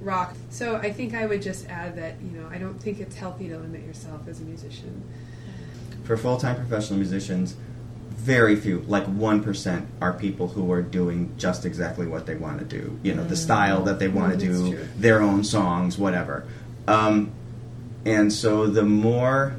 rock. 0.00 0.34
So 0.50 0.76
I 0.76 0.92
think 0.92 1.14
I 1.14 1.26
would 1.26 1.42
just 1.42 1.66
add 1.68 1.96
that, 1.96 2.16
you 2.20 2.38
know, 2.38 2.48
I 2.50 2.58
don't 2.58 2.80
think 2.80 3.00
it's 3.00 3.16
healthy 3.16 3.48
to 3.48 3.58
limit 3.58 3.84
yourself 3.84 4.28
as 4.28 4.40
a 4.40 4.44
musician. 4.44 5.02
For 6.04 6.16
full 6.16 6.36
time 6.36 6.56
professional 6.56 6.98
musicians, 6.98 7.56
very 8.16 8.56
few, 8.56 8.80
like 8.88 9.06
1%, 9.06 9.86
are 10.00 10.12
people 10.12 10.48
who 10.48 10.70
are 10.72 10.82
doing 10.82 11.32
just 11.36 11.64
exactly 11.64 12.06
what 12.06 12.26
they 12.26 12.34
want 12.34 12.58
to 12.58 12.64
do. 12.64 12.98
You 13.02 13.14
know, 13.14 13.24
the 13.24 13.36
style 13.36 13.82
that 13.84 13.98
they 13.98 14.08
want 14.08 14.38
to 14.40 14.46
Mm, 14.46 14.48
that's 14.50 14.60
do, 14.62 14.76
true. 14.76 14.88
their 14.98 15.22
own 15.22 15.44
songs, 15.44 15.96
whatever. 15.98 16.44
Um, 16.88 17.30
and 18.04 18.32
so 18.32 18.66
the 18.66 18.82
more 18.84 19.54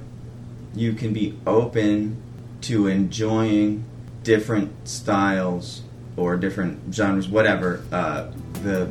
you 0.76 0.93
can 0.93 1.14
be 1.14 1.38
open 1.45 2.18
to 2.62 2.88
enjoying 2.88 3.84
different 4.24 4.72
styles 4.88 5.82
or 6.16 6.36
different 6.36 6.93
genres, 6.93 7.28
whatever, 7.28 7.84
uh, 7.91 8.28
the 8.64 8.86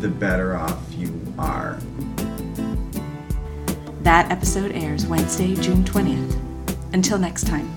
the 0.00 0.08
better 0.08 0.56
off 0.56 0.78
you 0.96 1.12
are. 1.38 1.78
That 4.02 4.30
episode 4.30 4.72
airs 4.72 5.06
Wednesday, 5.06 5.54
June 5.56 5.84
20th. 5.84 6.38
Until 6.94 7.18
next 7.18 7.46
time. 7.46 7.68